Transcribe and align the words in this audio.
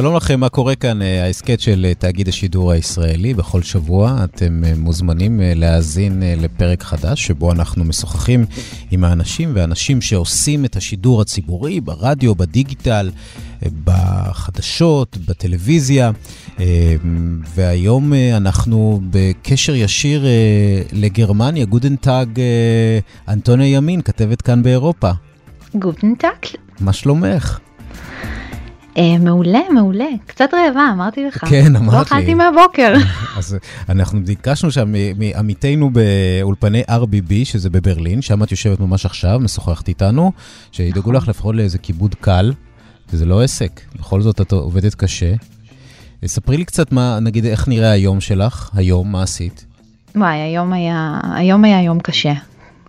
שלום 0.00 0.16
לכם, 0.16 0.40
מה 0.40 0.48
קורה 0.48 0.74
כאן? 0.74 1.02
אה, 1.02 1.24
ההסכת 1.24 1.60
של 1.60 1.86
אה, 1.88 1.94
תאגיד 1.94 2.28
השידור 2.28 2.72
הישראלי. 2.72 3.34
בכל 3.34 3.62
שבוע 3.62 4.24
אתם 4.24 4.64
אה, 4.64 4.72
מוזמנים 4.76 5.40
להאזין 5.44 6.22
לפרק 6.36 6.82
חדש, 6.82 7.26
שבו 7.26 7.52
אנחנו 7.52 7.84
משוחחים 7.84 8.44
עם 8.90 9.04
האנשים 9.04 9.52
והנשים 9.54 10.00
שעושים 10.00 10.64
את 10.64 10.76
השידור 10.76 11.20
הציבורי 11.20 11.80
ברדיו, 11.80 12.34
בדיגיטל, 12.34 13.10
בחדשות, 13.84 15.16
בטלוויזיה. 15.28 16.10
והיום 17.54 18.12
אנחנו 18.36 19.00
בקשר 19.10 19.74
ישיר 19.74 20.24
לגרמניה. 20.92 21.64
Guten 21.64 22.12
Tag 22.12 22.40
אנטוניה 23.28 23.76
ימין, 23.76 24.02
כתבת 24.02 24.42
כאן 24.42 24.62
באירופה. 24.62 25.10
גוטנטאק. 25.74 26.46
מה 26.80 26.92
שלומך? 26.92 27.58
אה, 29.00 29.18
מעולה, 29.18 29.60
מעולה. 29.74 30.08
קצת 30.26 30.48
רעבה, 30.54 30.88
אמרתי 30.92 31.24
לך. 31.24 31.44
כן, 31.48 31.76
אמרת 31.76 31.92
לי. 31.92 31.96
לא 31.96 32.02
אכלתי 32.02 32.34
מהבוקר. 32.34 32.94
אז 33.38 33.56
אנחנו 33.88 34.24
ביקשנו 34.24 34.70
שם 34.70 34.94
מעמיתינו 35.16 35.90
באולפני 35.90 36.82
RBB, 36.88 37.32
שזה 37.44 37.70
בברלין, 37.70 38.22
שם 38.22 38.42
את 38.42 38.50
יושבת 38.50 38.80
ממש 38.80 39.06
עכשיו, 39.06 39.40
משוחחת 39.40 39.88
איתנו, 39.88 40.32
שידאגו 40.72 41.00
נכון. 41.00 41.14
לך 41.14 41.28
לפחות 41.28 41.54
לאיזה 41.54 41.78
כיבוד 41.78 42.14
קל, 42.14 42.52
וזה 43.12 43.26
לא 43.26 43.42
עסק, 43.42 43.80
בכל 43.98 44.22
זאת 44.22 44.40
את 44.40 44.52
עובדת 44.52 44.94
קשה. 44.94 45.34
ספרי 46.26 46.56
לי 46.56 46.64
קצת 46.64 46.92
מה, 46.92 47.18
נגיד, 47.20 47.44
איך 47.46 47.68
נראה 47.68 47.90
היום 47.90 48.20
שלך, 48.20 48.70
היום, 48.74 49.12
מה 49.12 49.22
עשית? 49.22 49.64
וואי, 50.16 50.36
היום 50.38 50.72
היה, 50.72 51.20
היום 51.34 51.64
היה 51.64 51.82
יום 51.82 52.00
קשה. 52.00 52.32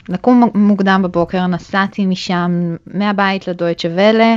לקום 0.10 0.50
מוקדם 0.56 1.02
בבוקר, 1.04 1.48
נסעתי 1.48 2.06
משם 2.06 2.76
מהבית 2.88 3.48
לדויטשה 3.48 3.90
ואלה, 3.96 4.36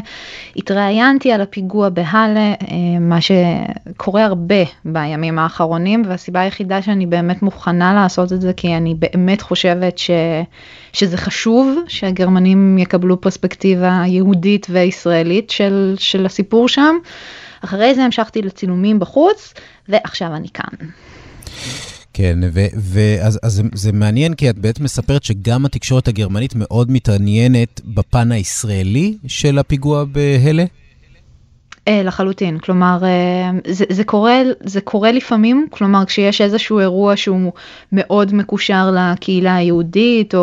התראיינתי 0.57 1.33
על 1.33 1.41
הפיגוע 1.41 1.89
בהאלה, 1.89 2.41
אה, 2.41 2.55
מה 3.01 3.19
שקורה 3.21 4.25
הרבה 4.25 4.65
בימים 4.85 5.39
האחרונים, 5.39 6.03
והסיבה 6.09 6.41
היחידה 6.41 6.83
שאני 6.83 7.07
באמת 7.07 7.43
מוכנה 7.43 7.95
לעשות 7.95 8.33
את 8.33 8.41
זה, 8.41 8.53
כי 8.53 8.77
אני 8.77 8.95
באמת 8.99 9.43
חושבת 9.43 9.99
ש, 9.99 10.11
שזה 10.93 11.17
חשוב 11.17 11.79
שהגרמנים 11.89 12.79
יקבלו 12.79 13.21
פרספקטיבה 13.21 14.03
יהודית 14.07 14.67
וישראלית 14.71 15.51
של, 15.51 15.95
של 15.99 16.27
הסיפור 16.27 16.69
שם. 16.69 16.95
אחרי 17.65 17.95
זה 17.95 18.05
המשכתי 18.05 18.43
לצילומים 18.43 18.99
בחוץ, 18.99 19.55
ועכשיו 19.89 20.35
אני 20.35 20.49
כאן. 20.55 20.89
כן, 22.15 22.39
ואז 22.77 23.39
זה, 23.47 23.63
זה 23.75 23.93
מעניין, 23.93 24.35
כי 24.35 24.51
את 24.51 24.59
בעצם 24.59 24.85
מספרת 24.85 25.25
שגם 25.25 25.65
התקשורת 25.65 26.09
הגרמנית 26.09 26.55
מאוד 26.55 26.91
מתעניינת 26.91 27.81
בפן 27.85 28.33
הישראלי 28.33 29.17
של 29.27 29.59
הפיגוע 29.59 30.05
בהלה? 30.05 30.65
אה, 31.89 32.03
לחלוטין, 32.03 32.59
כלומר 32.59 32.99
אה, 33.03 33.51
זה, 33.67 33.85
זה, 33.89 34.05
קורה, 34.05 34.43
זה 34.61 34.81
קורה 34.81 35.13
לפעמים, 35.13 35.67
כלומר 35.71 36.05
כשיש 36.05 36.41
איזשהו 36.41 36.79
אירוע 36.81 37.17
שהוא 37.17 37.53
מאוד 37.93 38.35
מקושר 38.35 38.91
לקהילה 38.91 39.57
היהודית 39.57 40.35
או, 40.35 40.41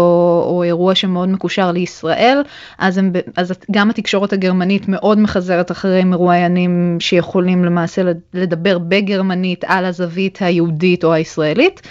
או 0.48 0.64
אירוע 0.64 0.96
שמאוד 0.96 1.30
מקושר 1.30 1.72
לישראל, 1.72 2.42
אז, 2.78 2.98
הם, 2.98 3.12
אז 3.36 3.54
גם 3.72 3.90
התקשורת 3.90 4.34
הגרמנית 4.34 4.88
מאוד 4.88 5.20
מחזרת 5.20 5.72
אחרי 5.72 6.04
מרואיינים 6.04 6.98
שיכולים 7.00 7.66
למעשה 7.66 8.02
לדבר 8.34 8.78
בגרמנית 8.78 9.64
על 9.68 9.86
הזווית 9.86 10.38
היהודית 10.42 11.04
או 11.04 11.14
הישראלית. 11.14 11.82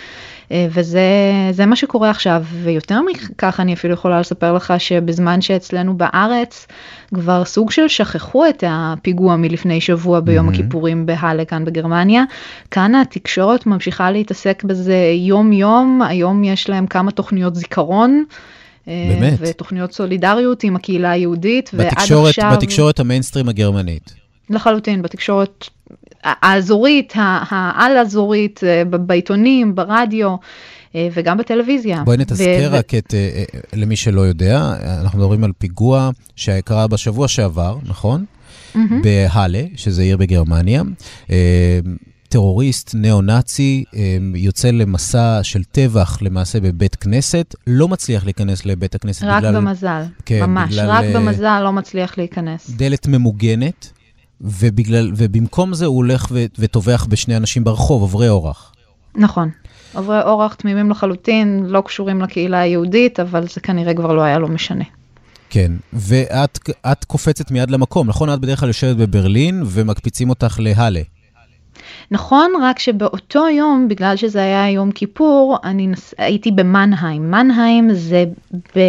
אה, 0.52 0.66
וזה 0.70 1.66
מה 1.66 1.76
שקורה 1.76 2.10
עכשיו, 2.10 2.44
ויותר 2.62 3.00
מכך 3.02 3.60
אני 3.60 3.72
אפילו 3.72 3.94
יכולה 3.94 4.20
לספר 4.20 4.52
לך 4.52 4.74
שבזמן 4.78 5.40
שאצלנו 5.40 5.96
בארץ 5.96 6.66
כבר 7.14 7.44
סוג 7.44 7.70
של 7.70 7.88
שכחו 7.88 8.46
את 8.46 8.64
הפיגוע 8.66 9.36
מלפני 9.36 9.80
שבוע 9.80 10.20
ביום 10.20 10.48
mm-hmm. 10.48 10.52
הכיפורים 10.52 11.06
בהאלה 11.06 11.44
כאן 11.44 11.64
בגרמניה, 11.64 12.24
כאן 12.70 12.94
התקשורת 12.94 13.66
ממשיכה 13.66 14.10
להתעסק 14.10 14.64
בזה 14.64 15.12
יום 15.16 15.52
יום, 15.52 16.02
היום 16.02 16.44
יש 16.44 16.68
להם 16.68 16.86
כמה 16.86 17.10
תוכניות 17.10 17.56
זיכרון. 17.56 18.24
אה, 18.88 19.16
באמת? 19.20 19.38
ותוכניות 19.40 19.92
סולידריות 19.92 20.64
עם 20.64 20.76
הקהילה 20.76 21.10
היהודית, 21.10 21.70
בתקשורת, 21.74 22.22
ועד 22.22 22.28
עכשיו... 22.28 22.52
בתקשורת 22.56 23.00
המיינסטרים 23.00 23.48
הגרמנית. 23.48 24.14
לחלוטין, 24.50 25.02
בתקשורת 25.02 25.68
האזורית, 26.24 27.12
העל-אזורית, 27.16 28.60
אה, 28.64 28.84
בעיתונים, 28.84 29.74
ברדיו. 29.74 30.36
אה, 30.94 31.08
וגם 31.14 31.38
בטלוויזיה. 31.38 32.02
בואי 32.04 32.16
נתזכר 32.16 32.68
ו... 32.72 32.74
רק 32.74 32.94
את, 32.94 33.14
אה, 33.14 33.44
למי 33.72 33.96
שלא 33.96 34.20
יודע, 34.20 34.74
אנחנו 35.00 35.18
מדברים 35.18 35.44
על 35.44 35.52
פיגוע 35.58 36.10
שקרה 36.36 36.86
בשבוע 36.86 37.28
שעבר, 37.28 37.78
נכון? 37.82 38.24
Mm-hmm. 38.74 38.78
בהאלה, 39.02 39.62
שזה 39.76 40.02
עיר 40.02 40.16
בגרמניה. 40.16 40.82
טרוריסט 42.28 42.94
ניאו-נאצי 42.94 43.84
יוצא 44.34 44.70
למסע 44.70 45.40
של 45.42 45.64
טבח 45.64 46.18
למעשה 46.22 46.60
בבית 46.60 46.96
כנסת, 46.96 47.54
לא 47.66 47.88
מצליח 47.88 48.24
להיכנס 48.24 48.66
לבית 48.66 48.94
הכנסת 48.94 49.22
רק 49.22 49.42
בגלל... 49.42 49.56
רק 49.56 49.62
במזל, 49.62 50.02
כן, 50.26 50.44
ממש, 50.44 50.72
בגלל, 50.72 50.90
רק 50.90 51.04
במזל 51.14 51.60
לא 51.64 51.72
מצליח 51.72 52.18
להיכנס. 52.18 52.70
דלת 52.70 53.06
ממוגנת, 53.06 53.92
ובגלל, 54.40 55.12
ובמקום 55.16 55.74
זה 55.74 55.86
הוא 55.86 55.96
הולך 55.96 56.26
ו, 56.30 56.44
וטובח 56.58 57.06
בשני 57.08 57.36
אנשים 57.36 57.64
ברחוב, 57.64 58.02
עוברי 58.02 58.28
אורח. 58.28 58.72
נכון. 59.14 59.50
עוברי 59.94 60.22
אורח 60.22 60.54
תמימים 60.54 60.90
לחלוטין, 60.90 61.64
לא 61.66 61.80
קשורים 61.80 62.20
לקהילה 62.20 62.60
היהודית, 62.60 63.20
אבל 63.20 63.48
זה 63.48 63.60
כנראה 63.60 63.94
כבר 63.94 64.12
לא 64.12 64.22
היה 64.22 64.38
לו 64.38 64.48
משנה. 64.48 64.84
כן, 65.50 65.72
ואת 65.92 67.04
קופצת 67.06 67.50
מיד 67.50 67.70
למקום, 67.70 68.08
נכון? 68.08 68.30
את 68.34 68.40
בדרך 68.40 68.60
כלל 68.60 68.68
יושבת 68.68 68.96
בברלין 68.96 69.62
ומקפיצים 69.66 70.30
אותך 70.30 70.56
להאלה. 70.60 71.00
נכון, 72.10 72.52
רק 72.62 72.78
שבאותו 72.78 73.48
יום, 73.48 73.88
בגלל 73.88 74.16
שזה 74.16 74.38
היה 74.38 74.70
יום 74.70 74.92
כיפור, 74.92 75.58
אני 75.64 75.86
נס... 75.86 76.14
הייתי 76.18 76.50
במנהיים. 76.50 77.30
מנהיים 77.30 77.94
זה 77.94 78.24
ב... 78.76 78.80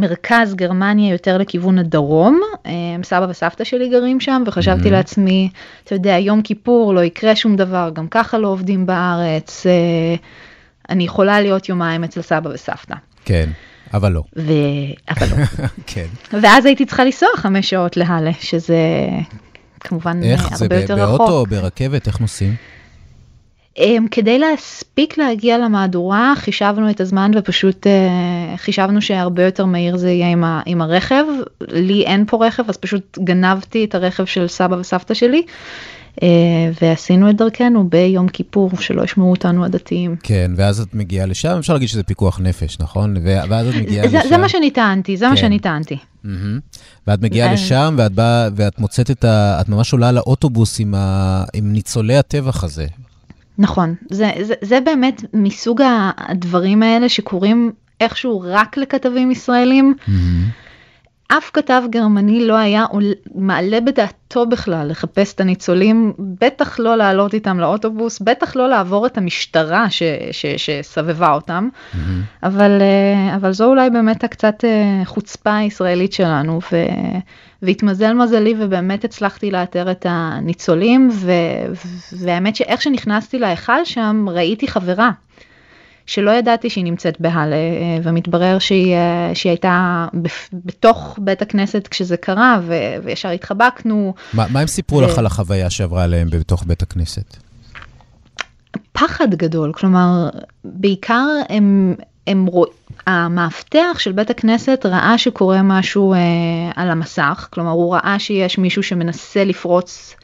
מרכז 0.00 0.54
גרמניה 0.54 1.12
יותר 1.12 1.38
לכיוון 1.38 1.78
הדרום, 1.78 2.40
אה, 2.66 2.72
סבא 3.02 3.26
וסבתא 3.30 3.64
שלי 3.64 3.88
גרים 3.88 4.20
שם, 4.20 4.42
וחשבתי 4.46 4.88
mm-hmm. 4.88 4.92
לעצמי, 4.92 5.50
אתה 5.84 5.94
יודע, 5.94 6.18
יום 6.18 6.42
כיפור 6.42 6.94
לא 6.94 7.00
יקרה 7.00 7.36
שום 7.36 7.56
דבר, 7.56 7.90
גם 7.92 8.08
ככה 8.08 8.38
לא 8.38 8.48
עובדים 8.48 8.86
בארץ, 8.86 9.66
אה, 9.66 9.72
אני 10.88 11.04
יכולה 11.04 11.40
להיות 11.40 11.68
יומיים 11.68 12.04
אצל 12.04 12.22
סבא 12.22 12.48
וסבתא. 12.48 12.94
כן. 13.24 13.50
אבל 13.94 14.12
לא. 14.12 14.22
ו... 14.36 14.52
אבל 15.10 15.26
לא. 15.30 15.46
כן. 15.86 16.06
ואז 16.42 16.66
הייתי 16.66 16.86
צריכה 16.86 17.04
לנסוע 17.04 17.28
חמש 17.36 17.70
שעות 17.70 17.96
להלה, 17.96 18.32
שזה 18.40 18.78
כמובן 19.80 20.22
איך? 20.22 20.62
הרבה 20.62 20.80
יותר 20.80 20.94
רחוק. 20.94 21.00
איך? 21.00 21.08
זה 21.10 21.16
באוטו 21.16 21.38
או 21.38 21.46
ברכבת? 21.46 22.06
איך 22.06 22.20
נוסעים? 22.20 22.54
Um, 23.78 23.82
כדי 24.10 24.38
להספיק 24.38 25.18
להגיע 25.18 25.58
למהדורה 25.58 26.32
חישבנו 26.36 26.90
את 26.90 27.00
הזמן 27.00 27.30
ופשוט 27.34 27.86
uh, 27.86 28.56
חישבנו 28.56 29.02
שהרבה 29.02 29.44
יותר 29.44 29.64
מהיר 29.64 29.96
זה 29.96 30.10
יהיה 30.10 30.30
עם, 30.30 30.44
ה, 30.44 30.62
עם 30.66 30.82
הרכב. 30.82 31.24
לי 31.60 32.02
אין 32.06 32.24
פה 32.26 32.46
רכב 32.46 32.62
אז 32.68 32.76
פשוט 32.76 33.18
גנבתי 33.18 33.84
את 33.84 33.94
הרכב 33.94 34.24
של 34.24 34.48
סבא 34.48 34.74
וסבתא 34.74 35.14
שלי. 35.14 35.42
Uh, 36.16 36.22
ועשינו 36.82 37.30
את 37.30 37.36
דרכנו 37.36 37.88
ביום 37.88 38.28
כיפור 38.28 38.70
שלא 38.80 39.02
ישמעו 39.02 39.30
אותנו 39.30 39.64
הדתיים. 39.64 40.16
כן 40.22 40.50
ואז 40.56 40.80
את 40.80 40.94
מגיעה 40.94 41.26
לשם 41.26 41.56
אפשר 41.58 41.72
להגיד 41.72 41.88
שזה 41.88 42.02
פיקוח 42.02 42.40
נפש 42.40 42.78
נכון 42.80 43.16
ואז 43.24 43.68
את 43.68 43.74
מגיעה 43.74 44.08
זה, 44.08 44.18
לשם. 44.18 44.28
זה 44.28 44.36
מה 44.36 44.48
שאני 44.48 44.70
טענתי 44.70 45.16
זה 45.16 45.24
כן. 45.24 45.30
מה 45.30 45.36
שאני 45.36 45.58
טענתי. 45.58 45.96
Mm-hmm. 46.24 46.28
ואת 47.06 47.22
מגיעה 47.22 47.52
לשם 47.52 47.94
ואת 47.98 48.12
באה 48.12 48.48
ואת 48.56 48.78
מוצאת 48.78 49.10
את 49.10 49.24
ה... 49.24 49.58
את 49.60 49.68
ממש 49.68 49.92
עולה 49.92 50.12
לאוטובוס 50.12 50.80
עם, 50.80 50.94
ה... 50.94 51.44
עם 51.54 51.72
ניצולי 51.72 52.16
הטבח 52.16 52.64
הזה. 52.64 52.86
נכון, 53.60 53.94
זה, 54.10 54.30
זה, 54.42 54.54
זה 54.60 54.80
באמת 54.80 55.22
מסוג 55.34 55.80
הדברים 56.16 56.82
האלה 56.82 57.08
שקורים 57.08 57.72
איכשהו 58.00 58.42
רק 58.46 58.76
לכתבים 58.76 59.30
ישראלים. 59.30 59.94
Mm-hmm. 59.98 60.69
אף 61.38 61.50
כתב 61.52 61.82
גרמני 61.90 62.46
לא 62.46 62.56
היה 62.56 62.84
מעלה 63.34 63.80
בדעתו 63.80 64.46
בכלל 64.46 64.90
לחפש 64.90 65.34
את 65.34 65.40
הניצולים, 65.40 66.12
בטח 66.18 66.78
לא 66.78 66.96
לעלות 66.96 67.34
איתם 67.34 67.60
לאוטובוס, 67.60 68.20
בטח 68.20 68.56
לא 68.56 68.68
לעבור 68.68 69.06
את 69.06 69.18
המשטרה 69.18 69.90
ש, 69.90 70.02
ש, 70.32 70.46
שסבבה 70.46 71.32
אותם, 71.32 71.68
mm-hmm. 71.72 71.96
אבל, 72.42 72.78
אה, 72.80 73.36
אבל 73.36 73.52
זו 73.52 73.64
אולי 73.64 73.90
באמת 73.90 74.24
הקצת 74.24 74.64
אה, 74.64 75.04
חוצפה 75.04 75.56
הישראלית 75.56 76.12
שלנו, 76.12 76.60
ו, 76.72 76.76
והתמזל 77.62 78.12
מזלי 78.12 78.54
ובאמת 78.58 79.04
הצלחתי 79.04 79.50
לאתר 79.50 79.90
את 79.90 80.06
הניצולים, 80.08 81.08
ו, 81.12 81.32
והאמת 82.12 82.56
שאיך 82.56 82.82
שנכנסתי 82.82 83.38
להיכל 83.38 83.84
שם 83.84 84.26
ראיתי 84.28 84.68
חברה. 84.68 85.10
שלא 86.10 86.30
ידעתי 86.30 86.70
שהיא 86.70 86.84
נמצאת 86.84 87.20
בהלה, 87.20 87.56
אה, 87.56 87.98
ומתברר 88.02 88.58
שהיא, 88.58 88.94
אה, 88.94 89.30
שהיא 89.34 89.50
הייתה 89.50 90.06
בתוך 90.52 91.18
בית 91.22 91.42
הכנסת 91.42 91.88
כשזה 91.88 92.16
קרה, 92.16 92.60
ו, 92.62 92.74
וישר 93.04 93.28
התחבקנו. 93.28 94.14
מה, 94.32 94.46
מה 94.50 94.60
הם 94.60 94.66
סיפרו 94.66 94.98
ו... 94.98 95.02
לך 95.02 95.18
על 95.18 95.26
החוויה 95.26 95.70
שעברה 95.70 96.04
עליהם 96.04 96.28
בתוך 96.30 96.64
בית 96.66 96.82
הכנסת? 96.82 97.36
פחד 98.92 99.34
גדול, 99.34 99.72
כלומר, 99.72 100.28
בעיקר 100.64 101.26
הם, 101.48 101.94
הם 102.26 102.46
רואים, 102.46 102.72
המאבטח 103.06 103.98
של 103.98 104.12
בית 104.12 104.30
הכנסת 104.30 104.86
ראה 104.86 105.18
שקורה 105.18 105.62
משהו 105.62 106.14
אה, 106.14 106.18
על 106.76 106.90
המסך, 106.90 107.48
כלומר 107.50 107.70
הוא 107.70 107.94
ראה 107.94 108.16
שיש 108.18 108.58
מישהו 108.58 108.82
שמנסה 108.82 109.44
לפרוץ 109.44 110.14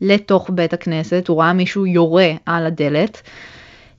לתוך 0.00 0.50
בית 0.54 0.72
הכנסת, 0.72 1.28
הוא 1.28 1.42
ראה 1.42 1.52
מישהו 1.52 1.86
יורה 1.86 2.30
על 2.46 2.66
הדלת. 2.66 3.22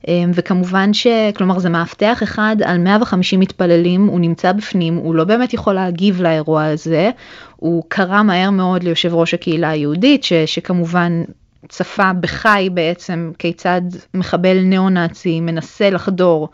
אמ, 0.08 0.30
וכמובן 0.34 0.94
ש... 0.94 1.06
כלומר 1.36 1.58
זה 1.58 1.68
מאבטח 1.68 2.22
אחד 2.22 2.56
על 2.64 2.78
150 2.78 3.40
מתפללים, 3.40 4.06
הוא 4.06 4.20
נמצא 4.20 4.52
בפנים, 4.52 4.96
הוא 4.96 5.14
לא 5.14 5.24
באמת 5.24 5.54
יכול 5.54 5.74
להגיב 5.74 6.22
לאירוע 6.22 6.64
הזה, 6.64 7.10
הוא 7.56 7.82
קרא 7.88 8.22
מהר 8.22 8.50
מאוד 8.50 8.82
ליושב 8.82 9.14
ראש 9.14 9.34
הקהילה 9.34 9.70
היהודית, 9.70 10.24
ש... 10.24 10.32
שכמובן 10.32 11.22
צפה 11.68 12.12
בחי 12.12 12.68
בעצם 12.72 13.32
כיצד 13.38 13.82
מחבל 14.14 14.58
ניאו-נאצי 14.60 15.40
מנסה 15.40 15.90
לחדור 15.90 16.48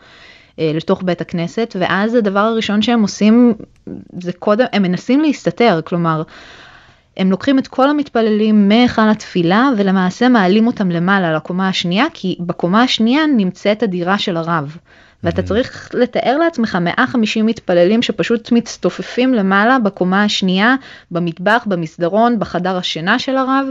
אה, 0.59 0.71
לתוך 0.75 1.03
בית 1.03 1.21
הכנסת, 1.21 1.75
ואז 1.79 2.15
הדבר 2.15 2.39
הראשון 2.39 2.81
שהם 2.81 3.01
עושים 3.01 3.53
זה 4.21 4.33
קודם, 4.33 4.65
הם 4.73 4.83
מנסים 4.83 5.21
להסתתר, 5.21 5.79
כלומר, 5.85 6.23
הם 7.21 7.31
לוקחים 7.31 7.59
את 7.59 7.67
כל 7.67 7.89
המתפללים 7.89 8.67
מהיכל 8.69 9.09
התפילה 9.09 9.69
ולמעשה 9.77 10.29
מעלים 10.29 10.67
אותם 10.67 10.91
למעלה 10.91 11.33
לקומה 11.33 11.67
השנייה, 11.67 12.05
כי 12.13 12.37
בקומה 12.39 12.83
השנייה 12.83 13.27
נמצאת 13.37 13.83
הדירה 13.83 14.17
של 14.17 14.37
הרב. 14.37 14.77
ואתה 15.23 15.41
צריך 15.41 15.89
לתאר 15.93 16.37
לעצמך 16.37 16.75
150 16.81 17.45
מתפללים 17.45 18.01
שפשוט 18.01 18.51
מצטופפים 18.51 19.33
למעלה 19.33 19.79
בקומה 19.79 20.23
השנייה, 20.23 20.75
במטבח, 21.11 21.63
במסדרון, 21.65 22.39
בחדר 22.39 22.77
השינה 22.77 23.19
של 23.19 23.37
הרב. 23.37 23.67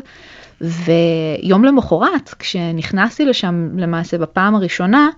ויום 0.60 1.64
למחרת, 1.64 2.34
כשנכנסתי 2.38 3.24
לשם 3.24 3.68
למעשה 3.78 4.18
בפעם 4.18 4.54
הראשונה, 4.54 5.08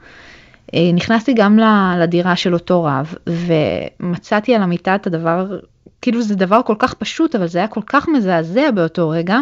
אה, 0.75 0.91
נכנסתי 0.95 1.35
גם 1.35 1.59
לדירה 1.99 2.37
של 2.37 2.55
אותו 2.55 2.85
רב, 2.85 3.15
ומצאתי 3.27 4.55
על 4.55 4.63
המיטה 4.63 4.95
את 4.95 5.07
הדבר 5.07 5.59
כאילו 6.03 6.23
זה 6.23 6.35
דבר 6.35 6.61
כל 6.67 6.75
כך 6.79 6.95
פשוט, 6.95 7.35
אבל 7.35 7.47
זה 7.47 7.59
היה 7.59 7.69
כל 7.69 7.81
כך 7.87 8.09
מזעזע 8.09 8.71
באותו 8.71 9.09
רגע, 9.09 9.39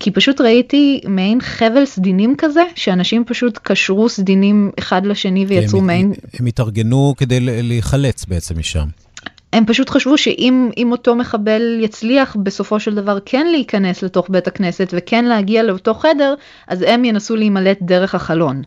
כי 0.00 0.10
פשוט 0.10 0.40
ראיתי 0.40 1.00
מעין 1.08 1.40
חבל 1.40 1.84
סדינים 1.84 2.34
כזה, 2.38 2.62
שאנשים 2.74 3.24
פשוט 3.24 3.58
קשרו 3.62 4.08
סדינים 4.08 4.70
אחד 4.78 5.06
לשני 5.06 5.46
ויצרו 5.46 5.80
הם, 5.80 5.86
מעין... 5.86 6.12
הם 6.38 6.46
התארגנו 6.46 7.14
כדי 7.16 7.40
להיחלץ 7.40 8.24
בעצם 8.24 8.58
משם. 8.58 8.86
הם 9.52 9.66
פשוט 9.66 9.90
חשבו 9.90 10.18
שאם 10.18 10.88
אותו 10.90 11.16
מחבל 11.16 11.78
יצליח 11.80 12.36
בסופו 12.42 12.80
של 12.80 12.94
דבר 12.94 13.18
כן 13.24 13.46
להיכנס 13.46 14.02
לתוך 14.02 14.30
בית 14.30 14.46
הכנסת 14.46 14.94
וכן 14.96 15.24
להגיע 15.24 15.62
לאותו 15.62 15.94
חדר, 15.94 16.34
אז 16.68 16.84
הם 16.88 17.04
ינסו 17.04 17.36
להימלט 17.36 17.78
דרך 17.82 18.14
החלון. 18.14 18.62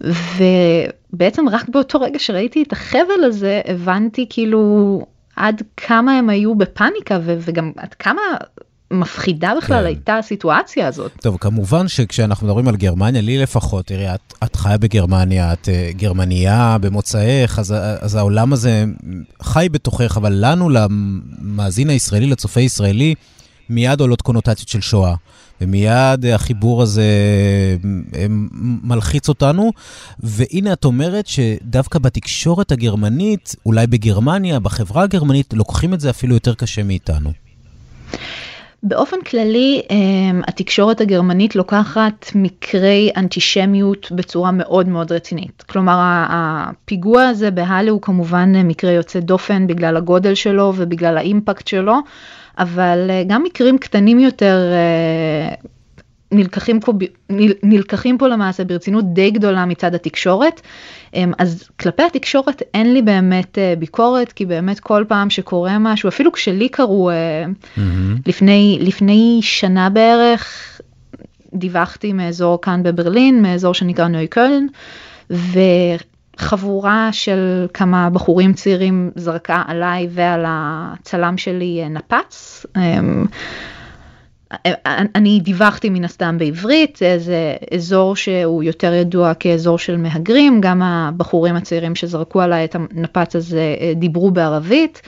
ובעצם 0.00 1.48
רק 1.48 1.68
באותו 1.68 2.00
רגע 2.00 2.18
שראיתי 2.18 2.62
את 2.62 2.72
החבל 2.72 3.24
הזה, 3.24 3.60
הבנתי 3.64 4.26
כאילו 4.30 5.02
עד 5.38 5.62
כמה 5.76 6.18
הם 6.18 6.30
היו 6.30 6.54
בפאניקה 6.54 7.18
ו- 7.24 7.36
וגם 7.40 7.72
עד 7.76 7.94
כמה 7.94 8.22
מפחידה 8.90 9.52
בכלל 9.62 9.80
כן. 9.80 9.86
הייתה 9.86 10.18
הסיטואציה 10.18 10.88
הזאת. 10.88 11.12
טוב, 11.22 11.36
כמובן 11.36 11.88
שכשאנחנו 11.88 12.46
מדברים 12.46 12.68
על 12.68 12.76
גרמניה, 12.76 13.22
לי 13.22 13.38
לפחות, 13.38 13.86
תראי, 13.86 14.14
את, 14.14 14.34
את 14.44 14.56
חיה 14.56 14.78
בגרמניה, 14.78 15.52
את 15.52 15.68
uh, 15.68 15.96
גרמניה 15.96 16.76
במוצאך, 16.80 17.58
אז, 17.58 17.74
אז 18.00 18.14
העולם 18.14 18.52
הזה 18.52 18.84
חי 19.42 19.68
בתוכך, 19.72 20.16
אבל 20.16 20.32
לנו, 20.36 20.68
למאזין 20.70 21.90
הישראלי, 21.90 22.26
לצופה 22.26 22.60
ישראלי, 22.60 23.14
מיד 23.70 24.00
עולות 24.00 24.22
קונוטציות 24.22 24.68
של 24.68 24.80
שואה. 24.80 25.14
ומיד 25.60 26.26
החיבור 26.34 26.82
הזה 26.82 27.02
אה, 28.14 28.26
מלחיץ 28.82 29.28
אותנו. 29.28 29.72
והנה 30.20 30.72
את 30.72 30.84
אומרת 30.84 31.26
שדווקא 31.26 31.98
בתקשורת 31.98 32.72
הגרמנית, 32.72 33.56
אולי 33.66 33.86
בגרמניה, 33.86 34.60
בחברה 34.60 35.02
הגרמנית, 35.02 35.54
לוקחים 35.54 35.94
את 35.94 36.00
זה 36.00 36.10
אפילו 36.10 36.34
יותר 36.34 36.54
קשה 36.54 36.82
מאיתנו. 36.82 37.32
באופן 38.82 39.16
כללי 39.30 39.82
אה, 39.90 39.96
התקשורת 40.48 41.00
הגרמנית 41.00 41.56
לוקחת 41.56 42.26
מקרי 42.34 43.10
אנטישמיות 43.16 44.12
בצורה 44.12 44.50
מאוד 44.50 44.88
מאוד 44.88 45.12
רצינית. 45.12 45.64
כלומר 45.68 45.98
הפיגוע 46.28 47.22
הזה 47.22 47.50
בהאלה 47.50 47.90
הוא 47.90 48.02
כמובן 48.02 48.52
מקרה 48.66 48.90
יוצא 48.90 49.20
דופן 49.20 49.66
בגלל 49.66 49.96
הגודל 49.96 50.34
שלו 50.34 50.72
ובגלל 50.76 51.18
האימפקט 51.18 51.66
שלו, 51.66 51.94
אבל 52.58 53.06
אה, 53.10 53.22
גם 53.26 53.42
מקרים 53.42 53.78
קטנים 53.78 54.18
יותר 54.18 54.72
אה, 54.72 55.54
נלקחים 56.32 56.80
פה, 56.80 56.92
נלקחים 57.62 58.18
פה 58.18 58.28
למעשה 58.28 58.64
ברצינות 58.64 59.14
די 59.14 59.30
גדולה 59.30 59.66
מצד 59.66 59.94
התקשורת. 59.94 60.60
אמ, 61.14 61.32
אז 61.38 61.68
כלפי 61.80 62.02
התקשורת 62.02 62.62
אין 62.74 62.94
לי 62.94 63.02
באמת 63.02 63.58
אה, 63.58 63.74
ביקורת, 63.78 64.32
כי 64.32 64.46
באמת 64.46 64.80
כל 64.80 65.04
פעם 65.08 65.30
שקורה 65.30 65.78
משהו, 65.78 66.08
אפילו 66.08 66.32
כשלי 66.32 66.68
קרו 66.68 67.10
mm-hmm. 67.10 67.80
לפני, 68.26 68.78
לפני 68.80 69.38
שנה 69.42 69.90
בערך, 69.90 70.80
דיווחתי 71.54 72.12
מאזור 72.12 72.60
כאן 72.60 72.82
בברלין, 72.82 73.42
מאזור 73.42 73.74
שנקרא 73.74 74.08
נוי 74.08 74.26
קולן, 74.26 74.66
חבורה 76.38 77.08
של 77.12 77.66
כמה 77.74 78.10
בחורים 78.10 78.52
צעירים 78.52 79.10
זרקה 79.16 79.62
עליי 79.66 80.08
ועל 80.10 80.44
הצלם 80.46 81.38
שלי 81.38 81.80
אה, 81.82 81.88
נפץ. 81.88 82.66
אמ, 82.76 83.26
אה, 84.52 84.72
אני 85.14 85.40
דיווחתי 85.40 85.90
מן 85.90 86.04
הסתם 86.04 86.38
בעברית, 86.38 86.98
זה 87.18 87.56
אזור 87.74 88.16
שהוא 88.16 88.62
יותר 88.62 88.92
ידוע 88.94 89.34
כאזור 89.34 89.78
של 89.78 89.96
מהגרים, 89.96 90.60
גם 90.60 90.82
הבחורים 90.82 91.56
הצעירים 91.56 91.94
שזרקו 91.94 92.40
עליי 92.40 92.64
את 92.64 92.74
הנפץ 92.74 93.36
הזה 93.36 93.76
אה, 93.80 93.92
דיברו 93.96 94.30
בערבית. 94.30 95.02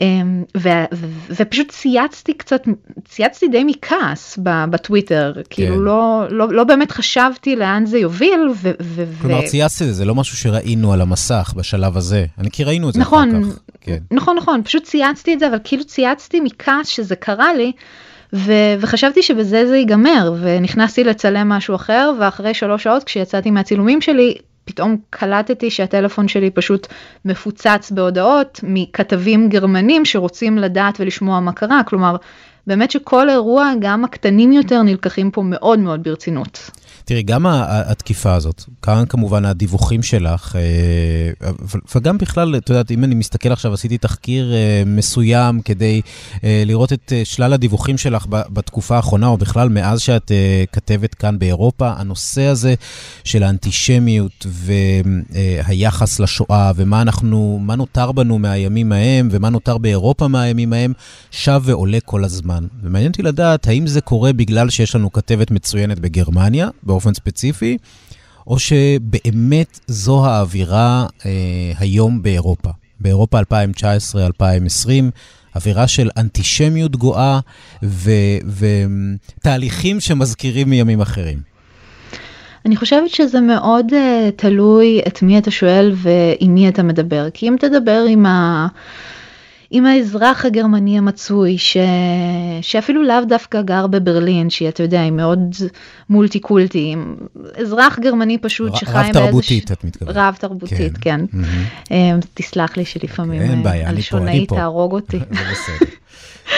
אמ, 0.00 0.44
ו, 0.56 0.68
ו, 0.94 1.06
ופשוט 1.30 1.68
צייצתי 1.68 2.34
קצת, 2.34 2.62
צייצתי 3.04 3.48
די 3.48 3.64
מכעס 3.64 4.38
בטוויטר, 4.70 5.32
כן. 5.34 5.42
כאילו 5.50 5.84
לא, 5.84 6.24
לא, 6.30 6.52
לא 6.52 6.64
באמת 6.64 6.90
חשבתי 6.90 7.56
לאן 7.56 7.86
זה 7.86 7.98
יוביל. 7.98 8.48
ו, 8.56 8.70
ו, 8.82 9.04
כלומר 9.20 9.40
ו... 9.44 9.46
צייצתי 9.46 9.84
את 9.84 9.88
זה, 9.88 9.94
זה 9.94 10.04
לא 10.04 10.14
משהו 10.14 10.36
שראינו 10.36 10.92
על 10.92 11.00
המסך 11.00 11.54
בשלב 11.56 11.96
הזה, 11.96 12.26
אני 12.38 12.50
כי 12.50 12.64
ראינו 12.64 12.88
את 12.88 12.94
זה 12.94 13.00
נכון, 13.00 13.30
אחר 13.30 13.50
כך. 13.50 13.58
כן. 13.80 13.98
נכון, 14.10 14.36
נכון, 14.36 14.62
פשוט 14.64 14.84
צייצתי 14.84 15.34
את 15.34 15.38
זה, 15.38 15.48
אבל 15.48 15.58
כאילו 15.64 15.84
צייצתי 15.84 16.40
מכעס 16.40 16.88
שזה 16.88 17.16
קרה 17.16 17.54
לי. 17.54 17.72
ו- 18.32 18.74
וחשבתי 18.80 19.22
שבזה 19.22 19.66
זה 19.68 19.76
ייגמר 19.76 20.34
ונכנסתי 20.40 21.04
לצלם 21.04 21.48
משהו 21.48 21.74
אחר 21.74 22.12
ואחרי 22.20 22.54
שלוש 22.54 22.82
שעות 22.82 23.04
כשיצאתי 23.04 23.50
מהצילומים 23.50 24.00
שלי 24.00 24.34
פתאום 24.66 24.96
קלטתי 25.10 25.70
שהטלפון 25.70 26.28
שלי 26.28 26.50
פשוט 26.50 26.86
מפוצץ 27.24 27.92
בהודעות 27.94 28.60
מכתבים 28.62 29.48
גרמנים 29.48 30.04
שרוצים 30.04 30.58
לדעת 30.58 31.00
ולשמוע 31.00 31.40
מה 31.40 31.52
קרה, 31.52 31.80
כלומר 31.86 32.16
באמת 32.66 32.90
שכל 32.90 33.30
אירוע, 33.30 33.72
גם 33.80 34.04
הקטנים 34.04 34.52
יותר, 34.52 34.82
נלקחים 34.82 35.30
פה 35.30 35.42
מאוד 35.42 35.78
מאוד 35.78 36.02
ברצינות. 36.02 36.70
תראי, 37.08 37.22
גם 37.22 37.46
התקיפה 37.68 38.34
הזאת, 38.34 38.64
כאן 38.82 39.04
כמובן 39.08 39.44
הדיווחים 39.44 40.02
שלך, 40.02 40.56
אה, 40.56 41.50
וגם 41.94 42.18
בכלל, 42.18 42.56
את 42.56 42.68
יודעת, 42.68 42.90
אם 42.90 43.04
אני 43.04 43.14
מסתכל 43.14 43.52
עכשיו, 43.52 43.72
עשיתי 43.74 43.98
תחקיר 43.98 44.52
אה, 44.52 44.82
מסוים 44.86 45.60
כדי 45.62 46.00
אה, 46.44 46.62
לראות 46.66 46.92
את 46.92 47.12
שלל 47.24 47.52
הדיווחים 47.52 47.98
שלך 47.98 48.26
בתקופה 48.30 48.96
האחרונה, 48.96 49.26
או 49.26 49.36
בכלל 49.36 49.68
מאז 49.68 50.00
שאת 50.00 50.32
כתבת 50.72 51.14
כאן 51.14 51.38
באירופה, 51.38 51.92
הנושא 51.96 52.42
הזה 52.42 52.74
של 53.24 53.42
האנטישמיות 53.42 54.46
והיחס 54.46 56.20
לשואה, 56.20 56.72
ומה 56.76 57.02
אנחנו, 57.02 57.58
מה 57.62 57.76
נותר 57.76 58.12
בנו 58.12 58.38
מהימים 58.38 58.92
ההם, 58.92 59.28
ומה 59.30 59.50
נותר 59.50 59.78
באירופה 59.78 60.28
מהימים 60.28 60.72
ההם, 60.72 60.92
שב 61.30 61.60
ועולה 61.64 61.98
כל 62.04 62.24
הזמן. 62.24 62.66
ומעניין 62.82 63.10
אותי 63.10 63.22
לדעת, 63.22 63.68
האם 63.68 63.86
זה 63.86 64.00
קורה 64.00 64.32
בגלל 64.32 64.70
שיש 64.70 64.94
לנו 64.94 65.12
כתבת 65.12 65.50
מצוינת 65.50 65.98
בגרמניה, 65.98 66.68
באופן 66.96 67.14
ספציפי, 67.14 67.78
או 68.46 68.58
שבאמת 68.58 69.80
זו 69.86 70.26
האווירה 70.26 71.06
אה, 71.26 71.30
היום 71.78 72.22
באירופה. 72.22 72.70
באירופה 73.00 73.40
2019-2020, 73.40 73.44
אווירה 75.56 75.88
של 75.88 76.10
אנטישמיות 76.16 76.96
גואה 76.96 77.40
ותהליכים 79.42 80.00
שמזכירים 80.00 80.70
מימים 80.70 81.00
אחרים. 81.00 81.38
אני 82.66 82.76
חושבת 82.76 83.10
שזה 83.10 83.40
מאוד 83.40 83.86
uh, 83.92 83.96
תלוי 84.36 85.00
את 85.06 85.22
מי 85.22 85.38
אתה 85.38 85.50
שואל 85.50 85.94
ועם 85.96 86.54
מי 86.54 86.68
אתה 86.68 86.82
מדבר. 86.82 87.30
כי 87.34 87.48
אם 87.48 87.56
תדבר 87.60 88.04
עם 88.08 88.26
ה... 88.26 88.66
עם 89.70 89.86
האזרח 89.86 90.44
הגרמני 90.44 90.98
המצוי, 90.98 91.58
ש... 91.58 91.76
שאפילו 92.62 93.02
לאו 93.02 93.24
דווקא 93.28 93.62
גר 93.62 93.86
בברלין, 93.86 94.50
שהיא, 94.50 94.68
אתה 94.68 94.82
יודע, 94.82 95.00
היא 95.00 95.12
מאוד 95.12 95.54
מולטי 96.10 96.40
קולטי, 96.40 96.96
אזרח 97.56 97.98
גרמני 97.98 98.38
פשוט 98.38 98.72
ר... 98.72 98.76
שחי 98.76 98.92
באיזה... 98.92 99.18
רב 99.20 99.26
תרבותית, 99.26 99.72
את 99.72 99.84
מתכוונת. 99.84 100.16
רב 100.16 100.36
תרבותית, 100.40 100.98
כן. 101.00 101.26
כן. 101.30 101.40
Mm-hmm. 101.88 102.26
תסלח 102.34 102.76
לי 102.76 102.84
שלפעמים 102.84 103.42
אין 103.42 103.62
בעיה, 103.62 103.88
הלשונאי 103.88 104.46
תהרוג 104.46 104.92
אותי. 104.98 105.18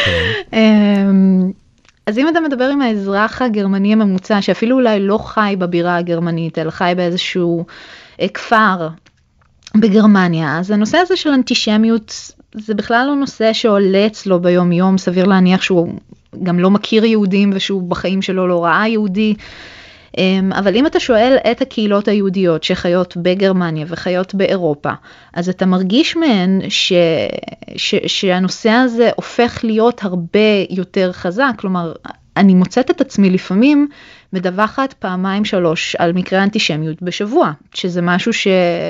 כן. 0.05 0.33
אמ, 0.53 1.51
אז 2.07 2.19
אם 2.19 2.29
אתה 2.29 2.41
מדבר 2.41 2.65
עם 2.65 2.83
האזרח 2.83 3.43
הגרמני 3.43 3.93
הממוצע, 3.93 4.43
שאפילו 4.43 4.77
אולי 4.77 5.01
לא 5.01 5.19
חי 5.19 5.55
בבירה 5.59 5.97
הגרמנית, 5.97 6.59
אלא 6.59 6.71
חי 6.71 6.93
באיזשהו 6.97 7.67
אה, 8.21 8.29
כפר 8.29 8.89
בגרמניה, 9.77 10.59
אז 10.59 10.71
הנושא 10.71 10.99
הזה 10.99 11.17
של 11.17 11.31
אנטישמיות 11.31 12.33
זה 12.61 12.75
בכלל 12.75 13.05
לא 13.07 13.15
נושא 13.15 13.53
שעולה 13.53 14.07
אצלו 14.07 14.41
ביום 14.41 14.73
יום, 14.73 14.99
סביר 14.99 15.25
להניח 15.25 15.63
שהוא 15.63 15.93
גם 16.43 16.59
לא 16.59 16.71
מכיר 16.71 17.05
יהודים 17.05 17.51
ושהוא 17.55 17.91
בחיים 17.91 18.23
שלו 18.23 18.49
לא 18.49 18.65
ראה 18.65 18.89
יהודי. 18.89 19.35
אמ, 20.19 20.53
אבל 20.53 20.77
אם 20.77 20.87
אתה 20.87 21.01
שואל 21.01 21.37
את 21.51 21.63
הקהילות 21.63 22.09
היהודיות 22.09 22.65
שחיות 22.65 23.17
בגרמניה 23.17 23.87
וחיות 23.89 24.35
באירופה, 24.35 24.91
אז 25.35 25.49
אתה 25.49 25.67
מרגיש 25.67 26.17
מהן 26.17 26.61
ש, 26.69 26.93
ש, 27.77 27.95
שהנושא 28.07 28.71
הזה 28.71 29.11
הופך 29.17 29.61
להיות 29.65 30.05
הרבה 30.05 30.41
יותר 30.71 31.13
חזק, 31.13 31.53
כלומר, 31.57 31.93
אני 32.37 32.55
מוצאת 32.55 32.91
את 32.91 33.01
עצמי 33.01 33.31
לפעמים 33.31 33.89
מדווחת 34.33 34.93
פעמיים 34.93 35.45
שלוש 35.45 35.97
על 35.99 36.13
מקרי 36.13 36.43
אנטישמיות 36.43 37.03
בשבוע, 37.03 37.53
שזה 37.75 38.03
משהו 38.03 38.33
ש... 38.33 38.47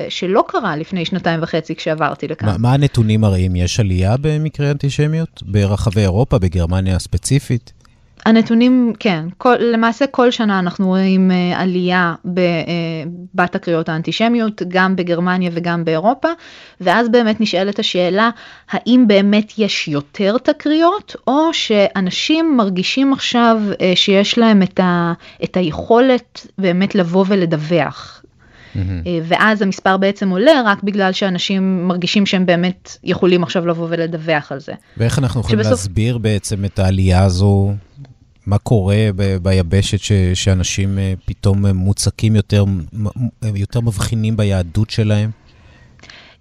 שלא 0.09 0.45
קרה 0.49 0.77
לפני 0.77 1.05
שנתיים 1.05 1.43
וחצי 1.43 1.75
כשעברתי 1.75 2.29
לכאן. 2.29 2.49
מה, 2.49 2.59
מה 2.59 2.73
הנתונים 2.73 3.21
מראים? 3.21 3.57
יש 3.57 3.81
עלייה 3.81 4.17
במקרי 4.21 4.71
אנטישמיות 4.71 5.43
ברחבי 5.47 6.01
אירופה, 6.01 6.39
בגרמניה 6.39 6.97
הספציפית? 6.97 7.73
הנתונים, 8.29 8.93
כן, 8.99 9.25
כל, 9.39 9.55
למעשה 9.61 10.07
כל 10.07 10.31
שנה 10.31 10.59
אנחנו 10.59 10.87
רואים 10.87 11.31
uh, 11.31 11.57
עלייה 11.57 12.15
uh, 12.27 12.29
בתקריות 13.35 13.89
האנטישמיות, 13.89 14.63
גם 14.69 14.97
בגרמניה 14.97 15.51
וגם 15.55 15.85
באירופה, 15.85 16.29
ואז 16.81 17.09
באמת 17.09 17.41
נשאלת 17.41 17.79
השאלה, 17.79 18.31
האם 18.71 19.05
באמת 19.09 19.53
יש 19.59 19.89
יותר 19.89 20.39
תקריות, 20.39 21.17
או 21.27 21.55
שאנשים 21.55 22.57
מרגישים 22.57 23.13
עכשיו 23.13 23.61
uh, 23.73 23.77
שיש 23.95 24.39
להם 24.39 24.63
את, 24.63 24.81
ה, 24.81 25.13
את 25.45 25.57
היכולת 25.57 26.47
באמת 26.59 26.95
לבוא 26.95 27.25
ולדווח. 27.29 28.23
Mm-hmm. 28.75 28.79
ואז 29.25 29.63
המספר 29.63 29.97
בעצם 29.97 30.31
עולה 30.31 30.63
רק 30.67 30.83
בגלל 30.83 31.13
שאנשים 31.13 31.89
מרגישים 31.89 32.27
שהם 32.27 32.47
באמת 32.47 32.97
יכולים 33.05 33.43
עכשיו 33.43 33.67
לבוא 33.67 33.87
ולדווח 33.91 34.53
על 34.53 34.61
זה. 34.61 34.73
ואיך 34.97 35.19
אנחנו 35.19 35.41
יכולים 35.41 35.59
שבסוף... 35.59 35.71
להסביר 35.71 36.19
בעצם 36.19 36.65
את 36.65 36.79
העלייה 36.79 37.25
הזו 37.25 37.73
מה 38.49 38.59
קורה 38.59 38.97
ב- 39.17 39.37
ביבשת 39.37 39.99
ש- 39.99 40.13
שאנשים 40.35 40.99
uh, 40.99 41.21
פתאום 41.27 41.67
מוצקים 41.67 42.37
יותר, 42.37 42.65
יותר 43.55 43.81
מבחינים 43.81 44.37
ביהדות 44.37 44.91
שלהם? 44.91 45.31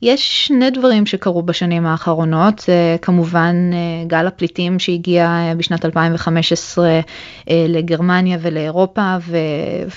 יש 0.01 0.47
שני 0.47 0.69
דברים 0.69 1.05
שקרו 1.05 1.43
בשנים 1.43 1.85
האחרונות, 1.85 2.63
כמובן 3.01 3.55
אה, 3.73 4.07
גל 4.07 4.27
הפליטים 4.27 4.79
שהגיע 4.79 5.25
אה, 5.25 5.55
בשנת 5.57 5.85
2015 5.85 6.99
לגרמניה 7.49 8.37
ולאירופה 8.41 9.15
ו, 9.27 9.37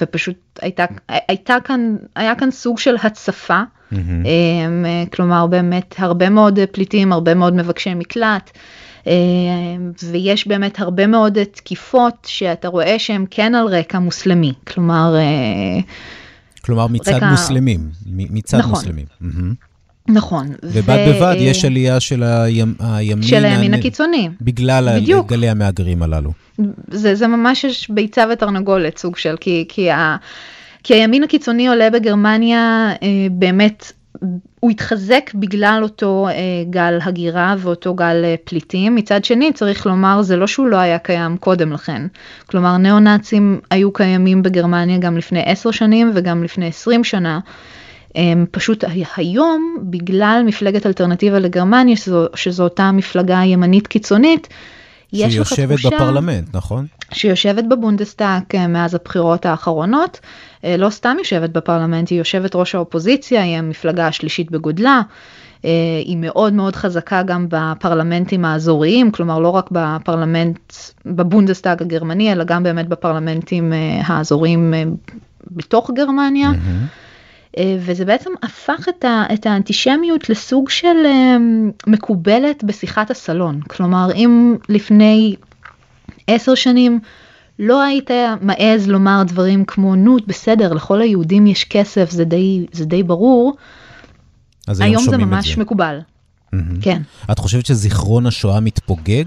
ופשוט 0.00 0.36
הייתה, 0.62 0.84
הייתה 1.08 1.56
כאן, 1.64 1.96
היה 2.16 2.34
כאן 2.34 2.50
סוג 2.50 2.78
של 2.78 2.96
הצפה, 3.02 3.60
mm-hmm. 3.92 3.96
כלומר 5.12 5.46
באמת 5.46 5.94
הרבה 5.98 6.30
מאוד 6.30 6.58
פליטים, 6.72 7.12
הרבה 7.12 7.34
מאוד 7.34 7.54
מבקשי 7.54 7.94
מקלט. 7.94 8.50
אה, 9.06 9.12
ויש 10.10 10.46
באמת 10.46 10.80
הרבה 10.80 11.06
מאוד 11.06 11.38
תקיפות 11.44 12.14
שאתה 12.26 12.68
רואה 12.68 12.98
שהן 12.98 13.24
כן 13.30 13.54
על 13.54 13.66
רקע 13.66 13.98
מוסלמי, 13.98 14.52
כלומר... 14.66 15.14
אה, 15.16 15.80
כלומר 16.64 16.86
מצד 16.86 17.12
רקע... 17.12 17.30
מוסלמים, 17.30 17.90
מצד 18.06 18.58
נכון. 18.58 18.70
מוסלמים. 18.70 19.06
נכון. 20.08 20.46
ובד 20.62 21.06
ו... 21.08 21.14
בבד 21.14 21.34
יש 21.38 21.64
עלייה 21.64 22.00
של 22.00 22.22
הימ... 22.22 22.74
הימין... 22.80 23.22
של 23.22 23.44
הימין 23.44 23.74
הקיצוני. 23.74 24.28
בגלל 24.40 25.00
בדיוק. 25.00 25.28
גלי 25.28 25.48
המהגרים 25.48 26.02
הללו. 26.02 26.32
זה, 26.90 27.14
זה 27.14 27.26
ממש 27.26 27.64
יש 27.64 27.90
ביצה 27.90 28.24
ותרנגולת 28.32 28.98
סוג 28.98 29.16
של, 29.16 29.36
כי, 29.40 29.64
כי, 29.68 29.90
ה, 29.90 30.16
כי 30.82 30.94
הימין 30.94 31.22
הקיצוני 31.22 31.68
עולה 31.68 31.90
בגרמניה 31.90 32.92
אה, 33.02 33.26
באמת 33.30 33.92
הוא 34.60 34.70
התחזק 34.70 35.30
בגלל 35.34 35.80
אותו 35.82 36.28
אה, 36.28 36.34
גל 36.70 36.98
הגירה 37.02 37.54
ואותו 37.58 37.94
גל 37.94 38.24
אה, 38.24 38.34
פליטים. 38.44 38.94
מצד 38.94 39.24
שני, 39.24 39.52
צריך 39.52 39.86
לומר, 39.86 40.22
זה 40.22 40.36
לא 40.36 40.46
שהוא 40.46 40.66
לא 40.66 40.76
היה 40.76 40.98
קיים 40.98 41.36
קודם 41.36 41.72
לכן. 41.72 42.06
כלומר, 42.46 42.76
ניאו-נאצים 42.76 43.60
היו 43.70 43.92
קיימים 43.92 44.42
בגרמניה 44.42 44.98
גם 44.98 45.16
לפני 45.16 45.42
עשר 45.46 45.70
שנים 45.70 46.10
וגם 46.14 46.44
לפני 46.44 46.66
עשרים 46.66 47.04
שנה. 47.04 47.40
הם 48.14 48.46
פשוט 48.50 48.84
היום, 49.16 49.76
בגלל 49.82 50.42
מפלגת 50.46 50.86
אלטרנטיבה 50.86 51.38
לגרמניה, 51.38 51.96
שזו, 51.96 52.26
שזו 52.34 52.64
אותה 52.64 52.92
מפלגה 52.92 53.40
ימנית 53.44 53.86
קיצונית, 53.86 54.48
יש 55.12 55.36
לך 55.36 55.46
תחושה... 55.46 55.54
שהיא 55.54 55.68
יושבת 55.70 55.92
בפרלמנט, 55.92 56.56
נכון? 56.56 56.86
שיושבת 57.12 57.64
בבונדסטאג 57.64 58.54
אה, 58.54 58.66
מאז 58.66 58.94
הבחירות 58.94 59.46
האחרונות, 59.46 60.20
אה, 60.64 60.76
לא 60.76 60.90
סתם 60.90 61.16
יושבת 61.18 61.50
בפרלמנט, 61.50 62.10
היא 62.10 62.18
יושבת 62.18 62.54
ראש 62.54 62.74
האופוזיציה, 62.74 63.42
היא 63.42 63.56
המפלגה 63.56 64.06
השלישית 64.06 64.50
בגודלה. 64.50 65.00
אה, 65.64 65.70
היא 66.04 66.16
מאוד 66.16 66.52
מאוד 66.52 66.76
חזקה 66.76 67.22
גם 67.22 67.46
בפרלמנטים 67.48 68.44
האזוריים, 68.44 69.10
כלומר 69.10 69.38
לא 69.38 69.48
רק 69.48 69.68
בפרלמנט, 69.72 70.72
בבונדסטאג 71.06 71.82
הגרמני, 71.82 72.32
אלא 72.32 72.44
גם 72.44 72.62
באמת 72.62 72.88
בפרלמנטים 72.88 73.72
האזוריים 74.04 74.74
בתוך 75.50 75.90
גרמניה. 75.94 76.50
Mm-hmm. 76.50 77.09
וזה 77.58 78.04
בעצם 78.04 78.30
הפך 78.42 78.86
את, 78.88 79.04
ה, 79.04 79.24
את 79.34 79.46
האנטישמיות 79.46 80.30
לסוג 80.30 80.70
של 80.70 80.96
מקובלת 81.86 82.64
בשיחת 82.64 83.10
הסלון. 83.10 83.60
כלומר, 83.60 84.08
אם 84.14 84.56
לפני 84.68 85.36
עשר 86.26 86.54
שנים 86.54 87.00
לא 87.58 87.82
היית 87.82 88.10
מעז 88.40 88.88
לומר 88.88 89.22
דברים 89.26 89.64
כמו, 89.64 89.94
נו, 89.94 90.16
בסדר, 90.26 90.72
לכל 90.72 91.00
היהודים 91.00 91.46
יש 91.46 91.64
כסף, 91.64 92.10
זה 92.10 92.24
די, 92.24 92.66
זה 92.72 92.84
די 92.84 93.02
ברור. 93.02 93.56
אז 94.68 94.80
היום, 94.80 94.92
היום 94.92 95.10
זה 95.10 95.16
ממש 95.16 95.54
זה. 95.54 95.60
מקובל. 95.60 95.98
Mm-hmm. 96.54 96.58
כן. 96.82 97.02
את 97.30 97.38
חושבת 97.38 97.66
שזיכרון 97.66 98.26
השואה 98.26 98.60
מתפוגג? 98.60 99.24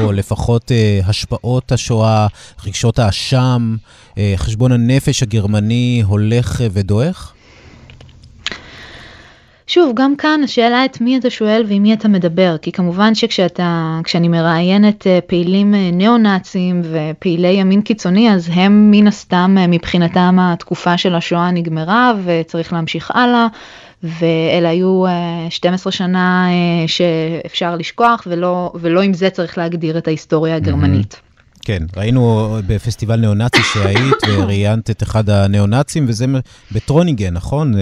או 0.00 0.12
לפחות 0.12 0.70
uh, 0.70 1.08
השפעות 1.08 1.72
השואה, 1.72 2.26
רגשות 2.66 2.98
האשם, 2.98 3.76
uh, 4.10 4.16
חשבון 4.36 4.72
הנפש 4.72 5.22
הגרמני 5.22 6.02
הולך 6.06 6.60
uh, 6.60 6.64
ודועך? 6.72 7.32
שוב, 9.66 9.92
גם 9.94 10.16
כאן 10.16 10.40
השאלה 10.44 10.84
את 10.84 11.00
מי 11.00 11.18
אתה 11.18 11.30
שואל 11.30 11.64
ועם 11.68 11.82
מי 11.82 11.92
אתה 11.92 12.08
מדבר, 12.08 12.56
כי 12.62 12.72
כמובן 12.72 13.14
שכשאתה, 13.14 14.00
כשאני 14.04 14.28
מראיינת 14.28 15.06
פעילים 15.26 15.74
ניאו-נאצים 15.74 16.82
ופעילי 16.84 17.48
ימין 17.48 17.82
קיצוני, 17.82 18.32
אז 18.32 18.48
הם 18.52 18.90
מן 18.90 19.06
הסתם 19.06 19.56
מבחינתם 19.68 20.36
התקופה 20.40 20.98
של 20.98 21.14
השואה 21.14 21.50
נגמרה 21.50 22.12
וצריך 22.24 22.72
להמשיך 22.72 23.10
הלאה, 23.10 23.46
ואלה 24.02 24.68
היו 24.68 25.04
12 25.50 25.92
שנה 25.92 26.48
שאפשר 26.86 27.76
לשכוח, 27.76 28.26
ולא, 28.26 28.72
ולא 28.74 29.00
עם 29.00 29.14
זה 29.14 29.30
צריך 29.30 29.58
להגדיר 29.58 29.98
את 29.98 30.06
ההיסטוריה 30.06 30.56
הגרמנית. 30.56 31.20
כן, 31.64 31.82
ראינו 31.96 32.56
בפסטיבל 32.66 33.16
ניאו-נאצי 33.16 33.62
שהיית 33.72 34.22
וראיינת 34.38 34.90
את 34.90 35.02
אחד 35.02 35.30
הניאו-נאצים, 35.30 36.04
וזה 36.08 36.26
בטרונינגן, 36.72 37.34
נכון? 37.34 37.74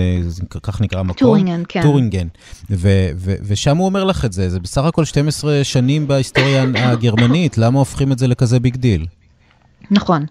כך 0.62 0.80
נקרא 0.80 1.00
המקום? 1.00 1.28
טורינגן, 1.28 1.62
כן. 1.68 1.82
טורינגן. 1.82 2.26
ו- 2.70 3.10
ו- 3.16 3.34
ושם 3.42 3.76
הוא 3.76 3.86
אומר 3.86 4.04
לך 4.04 4.24
את 4.24 4.32
זה, 4.32 4.50
זה 4.50 4.60
בסך 4.60 4.84
הכל 4.84 5.04
12 5.04 5.64
שנים 5.64 6.08
בהיסטוריה 6.08 6.64
הגרמנית, 6.74 7.58
למה 7.58 7.78
הופכים 7.78 8.12
את 8.12 8.18
זה 8.18 8.26
לכזה 8.26 8.60
big 8.60 8.76
deal? 8.76 9.06
נכון. 9.90 10.24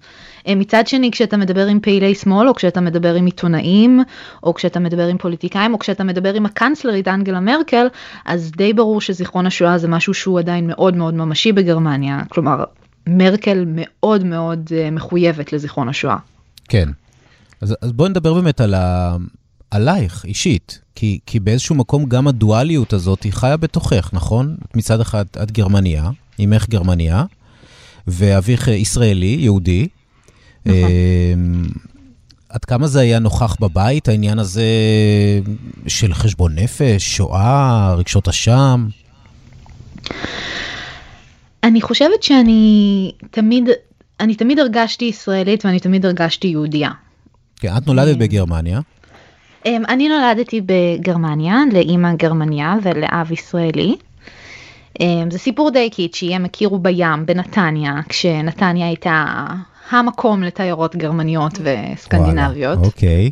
אה, 0.47 0.55
מצד 0.55 0.87
שני, 0.87 1.11
כשאתה 1.11 1.37
מדבר 1.37 1.67
עם 1.67 1.79
פעילי 1.79 2.15
שמאל, 2.15 2.47
או 2.47 2.55
כשאתה 2.55 2.81
מדבר 2.81 3.15
עם 3.15 3.25
עיתונאים, 3.25 4.03
או 4.43 4.53
כשאתה 4.53 4.79
מדבר 4.79 5.07
עם 5.07 5.17
פוליטיקאים, 5.17 5.73
או 5.73 5.79
כשאתה 5.79 6.03
מדבר 6.03 6.33
עם 6.33 6.45
הקאנצלרית 6.45 7.07
אנגלה 7.07 7.39
מרקל, 7.39 7.87
אז 8.25 8.51
די 8.51 8.73
ברור 8.73 9.01
שזיכרון 9.01 9.45
השואה 9.45 9.77
זה 9.77 9.87
משהו 9.87 10.13
שהוא 10.13 10.39
עדיין 10.39 10.67
מאוד 10.67 10.95
מאוד 10.95 11.13
ממשי 11.13 11.51
בגרמניה. 11.51 12.21
כלומר, 12.29 12.63
מרקל 13.07 13.63
מאוד 13.67 14.23
מאוד 14.23 14.69
אה, 14.75 14.91
מחויבת 14.91 15.53
לזיכרון 15.53 15.89
השואה. 15.89 16.17
כן. 16.67 16.89
אז, 17.61 17.75
אז 17.81 17.91
בואי 17.91 18.09
נדבר 18.09 18.33
באמת 18.33 18.61
על, 18.61 18.73
ה, 18.73 19.15
עלייך, 19.71 20.25
אישית. 20.25 20.79
כי, 20.95 21.19
כי 21.25 21.39
באיזשהו 21.39 21.75
מקום 21.75 22.05
גם 22.05 22.27
הדואליות 22.27 22.93
הזאת 22.93 23.23
היא 23.23 23.33
חיה 23.33 23.57
בתוכך, 23.57 24.09
נכון? 24.13 24.55
מצד 24.75 25.01
אחד 25.01 25.25
את 25.43 25.51
גרמניה, 25.51 26.09
אמך 26.39 26.69
גרמניה, 26.69 27.23
ואביך 28.11 28.67
ישראלי, 28.67 29.37
יהודי. 29.39 29.87
נכון. 30.65 30.79
אמ, 31.33 31.63
עד 32.49 32.65
כמה 32.65 32.87
זה 32.87 32.99
היה 32.99 33.19
נוכח 33.19 33.55
בבית, 33.59 34.07
העניין 34.07 34.39
הזה 34.39 34.63
של 35.87 36.13
חשבון 36.13 36.55
נפש, 36.55 37.15
שואה, 37.15 37.93
רגשות 37.97 38.27
אשם? 38.27 38.87
אני 41.63 41.81
חושבת 41.81 42.23
שאני 42.23 43.11
תמיד, 43.31 43.69
אני 44.19 44.35
תמיד 44.35 44.59
הרגשתי 44.59 45.05
ישראלית 45.05 45.65
ואני 45.65 45.79
תמיד 45.79 46.05
הרגשתי 46.05 46.47
יהודייה. 46.47 46.89
כן, 47.59 47.77
את 47.77 47.87
נולדת 47.87 48.17
בגרמניה. 48.17 48.79
אמ, 49.65 49.83
אני 49.89 50.09
נולדתי 50.09 50.61
בגרמניה, 50.65 51.57
לאימא 51.73 52.13
גרמניה 52.13 52.75
ולאב 52.83 53.31
ישראלי. 53.31 53.95
אמ, 54.99 55.31
זה 55.31 55.39
סיפור 55.39 55.71
די 55.71 55.89
קיצ'י, 55.89 56.35
הם 56.35 56.45
הכירו 56.45 56.79
בים 56.79 57.25
בנתניה, 57.25 57.93
כשנתניה 58.09 58.87
הייתה 58.87 59.45
המקום 59.89 60.43
לתיירות 60.43 60.95
גרמניות 60.95 61.53
וסקנדינביות. 61.53 62.77
וואלה, 62.77 62.87
אוקיי. 62.87 63.29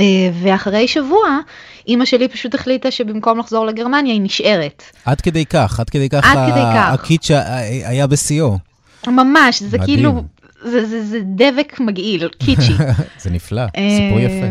אה, 0.00 0.04
ואחרי 0.42 0.88
שבוע, 0.88 1.38
אימא 1.88 2.04
שלי 2.04 2.28
פשוט 2.28 2.54
החליטה 2.54 2.90
שבמקום 2.90 3.38
לחזור 3.38 3.66
לגרמניה 3.66 4.12
היא 4.12 4.20
נשארת. 4.22 4.82
עד 5.04 5.20
כדי 5.20 5.46
כך, 5.46 5.80
עד 5.80 5.90
כדי 5.90 6.08
כך, 6.08 6.24
עד 6.24 6.50
כדי 6.50 6.60
כך. 6.74 6.90
הקיץ' 6.92 7.30
ה- 7.30 7.56
היה 7.88 8.06
בשיאו. 8.06 8.58
ממש, 9.06 9.62
זה 9.62 9.78
מדהים. 9.78 9.96
כאילו, 9.96 10.22
זה, 10.64 10.86
זה, 10.86 11.04
זה 11.06 11.18
דבק 11.24 11.80
מגעיל, 11.80 12.28
קיצ'י. 12.38 12.72
זה 13.22 13.30
נפלא, 13.30 13.62
סיפור 13.66 14.18
אה, 14.18 14.22
יפה. 14.22 14.46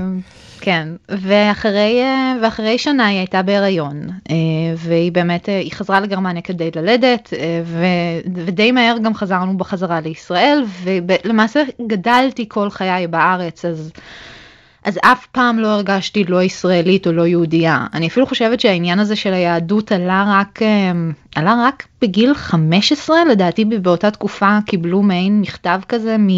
כן, 0.62 0.88
ואחרי, 1.10 2.01
אה, 2.01 2.34
ואחרי 2.41 2.77
שנה 2.77 3.08
היא 3.08 3.18
הייתה 3.18 3.41
בהיריון, 3.41 4.08
אה, 4.30 4.36
והיא 4.77 5.12
באמת, 5.12 5.50
אה, 5.50 5.60
היא 5.60 5.72
חזרה 5.72 6.00
לגרמניה 6.00 6.41
כדי 6.41 6.70
ללדת, 6.75 7.34
ו, 7.65 7.86
ודי 8.36 8.72
מהר 8.72 8.98
גם 9.03 9.13
חזרנו 9.13 9.58
בחזרה 9.58 10.00
לישראל, 10.00 10.63
ולמעשה 10.84 11.63
גדלתי 11.88 12.46
כל 12.50 12.70
חיי 12.70 13.08
בארץ, 13.08 13.65
אז, 13.65 13.91
אז 14.84 15.00
אף 15.03 15.27
פעם 15.32 15.60
לא 15.60 15.68
הרגשתי 15.68 16.24
לא 16.24 16.44
ישראלית 16.44 17.08
או 17.08 17.12
לא 17.12 17.27
יהודייה. 17.27 17.86
אני 17.94 18.08
אפילו 18.08 18.25
חושבת 18.27 18.60
שהעניין 18.60 19.00
הזה 19.00 19.15
של 19.15 19.34
היהדות 19.34 19.91
עלה 19.91 20.25
רק, 20.27 20.60
עלה 21.36 21.63
רק 21.68 21.88
בגיל 22.01 22.34
15, 22.34 23.18
לדעתי 23.32 23.65
באותה 23.65 24.12
תקופה 24.12 24.58
קיבלו 24.65 25.01
מעין 25.01 25.41
מכתב 25.41 25.80
כזה 25.89 26.18
מ... 26.20 26.30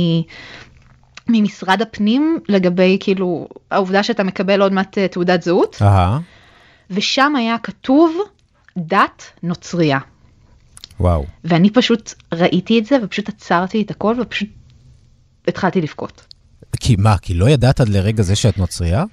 ממשרד 1.28 1.82
הפנים 1.82 2.40
לגבי 2.50 2.98
כאילו 3.00 3.48
העובדה 3.72 4.04
שאתה 4.04 4.24
מקבל 4.24 4.62
עוד 4.62 4.74
מעט 4.74 4.98
אה, 4.98 5.08
תעודת 5.08 5.44
זהות 5.44 5.78
אהה, 5.82 6.20
ושם 6.90 7.36
היה 7.36 7.58
כתוב 7.58 8.18
דת 8.78 9.24
נוצרייה 9.44 10.00
וואו. 11.00 11.26
ואני 11.44 11.70
פשוט 11.70 12.14
ראיתי 12.34 12.80
את 12.80 12.86
זה 12.86 12.98
ופשוט 13.04 13.30
עצרתי 13.30 13.82
את 13.82 13.92
הכל 13.92 14.16
ופשוט 14.22 14.50
התחלתי 15.48 15.82
לבכות. 15.82 16.26
כי 16.80 16.96
מה, 17.00 17.18
כי 17.18 17.34
לא 17.34 17.50
ידעת 17.50 17.82
עד 17.82 17.90
לרגע 17.90 18.24
זה 18.24 18.36
שאת 18.36 18.58
נוצרייה? 18.58 19.04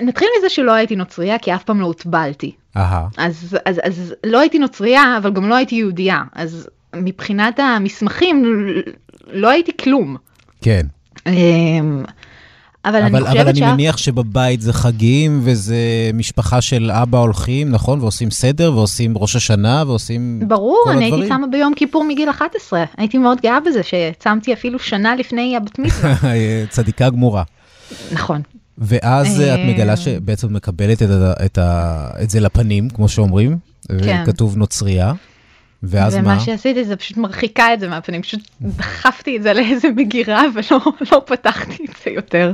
נתחיל 0.00 0.28
מזה 0.38 0.50
שלא 0.50 0.72
הייתי 0.72 0.96
נוצרייה 0.96 1.38
כי 1.38 1.54
אף 1.54 1.64
פעם 1.64 1.80
לא 1.80 1.86
הוטבלתי 1.86 2.52
אהה, 2.76 3.08
אז, 3.16 3.56
אז, 3.64 3.80
אז 3.84 4.14
לא 4.26 4.40
הייתי 4.40 4.58
נוצרייה 4.58 5.18
אבל 5.18 5.32
גם 5.32 5.48
לא 5.48 5.54
הייתי 5.54 5.74
יהודייה 5.74 6.22
אז 6.32 6.68
מבחינת 6.96 7.58
המסמכים 7.58 8.44
לא 9.26 9.50
הייתי 9.50 9.72
כלום. 9.76 10.16
כן. 10.60 10.86
אמ, 11.26 12.04
אבל 12.84 12.96
אני 12.96 13.10
אבל, 13.10 13.18
אבל 13.18 13.30
חושבת 13.30 13.46
אני 13.46 13.58
שאף 13.58 13.72
מניח 13.72 13.96
שבבית 13.96 14.60
זה 14.60 14.72
חגים 14.72 15.40
וזה 15.44 15.76
משפחה 16.14 16.60
של 16.60 16.90
אבא 16.90 17.18
הולכים, 17.18 17.70
נכון? 17.70 18.00
ועושים 18.00 18.30
סדר 18.30 18.72
ועושים 18.76 19.18
ראש 19.18 19.36
השנה 19.36 19.84
ועושים 19.86 20.42
ברור, 20.48 20.80
כל 20.84 20.90
אני 20.90 21.04
הייתי 21.04 21.14
הדברים. 21.14 21.28
צמה 21.28 21.46
ביום 21.46 21.74
כיפור 21.74 22.04
מגיל 22.04 22.30
11, 22.30 22.84
הייתי 22.96 23.18
מאוד 23.18 23.40
גאה 23.40 23.60
בזה 23.60 23.80
שצמתי 23.82 24.52
אפילו 24.52 24.78
שנה 24.78 25.16
לפני 25.16 25.56
הבת 25.56 25.78
מצווה. 25.84 26.14
צדיקה 26.70 27.10
גמורה. 27.10 27.42
נכון. 28.12 28.42
ואז 28.78 29.40
אה, 29.40 29.54
את 29.54 29.60
מגלה 29.68 29.96
שבעצם 29.96 30.54
מקבלת 30.54 31.02
את, 31.02 31.08
ה, 31.10 31.32
את, 31.44 31.58
ה, 31.58 32.08
את 32.22 32.30
זה 32.30 32.40
לפנים, 32.40 32.90
כמו 32.90 33.08
שאומרים, 33.08 33.58
כן. 33.88 34.24
וכתוב 34.26 34.56
נוצרייה, 34.56 35.12
ואז 35.88 36.14
ומה 36.14 36.34
מה? 36.34 36.40
שעשיתי 36.40 36.84
זה 36.84 36.96
פשוט 36.96 37.16
מרחיקה 37.16 37.74
את 37.74 37.80
זה 37.80 37.88
מהפנים, 37.88 38.22
פשוט 38.22 38.40
דחפתי 38.60 39.36
את 39.36 39.42
זה 39.42 39.52
לאיזה 39.52 39.88
מגירה 39.96 40.42
ולא 40.54 40.80
לא 41.12 41.22
פתחתי 41.26 41.84
את 41.84 41.96
זה 42.04 42.10
יותר. 42.10 42.52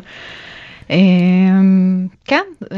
אמ, 0.90 2.06
כן, 2.24 2.42
אמ, 2.72 2.76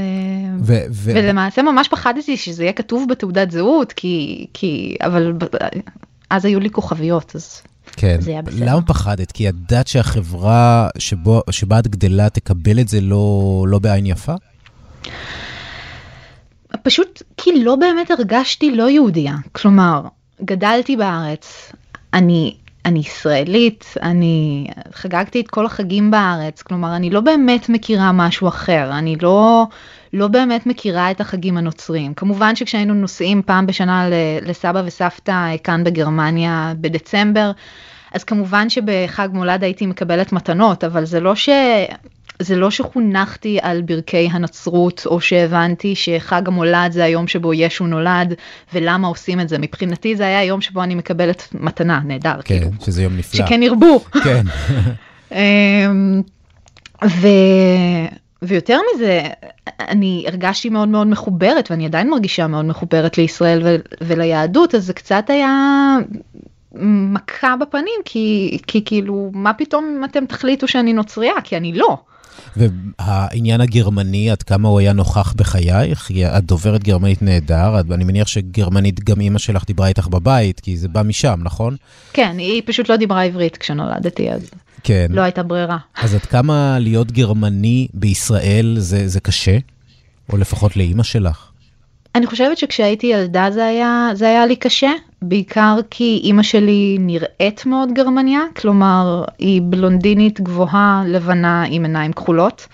ו- 0.61 0.85
ו- 0.91 1.13
ולמעשה 1.15 1.63
ממש 1.63 1.89
פחדתי 1.89 2.37
שזה 2.37 2.63
יהיה 2.63 2.73
כתוב 2.73 3.07
בתעודת 3.09 3.51
זהות, 3.51 3.93
כי, 3.93 4.47
כי, 4.55 4.97
אבל 5.01 5.33
אז 6.31 6.45
היו 6.45 6.61
לי 6.61 6.71
כוכביות, 6.71 7.37
אז 7.37 7.63
כן. 7.97 8.17
זה 8.21 8.31
היה 8.31 8.43
בסדר. 8.43 8.65
למה 8.67 8.83
פחדת? 8.83 9.33
כי 9.33 9.45
ידעת 9.45 9.87
שהחברה 9.87 10.89
שבו, 10.99 11.43
שבה 11.51 11.79
את 11.79 11.89
גדלה 11.89 12.31
תקבל 12.31 12.81
את 12.81 12.89
זה 12.89 13.01
לא, 13.01 13.65
לא 13.69 13.79
בעין 13.79 14.07
יפה? 14.07 14.35
פשוט 16.83 17.23
כי 17.37 17.63
לא 17.63 17.77
באמת 17.77 18.11
הרגשתי 18.11 18.71
לא 18.71 18.91
יהודייה. 18.91 19.35
כלומר, 19.53 20.03
גדלתי 20.43 20.97
בארץ, 20.97 21.73
אני, 22.15 22.55
אני 22.85 22.99
ישראלית, 22.99 23.95
אני 24.03 24.67
חגגתי 24.93 25.41
את 25.41 25.49
כל 25.49 25.67
החגים 25.67 26.11
בארץ, 26.11 26.63
כלומר, 26.63 26.97
אני 26.97 27.11
לא 27.11 27.21
באמת 27.21 27.69
מכירה 27.69 28.13
משהו 28.13 28.49
אחר, 28.49 28.91
אני 28.99 29.17
לא, 29.23 29.67
לא 30.13 30.29
באמת 30.29 30.67
מכירה 30.67 31.11
את 31.11 31.21
החגים 31.21 31.57
הנוצריים. 31.57 32.15
כמובן 32.15 32.57
שכשהיינו 32.57 32.95
נוסעים 32.95 33.43
פעם 33.43 33.67
בשנה 33.67 34.09
לסבא 34.43 34.83
וסבתא 34.85 35.31
אה, 35.31 35.59
כאן 35.59 35.85
בגרמניה 35.85 36.73
בדצמבר, 36.81 37.51
אז 38.13 38.25
כמובן 38.25 38.69
שבחג 38.69 39.29
מולד 39.33 39.65
הייתי 39.65 39.87
מקבלת 39.87 40.33
מתנות, 40.33 40.85
אבל 40.85 41.05
זה 41.05 41.21
לא 41.21 41.35
ש... 41.35 41.49
זה 42.39 42.57
לא 42.57 42.71
שחונכתי 42.71 43.59
על 43.63 43.83
ברכי 43.83 44.29
הנצרות, 44.33 45.03
או 45.07 45.21
שהבנתי 45.21 45.95
שחג 45.95 46.49
המולד 46.49 46.93
זה 46.93 47.05
היום 47.05 47.29
שבו 47.29 47.55
ישו 47.55 47.87
נולד, 47.87 48.35
ולמה 48.75 49.09
עושים 49.09 49.41
את 49.41 49.49
זה. 49.49 49.59
מבחינתי 49.59 50.17
זה 50.17 50.27
היה 50.27 50.39
היום 50.39 50.61
שבו 50.61 50.83
אני 50.83 50.95
מקבלת 50.95 51.49
מתנה, 51.53 52.01
נהדר, 52.05 52.43
כן, 52.45 52.59
כאילו. 52.59 52.71
שזה 52.85 53.03
יום 53.03 53.17
נפלא. 53.17 53.47
שכן 53.47 53.63
ירבו. 53.63 54.01
כן. 54.25 54.45
אמ, 55.33 56.23
ו... 57.05 57.29
ויותר 58.43 58.79
מזה, 58.95 59.23
אני 59.81 60.25
הרגשתי 60.29 60.69
מאוד 60.69 60.89
מאוד 60.89 61.07
מחוברת, 61.07 61.71
ואני 61.71 61.87
עדיין 61.87 62.11
מרגישה 62.11 62.47
מאוד 62.47 62.65
מחוברת 62.65 63.19
לישראל 63.19 63.63
ו... 63.65 63.77
וליהדות, 64.01 64.75
אז 64.75 64.85
זה 64.85 64.93
קצת 64.93 65.31
היה 65.31 65.97
מכה 66.75 67.57
בפנים, 67.57 68.01
כי, 68.05 68.59
כי 68.67 68.85
כאילו, 68.85 69.31
מה 69.35 69.55
פתאום 69.55 70.03
אתם 70.05 70.27
תחליטו 70.27 70.69
שאני 70.69 70.93
נוצרייה? 70.93 71.35
כי 71.45 71.57
אני 71.57 71.73
לא. 71.73 71.99
והעניין 72.57 73.61
הגרמני, 73.61 74.31
עד 74.31 74.43
כמה 74.43 74.69
הוא 74.69 74.79
היה 74.79 74.93
נוכח 74.93 75.33
בחייך? 75.37 76.11
את 76.39 76.45
דוברת 76.45 76.83
גרמנית 76.83 77.23
נהדר, 77.23 77.81
אני 77.95 78.05
מניח 78.05 78.29
שגרמנית 78.29 79.05
גם 79.05 79.21
אימא 79.21 79.39
שלך 79.39 79.65
דיברה 79.67 79.89
איתך 79.89 80.09
בבית, 80.09 80.61
כי 80.61 80.77
זה 80.77 80.89
בא 80.89 81.03
משם, 81.03 81.41
נכון? 81.43 81.77
כן, 82.13 82.39
היא 82.39 82.63
פשוט 82.67 82.89
לא 82.89 82.97
דיברה 82.97 83.23
עברית 83.23 83.57
כשנולדתי, 83.57 84.31
אז 84.31 84.51
כן. 84.85 85.07
לא 85.11 85.21
הייתה 85.21 85.43
ברירה. 85.43 85.79
אז 86.03 86.15
עד 86.15 86.21
כמה 86.21 86.79
להיות 86.79 87.13
גרמני 87.13 87.89
בישראל 87.95 88.77
זה, 88.79 89.09
זה 89.09 89.21
קשה? 89.21 89.59
או 90.33 90.37
לפחות 90.37 90.77
לאימא 90.77 91.03
שלך? 91.03 91.51
אני 92.15 92.27
חושבת 92.27 92.59
שכשהייתי 92.59 93.07
ילדה 93.07 93.49
זה 93.51 93.67
היה, 93.67 94.09
זה 94.15 94.29
היה 94.29 94.47
לי 94.47 94.57
קשה, 94.57 94.91
בעיקר 95.29 95.79
כי 95.91 96.21
אימא 96.25 96.43
שלי 96.43 96.97
נראית 97.01 97.67
מאוד 97.67 97.89
גרמניה, 97.93 98.41
כלומר 98.57 99.25
היא 99.39 99.63
בלונדינית 99.65 100.41
גבוהה 100.41 101.03
לבנה 101.07 101.65
עם 101.69 101.85
עיניים 101.85 102.13
כחולות, 102.13 102.67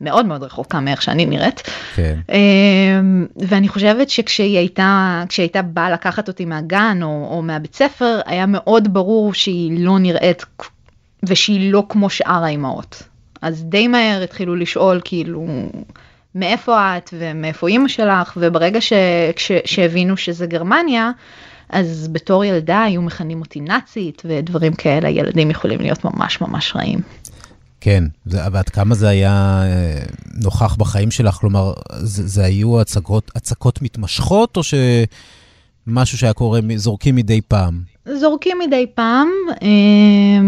מאוד 0.00 0.26
מאוד 0.26 0.42
רחוקה 0.42 0.80
מאיך 0.80 1.02
שאני 1.02 1.26
נראית. 1.26 1.62
כן. 1.94 2.18
אמ, 2.32 3.26
ואני 3.36 3.68
חושבת 3.68 4.10
שכשהיא 4.10 4.58
הייתה, 4.58 5.22
כשהיא 5.28 5.44
הייתה 5.44 5.62
באה 5.62 5.90
לקחת 5.90 6.28
אותי 6.28 6.44
מהגן 6.44 6.98
או, 7.02 7.28
או 7.30 7.42
מהבית 7.42 7.74
ספר, 7.74 8.20
היה 8.26 8.46
מאוד 8.46 8.94
ברור 8.94 9.34
שהיא 9.34 9.84
לא 9.84 9.98
נראית 9.98 10.44
ושהיא 11.22 11.72
לא 11.72 11.84
כמו 11.88 12.10
שאר 12.10 12.44
האימהות. 12.44 13.02
אז 13.42 13.64
די 13.64 13.88
מהר 13.88 14.22
התחילו 14.22 14.56
לשאול 14.56 15.00
כאילו, 15.04 15.46
מאיפה 16.34 16.96
את 16.96 17.14
ומאיפה 17.18 17.68
אימא 17.68 17.88
שלך, 17.88 18.32
וברגע 18.36 18.80
ש, 18.80 18.92
כש, 19.36 19.52
שהבינו 19.64 20.16
שזה 20.16 20.46
גרמניה, 20.46 21.10
אז 21.68 22.08
בתור 22.12 22.44
ילדה 22.44 22.82
היו 22.82 23.02
מכנים 23.02 23.40
אותי 23.40 23.60
נאצית 23.60 24.22
ודברים 24.24 24.74
כאלה, 24.74 25.08
ילדים 25.08 25.50
יכולים 25.50 25.80
להיות 25.80 26.04
ממש 26.04 26.40
ממש 26.40 26.76
רעים. 26.76 27.00
כן, 27.80 28.04
זה, 28.26 28.40
ועד 28.52 28.68
כמה 28.68 28.94
זה 28.94 29.08
היה 29.08 29.62
אה, 29.64 30.02
נוכח 30.42 30.76
בחיים 30.76 31.10
שלך? 31.10 31.34
כלומר, 31.34 31.72
זה, 31.98 32.26
זה 32.26 32.44
היו 32.44 32.80
הצגות, 32.80 33.30
הצקות 33.36 33.82
מתמשכות, 33.82 34.56
או 34.56 34.62
שמשהו 34.62 36.18
שהיה 36.18 36.32
קורה, 36.32 36.60
זורקים 36.76 37.14
מדי 37.16 37.40
פעם? 37.48 37.80
זורקים 38.06 38.58
מדי 38.58 38.86
פעם, 38.94 39.28
אמ, 39.62 40.41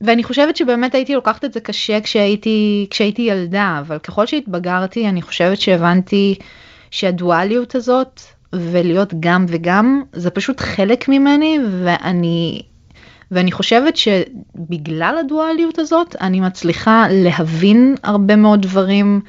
ואני 0.00 0.24
חושבת 0.24 0.56
שבאמת 0.56 0.94
הייתי 0.94 1.14
לוקחת 1.14 1.44
את 1.44 1.52
זה 1.52 1.60
קשה 1.60 2.00
כשהייתי, 2.00 2.86
כשהייתי 2.90 3.22
ילדה, 3.22 3.76
אבל 3.80 3.98
ככל 3.98 4.26
שהתבגרתי, 4.26 5.08
אני 5.08 5.22
חושבת 5.22 5.60
שהבנתי 5.60 6.34
שהדואליות 6.90 7.74
הזאת, 7.74 8.20
ולהיות 8.52 9.14
גם 9.20 9.46
וגם, 9.48 10.02
זה 10.12 10.30
פשוט 10.30 10.60
חלק 10.60 11.08
ממני, 11.08 11.58
ואני, 11.82 12.62
ואני 13.30 13.52
חושבת 13.52 13.96
שבגלל 13.96 15.16
הדואליות 15.20 15.78
הזאת, 15.78 16.16
אני 16.20 16.40
מצליחה 16.40 17.06
להבין 17.10 17.94
הרבה 18.02 18.36
מאוד 18.36 18.62
דברים. 18.62 19.20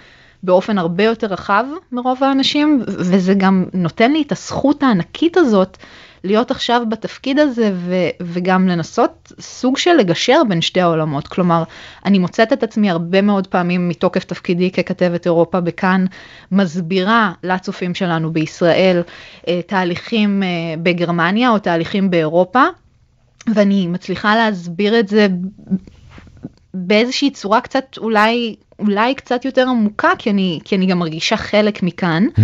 באופן 0.44 0.78
הרבה 0.78 1.04
יותר 1.04 1.28
רחב 1.28 1.66
מרוב 1.92 2.24
האנשים, 2.24 2.84
וזה 2.88 3.34
גם 3.34 3.66
נותן 3.74 4.12
לי 4.12 4.22
את 4.22 4.32
הזכות 4.32 4.84
הענקית 4.84 5.38
הזאת 5.38 5.78
להיות 6.24 6.52
עכשיו 6.52 6.82
בתפקיד 6.90 7.40
הזה 7.40 7.72
ו- 7.76 8.10
וגם 8.22 8.68
לנסות 8.68 9.34
סוג 9.40 9.78
של 9.78 9.94
לגשר 9.94 10.42
בין 10.50 10.62
שתי 10.62 10.82
העולמות. 10.82 11.28
כלומר, 11.28 11.64
אני 12.06 12.20
מוצאת 12.20 12.54
את 12.54 12.64
עצמי 12.64 12.90
הרבה 12.90 13.22
מאוד 13.22 13.48
פעמים 13.48 13.90
מתוקף 13.90 14.24
תפקידי 14.24 14.72
ככתבת 14.72 15.26
אירופה 15.26 15.60
בכאן, 15.60 16.06
מסבירה 16.52 17.32
לצופים 17.44 17.96
שלנו 17.96 18.34
בישראל 18.34 19.02
אה, 19.48 19.62
תהליכים 19.68 20.44
אה, 20.44 20.48
בגרמניה 20.84 21.50
או 21.50 21.60
תהליכים 21.60 22.10
באירופה, 22.10 22.64
ואני 23.56 23.88
מצליחה 23.88 24.36
להסביר 24.36 25.00
את 25.00 25.08
זה 25.08 25.28
באיזושהי 26.74 27.32
צורה 27.32 27.62
קצת 27.62 27.86
אולי 27.98 28.56
אולי 28.80 29.16
קצת 29.16 29.46
יותר 29.46 29.70
עמוקה 29.70 30.10
כי 30.18 30.30
אני 30.30 30.60
כי 30.64 30.76
אני 30.76 30.86
גם 30.86 31.00
מרגישה 31.00 31.38
חלק 31.38 31.84
מכאן. 31.84 32.24
Mm-hmm. 32.36 32.42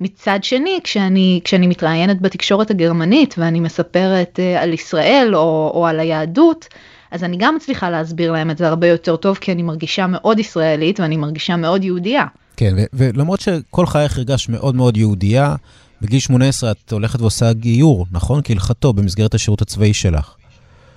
מצד 0.00 0.38
שני 0.42 0.80
כשאני 0.84 1.40
כשאני 1.44 1.66
מתראיינת 1.66 2.20
בתקשורת 2.20 2.70
הגרמנית 2.70 3.34
ואני 3.38 3.60
מספרת 3.60 4.38
uh, 4.38 4.62
על 4.62 4.72
ישראל 4.72 5.30
או, 5.34 5.72
או 5.74 5.86
על 5.86 6.00
היהדות. 6.00 6.68
אז 7.10 7.24
אני 7.24 7.36
גם 7.36 7.56
מצליחה 7.56 7.90
להסביר 7.90 8.32
להם 8.32 8.50
את 8.50 8.58
זה 8.58 8.68
הרבה 8.68 8.86
יותר 8.86 9.16
טוב 9.16 9.38
כי 9.40 9.52
אני 9.52 9.62
מרגישה 9.62 10.06
מאוד 10.06 10.38
ישראלית 10.38 11.00
ואני 11.00 11.16
מרגישה 11.16 11.56
מאוד 11.56 11.84
יהודייה. 11.84 12.26
כן, 12.56 12.74
ולמרות 12.92 13.40
שכל 13.40 13.86
חייך 13.86 14.18
הרגש 14.18 14.48
מאוד 14.48 14.74
מאוד 14.74 14.96
יהודייה, 14.96 15.54
בגיל 16.02 16.20
18 16.20 16.70
את 16.70 16.92
הולכת 16.92 17.20
ועושה 17.20 17.52
גיור, 17.52 18.06
נכון? 18.12 18.40
כהלכתו 18.44 18.92
במסגרת 18.92 19.34
השירות 19.34 19.62
הצבאי 19.62 19.94
שלך. 19.94 20.34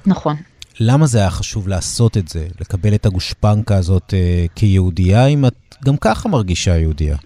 נכון. 0.05 0.35
למה 0.79 1.05
זה 1.05 1.19
היה 1.19 1.29
חשוב 1.29 1.67
לעשות 1.67 2.17
את 2.17 2.27
זה, 2.27 2.47
לקבל 2.61 2.95
את 2.95 3.05
הגושפנקה 3.05 3.75
הזאת 3.75 4.13
אה, 4.13 4.45
כיהודייה, 4.55 5.25
אם 5.25 5.45
את 5.45 5.75
גם 5.85 5.97
ככה 5.97 6.29
מרגישה 6.29 6.77
יהודייה? 6.77 7.17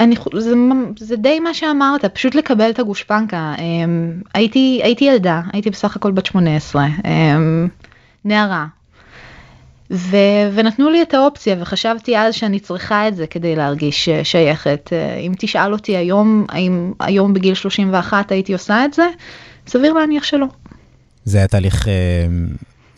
אני, 0.00 0.14
זה, 0.36 0.54
זה 0.98 1.16
די 1.16 1.40
מה 1.40 1.54
שאמרת, 1.54 2.04
פשוט 2.04 2.34
לקבל 2.34 2.70
את 2.70 2.78
הגושפנקה. 2.78 3.54
אה, 3.58 3.64
הייתי, 4.34 4.80
הייתי 4.82 5.04
ילדה, 5.04 5.42
הייתי 5.52 5.70
בסך 5.70 5.96
הכל 5.96 6.12
בת 6.12 6.26
18, 6.26 6.86
אה, 7.04 7.36
נערה. 8.24 8.66
ו, 9.90 10.16
ונתנו 10.54 10.90
לי 10.90 11.02
את 11.02 11.14
האופציה 11.14 11.56
וחשבתי 11.60 12.18
אז 12.18 12.34
שאני 12.34 12.60
צריכה 12.60 13.08
את 13.08 13.16
זה 13.16 13.26
כדי 13.26 13.56
להרגיש 13.56 14.08
שייכת. 14.22 14.90
אה, 14.92 15.16
אם 15.16 15.32
תשאל 15.38 15.72
אותי 15.72 15.96
היום, 15.96 16.46
האם 16.48 16.92
היום 17.00 17.34
בגיל 17.34 17.54
31 17.54 18.32
הייתי 18.32 18.52
עושה 18.52 18.84
את 18.84 18.94
זה, 18.94 19.06
סביר 19.66 19.92
להניח 19.92 20.24
שלא. 20.24 20.46
זה 21.24 21.38
היה 21.38 21.46
תהליך 21.46 21.88
אה, 21.88 21.92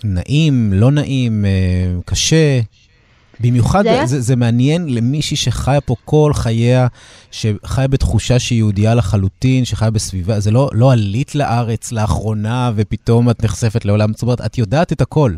נעים, 0.04 0.72
לא 0.72 0.90
נעים, 0.90 1.44
אה, 1.44 1.50
קשה. 2.04 2.60
במיוחד 3.40 3.82
זה, 3.82 4.06
זה, 4.06 4.20
זה 4.20 4.36
מעניין 4.36 4.94
למישהי 4.94 5.36
שחיה 5.36 5.80
פה 5.80 5.94
כל 6.04 6.32
חייה, 6.34 6.86
שחיה 7.30 7.88
בתחושה 7.88 8.38
שהיא 8.38 8.56
יהודייה 8.58 8.94
לחלוטין, 8.94 9.64
שחיה 9.64 9.90
בסביבה, 9.90 10.40
זה 10.40 10.50
לא, 10.50 10.70
לא 10.72 10.92
עלית 10.92 11.34
לארץ 11.34 11.92
לאחרונה 11.92 12.70
ופתאום 12.74 13.30
את 13.30 13.44
נחשפת 13.44 13.84
לעולם, 13.84 14.12
זאת 14.12 14.22
אומרת, 14.22 14.40
את 14.40 14.58
יודעת 14.58 14.92
את 14.92 15.00
הכל, 15.00 15.32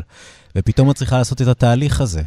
ופתאום 0.55 0.91
את 0.91 0.95
צריכה 0.95 1.17
לעשות 1.17 1.41
את 1.41 1.47
התהליך 1.47 2.01
הזה. 2.01 2.21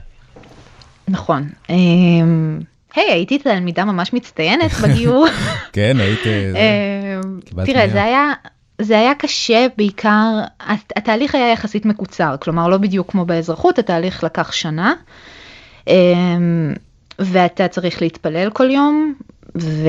נכון. 1.08 1.48
אמ, 1.70 2.60
היי, 2.94 3.08
hey, 3.08 3.12
הייתי 3.12 3.38
תלמידה 3.38 3.84
ממש 3.84 4.12
מצטיינת 4.12 4.70
בגיור. 4.82 5.26
כן, 5.72 5.96
היית... 6.00 6.26
אמ, 6.26 7.40
תראה, 7.64 7.88
זה 7.88 8.02
היה... 8.04 8.32
זה 8.78 8.98
היה 8.98 9.14
קשה 9.14 9.66
בעיקר, 9.76 10.40
התהליך 10.96 11.34
היה 11.34 11.52
יחסית 11.52 11.86
מקוצר, 11.86 12.34
כלומר 12.40 12.68
לא 12.68 12.78
בדיוק 12.78 13.10
כמו 13.10 13.24
באזרחות, 13.24 13.78
התהליך 13.78 14.24
לקח 14.24 14.52
שנה, 14.52 14.94
אמ, 15.86 16.72
ואתה 17.18 17.68
צריך 17.68 18.02
להתפלל 18.02 18.50
כל 18.50 18.70
יום, 18.70 19.14
ו... 19.56 19.88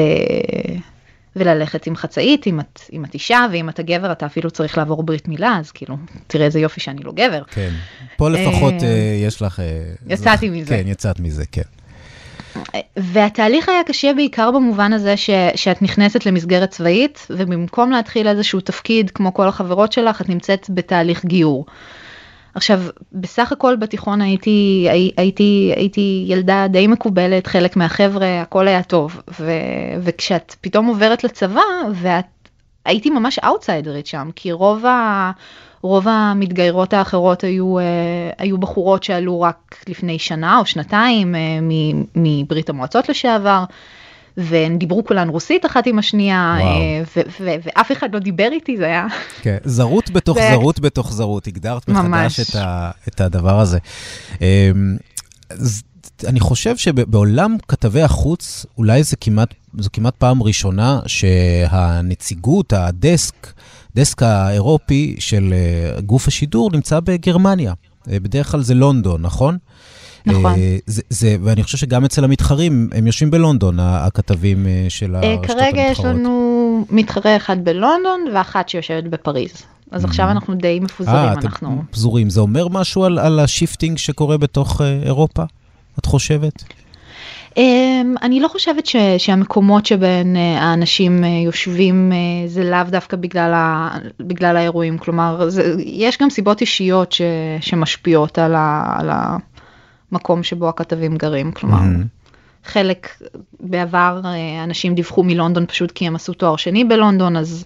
וללכת 1.36 1.88
עם 1.88 1.96
חצאית, 1.96 2.48
אם 2.48 2.60
את, 2.60 2.82
אם 2.94 3.06
את 3.06 3.14
אישה, 3.14 3.46
ואם 3.52 3.70
אתה 3.70 3.84
גבר 3.84 4.12
אתה 4.12 4.26
אפילו 4.26 4.52
צריך 4.52 4.78
לעבור 4.78 5.04
ברית 5.04 5.28
מילה, 5.28 5.58
אז 5.60 5.72
כאילו, 5.72 5.98
תראה 6.28 6.46
איזה 6.46 6.60
יופי 6.60 6.80
שאני 6.80 7.04
לא 7.04 7.12
גבר. 7.12 7.44
כן, 7.52 7.72
פה 8.18 8.30
לפחות 8.30 8.74
אמ, 8.74 8.80
אה, 8.84 9.20
יש 9.22 9.42
לך... 9.42 9.60
אה, 9.60 9.94
יצאתי 10.08 10.50
מזה. 10.50 10.78
כן, 10.78 10.88
יצאת 10.88 11.20
מזה, 11.20 11.44
כן. 11.52 11.62
והתהליך 12.98 13.70
היה 13.70 13.84
קשה 13.84 14.14
בעיקר 14.14 14.52
במובן 14.52 14.94
הזה 14.94 15.18
ש, 15.18 15.30
שאת 15.56 15.82
נכנסת 15.82 16.26
למסגרת 16.26 16.70
צבאית 16.70 17.28
ובמקום 17.30 17.92
להתחיל 17.92 18.28
איזשהו 18.28 18.62
תפקיד 18.62 19.12
כמו 19.12 19.34
כל 19.34 19.48
החברות 19.48 19.92
שלך 19.92 20.22
את 20.22 20.30
נמצאת 20.30 20.68
בתהליך 20.70 21.26
גיור. 21.26 21.66
עכשיו 22.56 22.82
בסך 23.14 23.52
הכל 23.52 23.76
בתיכון 23.76 24.22
הייתי 24.22 24.88
הייתי 25.18 25.74
הייתי 25.76 26.26
ילדה 26.28 26.68
די 26.70 26.88
מקובלת 26.88 27.48
חלק 27.48 27.76
מהחבר'ה 27.76 28.42
הכל 28.42 28.68
היה 28.68 28.84
טוב 28.84 29.22
ו, 29.40 29.52
וכשאת 30.02 30.56
פתאום 30.62 30.86
עוברת 30.86 31.24
לצבא 31.24 31.62
ואת 31.94 32.26
הייתי 32.86 33.10
ממש 33.10 33.40
אאוטסיידרית 33.40 34.08
שם 34.08 34.30
כי 34.36 34.52
רוב 34.52 34.86
ה... 34.86 35.32
רוב 35.86 36.08
המתגיירות 36.08 36.94
האחרות 36.94 37.44
היו, 37.44 37.80
אה, 37.80 37.84
היו 38.38 38.58
בחורות 38.58 39.04
שעלו 39.04 39.42
רק 39.42 39.76
לפני 39.88 40.20
שנה 40.20 40.60
או 40.60 40.66
שנתיים 40.66 41.36
אה, 41.36 41.60
מברית 42.16 42.70
המועצות 42.70 43.10
לשעבר. 43.10 43.64
והן 44.38 44.78
דיברו 44.78 45.04
כולן 45.06 45.30
רוסית 45.30 45.66
אחת 45.66 45.88
עם 45.88 46.00
השנייה, 46.00 46.58
אה, 46.60 47.24
ואף 47.64 47.92
אחד 47.92 48.14
לא 48.14 48.20
דיבר 48.20 48.50
איתי, 48.52 48.78
זה 48.78 48.86
היה... 48.86 49.08
כן, 49.42 49.58
זרות 49.64 50.10
בתוך 50.10 50.38
זרות 50.52 50.80
בתוך 50.80 51.14
זרות, 51.14 51.48
הגדרת 51.48 51.88
מחדש 51.88 52.40
את, 52.40 52.56
ה, 52.56 52.92
את 53.08 53.22
הדבר 53.22 53.60
הזה. 53.60 53.78
אמ, 54.42 54.98
אני 56.28 56.40
חושב 56.40 56.78
שבעולם 56.78 57.58
כתבי 57.68 58.02
החוץ, 58.02 58.66
אולי 58.78 59.04
זה 59.04 59.16
כמעט, 59.16 59.54
זו 59.80 59.90
כמעט 59.94 60.16
פעם 60.16 60.44
ראשונה 60.44 61.00
שהנציגות, 61.08 62.74
הדסק, 62.74 63.54
הדסק 63.96 64.24
האירופי 64.24 65.16
של 65.20 65.54
אה, 65.54 66.02
גוף 66.02 66.28
השידור 66.28 66.70
נמצא 66.74 67.00
בגרמניה. 67.00 67.74
אה, 68.12 68.20
בדרך 68.20 68.52
כלל 68.52 68.62
זה 68.62 68.74
לונדון, 68.74 69.22
נכון? 69.22 69.58
נכון. 70.26 70.46
אה, 70.46 70.78
זה, 70.86 71.02
זה, 71.10 71.38
ואני 71.44 71.64
חושב 71.64 71.78
שגם 71.78 72.06
אצל 72.06 72.24
המתחרים, 72.24 72.90
הם 72.92 73.08
יושבים 73.08 73.32
בלונדון, 73.32 73.80
הכתבים 73.80 74.68
של 74.90 75.16
הרשתות 75.16 75.34
המתחרות. 75.40 75.60
כרגע 75.60 75.82
יש 75.82 76.00
לנו 76.00 76.86
מתחרה 76.90 77.36
אחד 77.36 77.58
בלונדון 77.64 78.26
ואחת 78.34 78.70
שיושבת 78.70 79.04
בפריז. 79.04 79.52
אז 79.92 80.04
mm-hmm. 80.04 80.08
עכשיו 80.08 80.30
אנחנו 80.30 80.56
די 80.56 80.80
מפוזרים, 80.80 81.16
אה, 81.16 81.46
אנחנו... 81.46 81.84
פזורים. 81.92 82.30
זה 82.30 82.40
אומר 82.40 82.68
משהו 82.68 83.04
על, 83.04 83.20
על 83.20 83.40
ה 83.40 83.46
shifting 83.46 83.98
שקורה 83.98 84.38
בתוך 84.38 84.82
אירופה, 84.82 85.44
את 86.00 86.06
חושבת? 86.06 86.64
אמ, 87.58 88.16
אני 88.22 88.40
לא 88.40 88.48
חושבת 88.48 88.86
ש, 88.86 88.96
שהמקומות 89.18 89.86
שבהם 89.86 90.36
אה, 90.36 90.60
האנשים 90.62 91.24
אה, 91.24 91.30
יושבים 91.30 92.12
אה, 92.12 92.48
זה 92.48 92.70
לאו 92.70 92.84
דווקא 92.90 93.18
בגלל, 93.18 93.54
ה, 93.54 93.90
בגלל 94.20 94.58
האירועים, 94.58 94.98
כלומר 94.98 95.50
זה, 95.50 95.76
יש 95.80 96.18
גם 96.22 96.30
סיבות 96.30 96.62
אישיות 96.62 97.12
ש, 97.12 97.22
שמשפיעות 97.62 98.40
על, 98.40 98.56
ה, 98.56 98.96
על 99.00 99.10
המקום 100.12 100.44
שבו 100.44 100.70
הכתבים 100.70 101.18
גרים, 101.18 101.52
כלומר. 101.52 101.80
Mm-hmm. 101.80 102.16
חלק 102.66 103.10
בעבר 103.60 104.22
אנשים 104.64 104.96
דיווחו 104.96 105.24
מלונדון 105.24 105.66
פשוט 105.66 105.92
כי 105.92 106.08
הם 106.08 106.16
עשו 106.16 106.34
תואר 106.34 106.56
שני 106.56 106.84
בלונדון 106.84 107.38
אז 107.38 107.66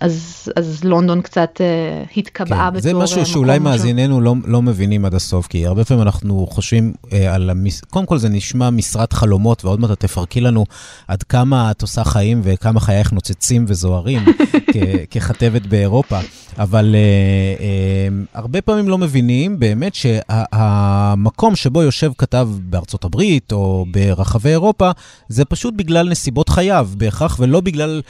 אז, 0.00 0.48
אז 0.56 0.84
לונדון 0.84 1.22
קצת 1.22 1.60
uh, 1.60 2.10
התקבעה 2.16 2.70
כן, 2.70 2.76
בתור 2.76 2.82
זה 2.82 2.94
משהו 2.94 3.26
שאולי 3.26 3.58
מאזיננו 3.58 4.20
לא, 4.20 4.34
לא 4.44 4.62
מבינים 4.62 5.04
עד 5.04 5.14
הסוף, 5.14 5.46
כי 5.46 5.66
הרבה 5.66 5.84
פעמים 5.84 6.02
אנחנו 6.02 6.46
חושבים 6.50 6.92
uh, 7.04 7.14
על, 7.30 7.50
המס... 7.50 7.80
קודם 7.80 8.06
כל 8.06 8.18
זה 8.18 8.28
נשמע 8.28 8.70
משרת 8.70 9.12
חלומות, 9.12 9.64
ועוד 9.64 9.80
מעט 9.80 9.90
תפרקי 10.00 10.40
לנו 10.40 10.64
עד 11.08 11.22
כמה 11.22 11.70
את 11.70 11.82
עושה 11.82 12.04
חיים 12.04 12.40
וכמה 12.44 12.80
חייך 12.80 13.12
נוצצים 13.12 13.64
וזוהרים 13.68 14.24
כ- 14.72 14.76
ככתבת 15.10 15.66
באירופה. 15.66 16.18
אבל 16.58 16.94
uh, 16.94 17.60
uh, 17.60 18.38
הרבה 18.38 18.60
פעמים 18.60 18.88
לא 18.88 18.98
מבינים 18.98 19.58
באמת 19.58 19.94
שהמקום 19.94 21.56
שה- 21.56 21.62
שבו 21.62 21.82
יושב 21.82 22.12
כתב 22.18 22.48
בארצות 22.62 23.04
הברית 23.04 23.52
או 23.52 23.86
ברחבי 23.90 24.50
אירופה, 24.50 24.90
זה 25.28 25.44
פשוט 25.44 25.74
בגלל 25.76 26.08
נסיבות 26.08 26.48
חייו 26.48 26.88
בהכרח, 26.96 27.36
ולא 27.40 27.60
בגלל... 27.60 28.02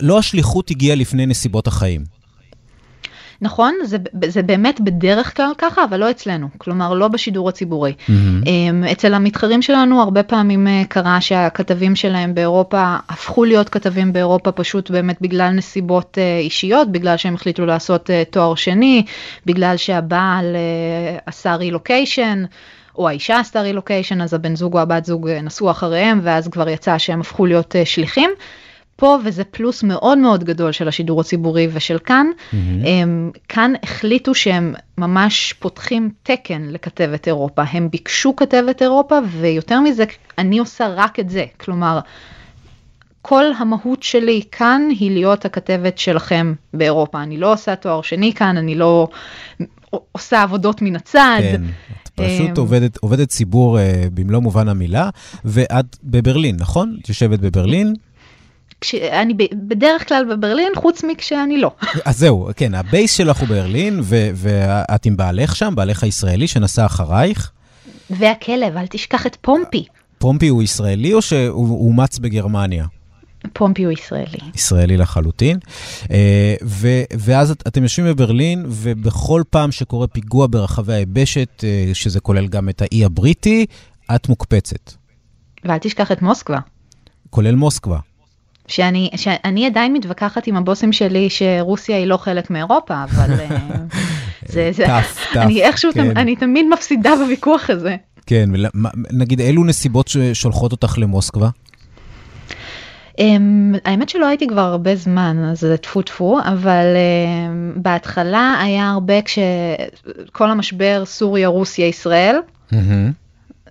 לא 0.00 0.18
השליחות 0.18 0.70
הגיעה 0.70 0.96
לפני 0.96 1.26
נסיבות 1.26 1.66
החיים. 1.66 2.22
נכון, 3.42 3.74
זה, 3.84 3.96
זה 4.26 4.42
באמת 4.42 4.80
בדרך 4.80 5.36
כלל 5.36 5.50
ככה, 5.58 5.84
אבל 5.84 6.00
לא 6.00 6.10
אצלנו, 6.10 6.48
כלומר 6.58 6.94
לא 6.94 7.08
בשידור 7.08 7.48
הציבורי. 7.48 7.92
Mm-hmm. 7.92 8.92
אצל 8.92 9.14
המתחרים 9.14 9.62
שלנו 9.62 10.02
הרבה 10.02 10.22
פעמים 10.22 10.68
אה, 10.68 10.82
קרה 10.88 11.20
שהכתבים 11.20 11.96
שלהם 11.96 12.34
באירופה 12.34 12.96
הפכו 13.08 13.44
להיות 13.44 13.68
כתבים 13.68 14.12
באירופה 14.12 14.52
פשוט 14.52 14.90
באמת 14.90 15.20
בגלל 15.20 15.50
נסיבות 15.50 16.18
אה, 16.18 16.38
אישיות, 16.38 16.92
בגלל 16.92 17.16
שהם 17.16 17.34
החליטו 17.34 17.66
לעשות 17.66 18.10
אה, 18.10 18.22
תואר 18.30 18.54
שני, 18.54 19.04
בגלל 19.46 19.76
שהבעל 19.76 20.56
עשה 21.26 21.54
רילוקיישן. 21.54 22.44
או 22.98 23.08
האישה 23.08 23.38
עשתה 23.38 23.60
רילוקיישן, 23.60 24.20
אז 24.20 24.34
הבן 24.34 24.56
זוג 24.56 24.74
או 24.74 24.80
הבת 24.80 25.04
זוג 25.04 25.28
נסעו 25.28 25.70
אחריהם, 25.70 26.20
ואז 26.22 26.48
כבר 26.48 26.68
יצא 26.68 26.98
שהם 26.98 27.20
הפכו 27.20 27.46
להיות 27.46 27.74
שליחים. 27.84 28.30
פה, 28.96 29.18
וזה 29.24 29.44
פלוס 29.44 29.82
מאוד 29.82 30.18
מאוד 30.18 30.44
גדול 30.44 30.72
של 30.72 30.88
השידור 30.88 31.20
הציבורי 31.20 31.68
ושל 31.72 31.98
כאן, 31.98 32.26
mm-hmm. 32.26 32.56
הם, 32.88 33.30
כאן 33.48 33.72
החליטו 33.82 34.34
שהם 34.34 34.74
ממש 34.98 35.54
פותחים 35.58 36.10
תקן 36.22 36.62
לכתבת 36.70 37.26
אירופה. 37.26 37.62
הם 37.72 37.90
ביקשו 37.90 38.36
כתבת 38.36 38.82
אירופה, 38.82 39.18
ויותר 39.30 39.80
מזה, 39.80 40.04
אני 40.38 40.58
עושה 40.58 40.88
רק 40.88 41.20
את 41.20 41.30
זה. 41.30 41.44
כלומר, 41.60 42.00
כל 43.22 43.44
המהות 43.58 44.02
שלי 44.02 44.42
כאן 44.52 44.82
היא 44.90 45.10
להיות 45.10 45.44
הכתבת 45.44 45.98
שלכם 45.98 46.54
באירופה. 46.74 47.22
אני 47.22 47.36
לא 47.36 47.52
עושה 47.52 47.76
תואר 47.76 48.02
שני 48.02 48.32
כאן, 48.34 48.56
אני 48.56 48.74
לא 48.74 49.08
עושה 50.12 50.42
עבודות 50.42 50.82
מן 50.82 50.96
הצד. 50.96 51.38
כן. 51.40 51.62
את 52.02 52.08
פשוט 52.14 52.58
עובדת, 52.58 52.96
עובדת 52.96 53.28
ציבור 53.28 53.78
uh, 53.78 53.80
במלוא 54.14 54.40
מובן 54.40 54.68
המילה, 54.68 55.10
ואת 55.44 55.96
בברלין, 56.04 56.56
נכון? 56.58 56.96
את 57.02 57.08
יושבת 57.08 57.38
בברלין, 57.38 57.94
כשאני 58.82 59.34
בדרך 59.52 60.08
כלל 60.08 60.24
בברלין, 60.30 60.72
חוץ 60.76 61.04
מכשאני 61.04 61.58
לא. 61.58 61.70
אז 62.04 62.18
זהו, 62.18 62.48
כן, 62.56 62.74
ה 62.74 62.82
base 62.82 63.12
שלך 63.16 63.38
הוא 63.38 63.48
ברלין, 63.48 64.00
ואת 64.34 65.06
עם 65.06 65.16
בעלך 65.16 65.56
שם, 65.56 65.72
בעלך 65.76 66.02
הישראלי 66.02 66.48
שנסע 66.48 66.86
אחרייך. 66.86 67.50
והכלב, 68.10 68.76
אל 68.76 68.86
תשכח 68.86 69.26
את 69.26 69.36
פומפי. 69.40 69.84
פומפי 70.18 70.48
הוא 70.48 70.62
ישראלי 70.62 71.14
או 71.14 71.22
שהוא 71.22 71.88
אומץ 71.88 72.18
בגרמניה? 72.18 72.86
פומפי 73.52 73.84
הוא 73.84 73.92
ישראלי. 73.92 74.38
ישראלי 74.54 74.96
לחלוטין. 74.96 75.58
אה, 76.10 76.54
ו- 76.64 77.02
ואז 77.18 77.50
את, 77.50 77.62
אתם 77.66 77.82
יושבים 77.82 78.06
בברלין, 78.08 78.64
ובכל 78.68 79.42
פעם 79.50 79.72
שקורה 79.72 80.06
פיגוע 80.06 80.46
ברחבי 80.50 80.94
היבשת, 80.94 81.64
אה, 81.64 81.90
שזה 81.94 82.20
כולל 82.20 82.48
גם 82.48 82.68
את 82.68 82.82
האי 82.82 83.04
הבריטי, 83.04 83.66
את 84.14 84.28
מוקפצת. 84.28 84.92
ואל 85.64 85.78
תשכח 85.78 86.12
את 86.12 86.22
מוסקבה. 86.22 86.58
כולל 87.30 87.54
מוסקבה. 87.54 87.98
שאני, 88.72 89.10
שאני 89.16 89.66
עדיין 89.66 89.92
מתווכחת 89.92 90.46
עם 90.46 90.56
הבוסים 90.56 90.92
שלי 90.92 91.30
שרוסיה 91.30 91.96
היא 91.96 92.06
לא 92.06 92.16
חלק 92.16 92.50
מאירופה, 92.50 93.04
אבל 93.04 93.40
אה, 93.40 93.58
זה, 94.52 94.70
זה, 94.72 94.84
טף, 94.86 95.26
טף, 95.32 95.36
אני 95.36 95.62
איכשהו, 95.62 95.92
כן. 95.92 96.16
אני 96.16 96.36
תמיד 96.36 96.66
מפסידה 96.72 97.16
בוויכוח 97.16 97.70
הזה. 97.70 97.96
כן, 98.26 98.50
נגיד 99.12 99.40
אילו 99.40 99.64
נסיבות 99.64 100.10
שולחות 100.32 100.72
אותך 100.72 100.94
למוסקבה? 100.98 101.48
Um, 103.10 103.22
האמת 103.84 104.08
שלא 104.08 104.26
הייתי 104.26 104.46
כבר 104.46 104.60
הרבה 104.60 104.96
זמן, 104.96 105.44
אז 105.50 105.60
זה 105.60 105.76
טפו 105.76 106.02
טפו, 106.02 106.38
אבל 106.44 106.84
um, 106.94 107.78
בהתחלה 107.80 108.60
היה 108.62 108.90
הרבה 108.90 109.22
כשכל 109.22 110.50
המשבר 110.50 111.02
סוריה, 111.04 111.48
רוסיה, 111.48 111.86
ישראל, 111.86 112.36
mm-hmm. 112.70 112.74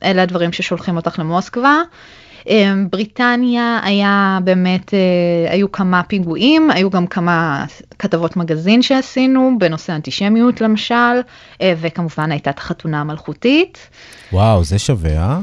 אלה 0.03 0.23
הדברים 0.23 0.53
ששולחים 0.53 0.95
אותך 0.95 1.19
למוסקבה. 1.19 1.81
אמ, 2.47 2.87
בריטניה 2.91 3.79
היה 3.83 4.39
באמת, 4.43 4.93
אה, 4.93 5.53
היו 5.53 5.71
כמה 5.71 6.03
פיגועים, 6.03 6.71
היו 6.71 6.89
גם 6.89 7.07
כמה 7.07 7.65
כתבות 7.99 8.37
מגזין 8.37 8.81
שעשינו 8.81 9.51
בנושא 9.59 9.95
אנטישמיות 9.95 10.61
למשל, 10.61 11.21
אה, 11.61 11.73
וכמובן 11.81 12.31
הייתה 12.31 12.49
את 12.49 12.57
החתונה 12.57 13.01
המלכותית. 13.01 13.77
וואו, 14.33 14.63
זה 14.63 14.79
שווה, 14.79 15.17
אה? 15.17 15.39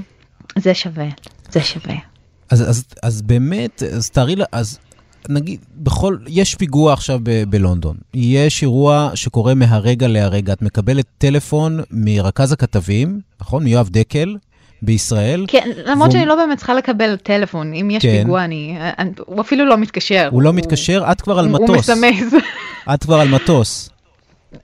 זה 0.59 0.75
שווה, 0.75 1.09
זה 1.51 1.61
שווה. 1.61 1.95
אז, 2.51 2.71
אז, 2.71 2.85
אז 3.03 3.23
באמת, 3.23 3.83
אז 3.83 4.11
תארי 4.11 4.35
אז 4.53 4.79
נגיד, 5.29 5.61
בכל, 5.77 6.17
יש 6.27 6.55
פיגוע 6.55 6.93
עכשיו 6.93 7.21
ב- 7.23 7.45
בלונדון, 7.49 7.97
יש 8.15 8.63
אירוע 8.63 9.11
שקורה 9.15 9.55
מהרגע 9.55 10.09
להרגע, 10.09 10.53
את 10.53 10.63
מקבלת 10.63 11.07
טלפון 11.19 11.81
מרכז 11.91 12.53
הכתבים, 12.53 13.21
נכון? 13.41 13.65
מיואב 13.65 13.89
דקל, 13.89 14.37
בישראל. 14.83 15.45
כן, 15.49 15.71
למרות 15.85 16.09
והוא... 16.09 16.12
שאני 16.12 16.27
לא 16.27 16.35
באמת 16.35 16.59
צריכה 16.59 16.75
לקבל 16.75 17.17
טלפון, 17.17 17.75
אם 17.75 17.91
יש 17.91 18.03
כן. 18.03 18.19
פיגוע, 18.19 18.45
אני, 18.45 18.77
אני, 18.99 19.11
הוא 19.27 19.41
אפילו 19.41 19.67
לא 19.67 19.77
מתקשר. 19.77 20.29
הוא 20.33 20.43
לא 20.43 20.53
מתקשר, 20.53 21.05
את 21.12 21.21
כבר 21.21 21.38
על 21.38 21.49
מטוס. 21.49 21.69
הוא 21.91 21.97
מסמס. 21.97 22.43
את 22.95 23.03
כבר 23.03 23.21
על 23.21 23.29
מטוס. 23.29 23.91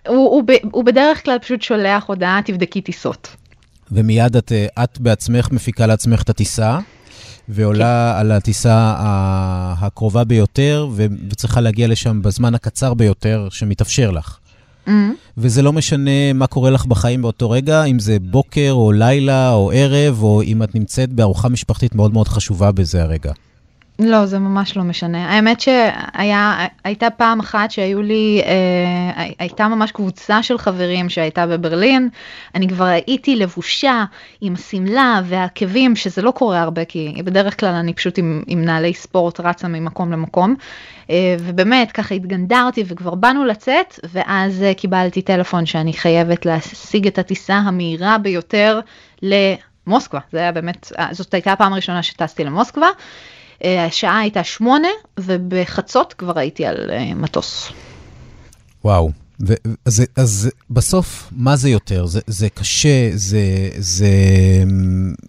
הוא, 0.09 0.16
הוא, 0.16 0.42
ב, 0.46 0.53
הוא 0.72 0.85
בדרך 0.85 1.24
כלל 1.24 1.38
פשוט 1.38 1.62
שולח 1.62 2.05
הודעה, 2.07 2.40
תבדקי 2.44 2.81
טיסות. 2.81 3.37
ומיד 3.92 4.37
את, 4.37 4.53
את 4.85 5.00
בעצמך 5.00 5.48
מפיקה 5.53 5.87
לעצמך 5.87 6.22
את 6.22 6.31
הטיסה, 6.31 6.79
ועולה 7.48 8.12
כן. 8.14 8.20
על 8.20 8.33
הטיסה 8.33 8.94
הקרובה 9.79 10.24
ביותר, 10.24 10.88
וצריכה 11.31 11.61
להגיע 11.61 11.88
לשם 11.88 12.22
בזמן 12.22 12.55
הקצר 12.55 12.94
ביותר 12.94 13.48
שמתאפשר 13.50 14.11
לך. 14.11 14.38
Mm-hmm. 14.87 14.90
וזה 15.38 15.62
לא 15.62 15.73
משנה 15.73 16.33
מה 16.35 16.47
קורה 16.47 16.70
לך 16.70 16.87
בחיים 16.87 17.23
באותו 17.23 17.51
רגע, 17.51 17.85
אם 17.85 17.99
זה 17.99 18.16
בוקר 18.20 18.70
או 18.70 18.92
לילה 18.92 19.53
או 19.53 19.70
ערב, 19.75 20.23
או 20.23 20.42
אם 20.42 20.62
את 20.62 20.75
נמצאת 20.75 21.12
בארוחה 21.12 21.49
משפחתית 21.49 21.94
מאוד 21.94 22.12
מאוד 22.12 22.29
חשובה 22.29 22.73
בזה 22.73 23.03
הרגע. 23.03 23.33
לא, 23.99 24.27
זה 24.27 24.38
ממש 24.38 24.77
לא 24.77 24.83
משנה. 24.83 25.31
האמת 25.31 25.61
שהייתה 25.61 27.11
פעם 27.11 27.40
אחת 27.40 27.70
שהיו 27.70 28.03
לי, 28.03 28.42
אה, 28.44 29.27
הייתה 29.38 29.68
ממש 29.68 29.92
קבוצה 29.92 30.42
של 30.42 30.59
חברים 30.59 31.09
שהייתה 31.09 31.47
בברלין. 31.47 32.09
אני 32.55 32.68
כבר 32.68 32.85
הייתי 32.85 33.37
לבושה 33.37 34.05
עם 34.40 34.55
השמלה 34.55 35.20
והעקבים, 35.25 35.97
שזה 35.97 36.23
לא 36.23 36.31
קורה 36.31 36.61
הרבה, 36.62 36.85
כי 36.85 37.14
בדרך 37.25 37.61
כלל 37.61 37.75
אני 37.75 37.94
פשוט 37.94 38.18
עם, 38.18 38.42
עם 38.47 38.64
נעלי 38.64 38.94
ספורט 38.94 39.40
רצה 39.40 39.68
ממקום 39.68 40.12
למקום. 40.12 40.55
אה, 41.11 41.37
ובאמת, 41.40 41.93
ככה 41.93 42.14
התגנדרתי 42.14 42.85
וכבר 42.87 43.14
באנו 43.14 43.45
לצאת, 43.45 44.01
ואז 44.12 44.62
אה, 44.62 44.75
קיבלתי 44.75 45.23
טלפון 45.23 45.67
שאני 45.67 45.93
חייבת 45.93 46.47
להשיג 46.47 47.07
את 47.07 47.19
הטיסה 47.19 47.55
המהירה 47.55 48.19
ביותר 48.19 48.81
למוסקבה. 49.23 50.21
זה 50.33 50.38
היה 50.38 50.53
באמת, 50.53 50.93
אה, 50.99 51.09
זאת 51.12 51.35
הייתה 51.35 51.53
הפעם 51.53 51.73
הראשונה 51.73 52.03
שטסתי 52.03 52.45
למוסקבה. 52.45 52.88
השעה 53.64 54.19
הייתה 54.19 54.45
שמונה, 54.45 54.88
ובחצות 55.21 56.12
כבר 56.12 56.38
הייתי 56.38 56.67
על 56.67 56.90
מטוס. 57.14 57.73
וואו. 58.85 59.23
אז, 59.85 60.03
אז 60.16 60.51
בסוף, 60.70 61.29
מה 61.33 61.57
זה 61.57 61.70
יותר? 61.70 62.07
זה, 62.07 62.20
זה 62.27 62.49
קשה, 62.49 63.11
זה, 63.14 63.68
זה, 63.79 64.09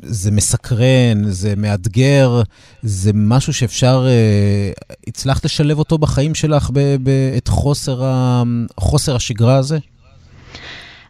זה 0.01 0.31
מסקרן, 0.31 1.23
זה 1.23 1.53
מאתגר, 1.57 2.41
זה 2.83 3.11
משהו 3.13 3.53
שאפשר, 3.53 4.05
אה, 4.07 4.71
הצלחת 5.07 5.45
לשלב 5.45 5.79
אותו 5.79 5.97
בחיים 5.97 6.35
שלך, 6.35 6.69
ב, 6.73 6.79
ב, 7.03 7.09
את 7.37 7.47
חוסר, 7.47 8.03
ה, 8.03 8.43
חוסר 8.79 9.15
השגרה 9.15 9.55
הזה? 9.55 9.77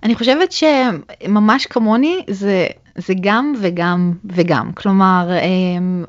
אני 0.03 0.15
חושבת 0.15 0.51
שממש 0.51 1.65
כמוני, 1.65 2.19
זה 2.29 2.67
זה 2.97 3.13
גם 3.21 3.53
וגם 3.62 4.13
וגם. 4.25 4.71
כלומר, 4.73 5.29
אמ, 5.41 6.03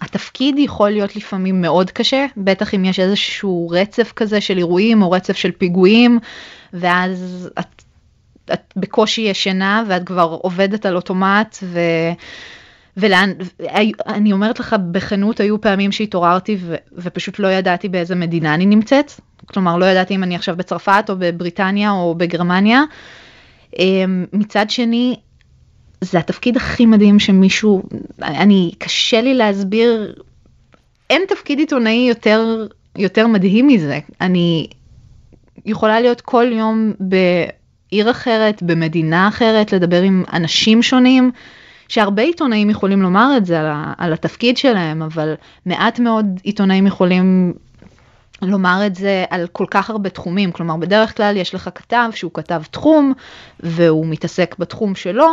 התפקיד 0.00 0.58
יכול 0.58 0.90
להיות 0.90 1.16
לפעמים 1.16 1.60
מאוד 1.60 1.90
קשה, 1.90 2.26
בטח 2.36 2.74
אם 2.74 2.84
יש 2.84 3.00
איזשהו 3.00 3.68
רצף 3.70 4.12
כזה 4.16 4.40
של 4.40 4.58
אירועים 4.58 5.02
או 5.02 5.10
רצף 5.10 5.36
של 5.36 5.50
פיגועים, 5.50 6.18
ואז 6.72 7.48
את, 7.58 7.82
את 8.52 8.72
בקושי 8.76 9.20
ישנה 9.20 9.84
ואת 9.88 10.06
כבר 10.06 10.38
עובדת 10.42 10.86
על 10.86 10.96
אוטומט, 10.96 11.58
ו... 11.62 11.80
ולאן, 12.96 13.32
אני 14.06 14.32
אומרת 14.32 14.60
לך 14.60 14.76
בכנות, 14.90 15.40
היו 15.40 15.60
פעמים 15.60 15.92
שהתעוררתי 15.92 16.56
ו, 16.60 16.74
ופשוט 16.92 17.38
לא 17.38 17.48
ידעתי 17.48 17.88
באיזה 17.88 18.14
מדינה 18.14 18.54
אני 18.54 18.66
נמצאת. 18.66 19.12
כלומר, 19.46 19.76
לא 19.76 19.84
ידעתי 19.84 20.14
אם 20.14 20.22
אני 20.22 20.36
עכשיו 20.36 20.56
בצרפת 20.56 21.04
או 21.08 21.14
בבריטניה 21.18 21.90
או 21.90 22.14
בגרמניה. 22.14 22.82
אמ, 23.78 24.26
מצד 24.32 24.70
שני, 24.70 25.16
זה 26.02 26.18
התפקיד 26.18 26.56
הכי 26.56 26.86
מדהים 26.86 27.18
שמישהו, 27.18 27.82
אני, 28.22 28.72
קשה 28.78 29.20
לי 29.20 29.34
להסביר, 29.34 30.14
אין 31.10 31.22
תפקיד 31.28 31.58
עיתונאי 31.58 32.06
יותר, 32.08 32.66
יותר 32.98 33.26
מדהים 33.26 33.66
מזה. 33.66 33.98
אני 34.20 34.66
יכולה 35.66 36.00
להיות 36.00 36.20
כל 36.20 36.46
יום 36.52 36.92
בעיר 37.00 38.10
אחרת, 38.10 38.62
במדינה 38.62 39.28
אחרת, 39.28 39.72
לדבר 39.72 40.02
עם 40.02 40.24
אנשים 40.32 40.82
שונים, 40.82 41.30
שהרבה 41.88 42.22
עיתונאים 42.22 42.70
יכולים 42.70 43.02
לומר 43.02 43.34
את 43.36 43.46
זה 43.46 43.60
על, 43.60 43.66
ה, 43.66 43.92
על 43.98 44.12
התפקיד 44.12 44.56
שלהם, 44.56 45.02
אבל 45.02 45.34
מעט 45.66 45.98
מאוד 45.98 46.26
עיתונאים 46.42 46.86
יכולים 46.86 47.52
לומר 48.42 48.82
את 48.86 48.94
זה 48.94 49.24
על 49.30 49.46
כל 49.52 49.66
כך 49.70 49.90
הרבה 49.90 50.10
תחומים, 50.10 50.52
כלומר 50.52 50.76
בדרך 50.76 51.16
כלל 51.16 51.36
יש 51.36 51.54
לך 51.54 51.70
כתב 51.74 52.10
שהוא 52.14 52.30
כתב 52.34 52.62
תחום 52.70 53.12
והוא 53.60 54.06
מתעסק 54.06 54.54
בתחום 54.58 54.94
שלו, 54.94 55.26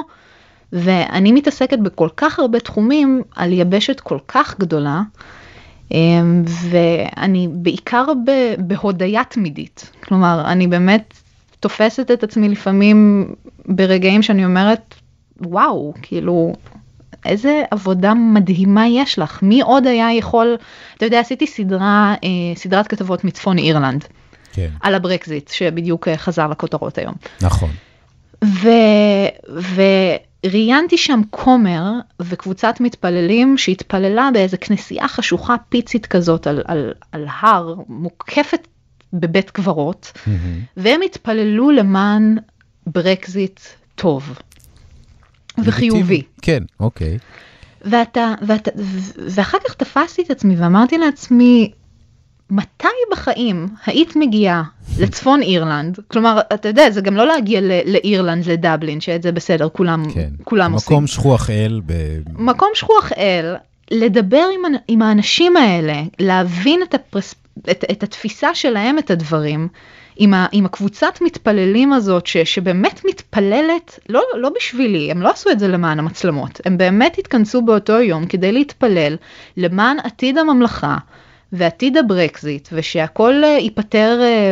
ואני 0.73 1.32
מתעסקת 1.32 1.79
בכל 1.79 2.10
כך 2.17 2.39
הרבה 2.39 2.60
תחומים 2.60 3.21
על 3.36 3.53
יבשת 3.53 3.99
כל 3.99 4.17
כך 4.27 4.60
גדולה, 4.60 5.01
אמ, 5.91 6.43
ואני 6.69 7.47
בעיקר 7.51 8.05
בהודיה 8.58 9.23
תמידית, 9.23 9.91
כלומר 10.03 10.43
אני 10.45 10.67
באמת 10.67 11.13
תופסת 11.60 12.12
את 12.12 12.23
עצמי 12.23 12.49
לפעמים 12.49 13.29
ברגעים 13.65 14.21
שאני 14.21 14.45
אומרת 14.45 14.95
וואו 15.41 15.93
כאילו 16.01 16.53
איזה 17.25 17.63
עבודה 17.71 18.13
מדהימה 18.13 18.88
יש 18.88 19.19
לך 19.19 19.43
מי 19.43 19.62
עוד 19.62 19.88
היה 19.88 20.13
יכול 20.13 20.58
אתה 20.97 21.05
יודע 21.05 21.19
עשיתי 21.19 21.47
סדרה 21.47 22.15
אה, 22.23 22.29
סדרת 22.55 22.88
כתבות 22.88 23.23
מצפון 23.23 23.58
אירלנד 23.58 24.05
כן. 24.53 24.69
על 24.82 24.95
הברקזיט 24.95 25.49
שבדיוק 25.51 26.08
אה, 26.08 26.17
חזר 26.17 26.47
לכותרות 26.47 26.97
היום. 26.97 27.13
נכון. 27.41 27.69
ו... 28.43 28.69
וראיינתי 30.45 30.97
שם 30.97 31.21
כומר 31.30 31.91
וקבוצת 32.21 32.75
מתפללים 32.80 33.58
שהתפללה 33.58 34.30
באיזה 34.34 34.58
כנסייה 34.58 35.08
חשוכה 35.08 35.56
פיצית 35.69 36.06
כזאת 36.06 36.47
על, 36.47 36.62
על, 36.65 36.93
על 37.12 37.25
הר 37.41 37.75
מוקפת 37.88 38.67
בבית 39.13 39.49
קברות 39.49 40.12
mm-hmm. 40.15 40.30
והם 40.78 41.02
התפללו 41.02 41.71
למען 41.71 42.38
ברקזיט 42.88 43.60
טוב 43.95 44.39
וחיובי. 45.65 46.21
כן, 46.41 46.63
אוקיי. 46.80 47.17
ואתה, 47.82 48.34
ואתה, 48.41 48.71
ואחר 49.36 49.58
כך 49.67 49.73
תפסתי 49.73 50.21
את 50.21 50.32
עצמי 50.32 50.56
ואמרתי 50.56 50.97
לעצמי, 50.97 51.71
מתי 52.51 52.88
בחיים 53.12 53.67
היית 53.85 54.15
מגיעה 54.15 54.63
לצפון 54.99 55.41
אירלנד, 55.41 55.99
כלומר, 56.07 56.39
אתה 56.53 56.67
יודע, 56.67 56.91
זה 56.91 57.01
גם 57.01 57.15
לא 57.15 57.27
להגיע 57.27 57.62
לאירלנד, 57.85 58.45
לדבלין, 58.45 59.01
שאת 59.01 59.23
זה 59.23 59.31
בסדר, 59.31 59.69
כולם, 59.69 60.03
כן. 60.13 60.29
כולם 60.43 60.73
עושים. 60.73 60.95
מקום 60.95 61.07
שכוח 61.07 61.49
אל. 61.49 61.81
ב... 61.85 61.93
מקום 62.38 62.69
שכוח 62.73 63.12
אל, 63.17 63.55
לדבר 63.91 64.45
עם, 64.53 64.75
עם 64.88 65.01
האנשים 65.01 65.57
האלה, 65.57 66.01
להבין 66.19 66.79
את, 66.83 66.93
הפרס, 66.93 67.35
את, 67.71 67.85
את 67.91 68.03
התפיסה 68.03 68.55
שלהם 68.55 68.97
את 68.97 69.12
הדברים, 69.12 69.67
עם, 70.19 70.33
ה, 70.33 70.45
עם 70.51 70.65
הקבוצת 70.65 71.19
מתפללים 71.21 71.93
הזאת, 71.93 72.27
ש, 72.27 72.38
שבאמת 72.38 73.01
מתפללת, 73.05 73.99
לא, 74.09 74.23
לא 74.35 74.49
בשבילי, 74.55 75.12
הם 75.12 75.21
לא 75.21 75.29
עשו 75.29 75.49
את 75.49 75.59
זה 75.59 75.67
למען 75.67 75.99
המצלמות, 75.99 76.62
הם 76.65 76.77
באמת 76.77 77.17
התכנסו 77.17 77.62
באותו 77.62 77.93
יום 77.93 78.25
כדי 78.25 78.51
להתפלל 78.51 79.15
למען 79.57 79.97
עתיד 80.03 80.38
הממלכה. 80.38 80.97
ועתיד 81.53 81.97
הברקזיט, 81.97 82.69
ושהכול 82.71 83.43
אה, 83.43 83.49
ייפתר 83.49 84.19
אה, 84.21 84.51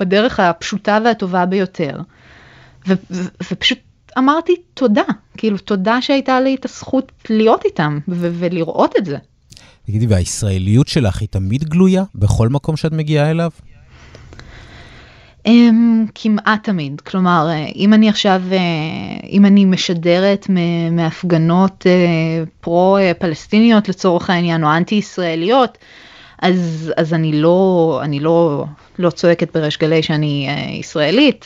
בדרך 0.00 0.40
הפשוטה 0.40 0.98
והטובה 1.04 1.46
ביותר. 1.46 2.00
ופשוט 3.50 3.78
אמרתי 4.18 4.52
תודה, 4.74 5.02
כאילו 5.36 5.58
תודה 5.58 6.02
שהייתה 6.02 6.40
לי 6.40 6.54
את 6.54 6.64
הזכות 6.64 7.12
להיות 7.30 7.64
איתם 7.64 7.98
ולראות 8.08 8.94
את 8.98 9.04
זה. 9.04 9.16
תגידי, 9.86 10.06
והישראליות 10.06 10.88
שלך 10.88 11.20
היא 11.20 11.28
תמיד 11.28 11.64
גלויה 11.64 12.04
בכל 12.14 12.48
מקום 12.48 12.76
שאת 12.76 12.92
מגיעה 12.92 13.30
אליו? 13.30 13.50
Um, 15.48 15.50
כמעט 16.14 16.64
תמיד, 16.64 17.00
כלומר 17.00 17.46
אה, 17.50 17.66
אם 17.76 17.94
אני 17.94 18.08
עכשיו, 18.08 18.42
uh, 18.50 19.26
אם 19.26 19.46
אני 19.46 19.64
משדרת 19.64 20.46
מהפגנות 20.90 21.86
uh, 21.86 22.48
פרו-פלסטיניות 22.60 23.88
לצורך 23.88 24.30
העניין 24.30 24.64
או 24.64 24.68
אנטי 24.68 24.94
ישראליות, 24.94 25.78
אז, 26.38 26.92
אז 26.96 27.14
אני 27.14 27.32
לא, 27.32 28.00
אני 28.02 28.20
לא, 28.20 28.64
לא 28.98 29.10
צועקת 29.10 29.56
בריש 29.56 29.78
גלי 29.78 30.02
שאני 30.02 30.48
ישראלית, 30.70 31.44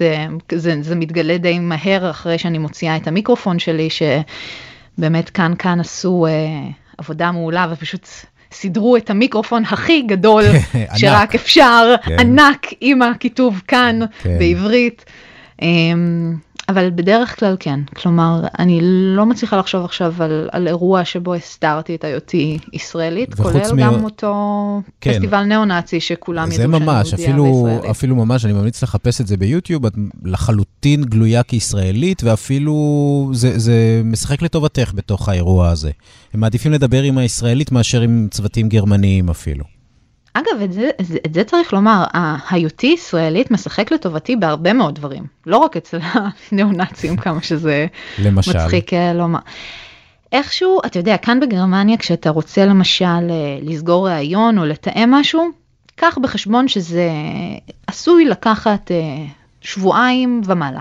זה, 0.52 0.74
זה 0.80 0.94
מתגלה 0.94 1.38
די 1.38 1.58
מהר 1.58 2.10
אחרי 2.10 2.38
שאני 2.38 2.58
מוציאה 2.58 2.96
את 2.96 3.06
המיקרופון 3.06 3.58
שלי, 3.58 3.88
שבאמת 3.90 5.30
כאן 5.30 5.52
כאן 5.58 5.80
עשו 5.80 6.26
עבודה 6.98 7.32
מעולה 7.32 7.66
ופשוט 7.70 8.08
סידרו 8.52 8.96
את 8.96 9.10
המיקרופון 9.10 9.62
הכי 9.64 10.02
גדול 10.02 10.44
שרק 10.98 11.34
אפשר, 11.34 11.94
כן. 12.04 12.20
ענק 12.20 12.66
עם 12.80 13.02
הכיתוב 13.02 13.62
כאן 13.68 13.98
כן. 14.22 14.38
בעברית. 14.38 15.04
אבל 16.68 16.90
בדרך 16.90 17.40
כלל 17.40 17.56
כן, 17.60 17.80
כלומר 17.96 18.40
אני 18.58 18.80
לא 19.16 19.26
מצליחה 19.26 19.56
לחשוב 19.56 19.84
עכשיו 19.84 20.14
על, 20.18 20.48
על 20.52 20.68
אירוע 20.68 21.04
שבו 21.04 21.34
הסתרתי 21.34 21.94
את 21.94 22.04
היותי 22.04 22.58
ישראלית, 22.72 23.34
כולל 23.34 23.72
מ... 23.72 23.80
גם 23.80 24.04
אותו 24.04 24.34
כן. 25.00 25.12
פסטיבל 25.12 25.42
ניאו-נאצי 25.42 26.00
שכולם 26.00 26.52
ידעו 26.52 26.56
שאני 26.56 26.84
ממש, 26.84 27.14
אפילו, 27.14 27.68
אפילו 27.90 28.16
ממש, 28.16 28.44
אני 28.44 28.52
ממליץ 28.52 28.82
לחפש 28.82 29.20
את 29.20 29.26
זה 29.26 29.36
ביוטיוב, 29.36 29.86
את 29.86 29.92
לחלוטין 30.24 31.04
גלויה 31.04 31.42
כישראלית, 31.42 32.22
ואפילו 32.24 32.74
זה, 33.32 33.58
זה 33.58 34.02
משחק 34.04 34.42
לטובתך 34.42 34.92
בתוך 34.94 35.28
האירוע 35.28 35.68
הזה. 35.68 35.90
הם 36.34 36.40
מעדיפים 36.40 36.72
לדבר 36.72 37.02
עם 37.02 37.18
הישראלית 37.18 37.72
מאשר 37.72 38.00
עם 38.00 38.28
צוותים 38.30 38.68
גרמניים 38.68 39.30
אפילו. 39.30 39.77
אגב, 40.34 40.62
את 40.64 40.72
זה, 40.72 40.90
את 41.26 41.34
זה 41.34 41.44
צריך 41.44 41.72
לומר, 41.72 42.04
היותי 42.50 42.86
ישראלית 42.86 43.50
משחק 43.50 43.92
לטובתי 43.92 44.36
בהרבה 44.36 44.72
מאוד 44.72 44.94
דברים, 44.94 45.26
לא 45.46 45.56
רק 45.56 45.76
אצל 45.76 45.98
הניאו-נאצים, 46.02 47.16
כמה 47.24 47.42
שזה 47.42 47.86
למשל. 48.18 48.58
מצחיק 48.58 48.92
אה, 48.92 49.12
לומר. 49.12 49.38
איכשהו, 50.32 50.80
אתה 50.86 50.98
יודע, 50.98 51.16
כאן 51.16 51.40
בגרמניה, 51.40 51.96
כשאתה 51.96 52.30
רוצה 52.30 52.66
למשל 52.66 53.04
אה, 53.04 53.58
לסגור 53.62 54.08
ראיון 54.08 54.58
או 54.58 54.64
לתאם 54.64 55.10
משהו, 55.10 55.48
קח 55.96 56.18
בחשבון 56.22 56.68
שזה 56.68 57.10
עשוי 57.86 58.24
לקחת 58.24 58.90
אה, 58.90 59.24
שבועיים 59.60 60.40
ומעלה. 60.44 60.80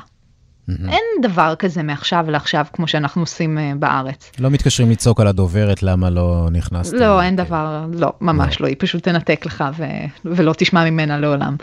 Mm-hmm. 0.70 0.92
אין 0.92 1.04
דבר 1.22 1.54
כזה 1.60 1.84
מעכשיו 1.84 2.26
לעכשיו 2.30 2.66
כמו 2.74 2.88
שאנחנו 2.88 3.22
עושים 3.22 3.58
uh, 3.58 3.78
בארץ. 3.80 4.32
לא 4.40 4.50
מתקשרים 4.50 4.92
לצעוק 4.92 5.20
על 5.20 5.28
הדוברת 5.28 5.84
למה 5.84 6.10
לא 6.10 6.48
נכנסת. 6.52 6.94
לא, 6.94 7.22
אין 7.22 7.36
דבר, 7.36 7.86
לא, 7.94 8.14
ממש 8.22 8.62
לא, 8.62 8.64
לא 8.64 8.68
היא 8.68 8.76
פשוט 8.80 9.04
תנתק 9.04 9.46
לך 9.46 9.64
ו... 9.78 9.84
ולא 10.26 10.54
תשמע 10.58 10.90
ממנה 10.90 11.18
לעולם. 11.20 11.56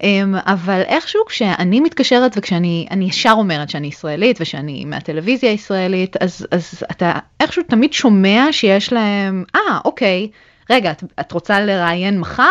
Um, 0.00 0.02
אבל 0.34 0.82
איכשהו 0.86 1.20
כשאני 1.26 1.80
מתקשרת 1.80 2.32
וכשאני 2.36 2.86
ישר 3.00 3.34
אומרת 3.36 3.70
שאני 3.70 3.86
ישראלית 3.86 4.38
ושאני 4.40 4.84
מהטלוויזיה 4.84 5.50
הישראלית, 5.50 6.16
אז, 6.20 6.46
אז 6.50 6.84
אתה 6.90 7.12
איכשהו 7.40 7.62
תמיד 7.68 7.92
שומע 7.92 8.46
שיש 8.50 8.92
להם, 8.92 9.44
אה, 9.54 9.60
ah, 9.60 9.84
אוקיי, 9.84 10.28
רגע, 10.70 10.90
את, 10.90 11.04
את 11.20 11.32
רוצה 11.32 11.60
לראיין 11.60 12.20
מחר? 12.20 12.44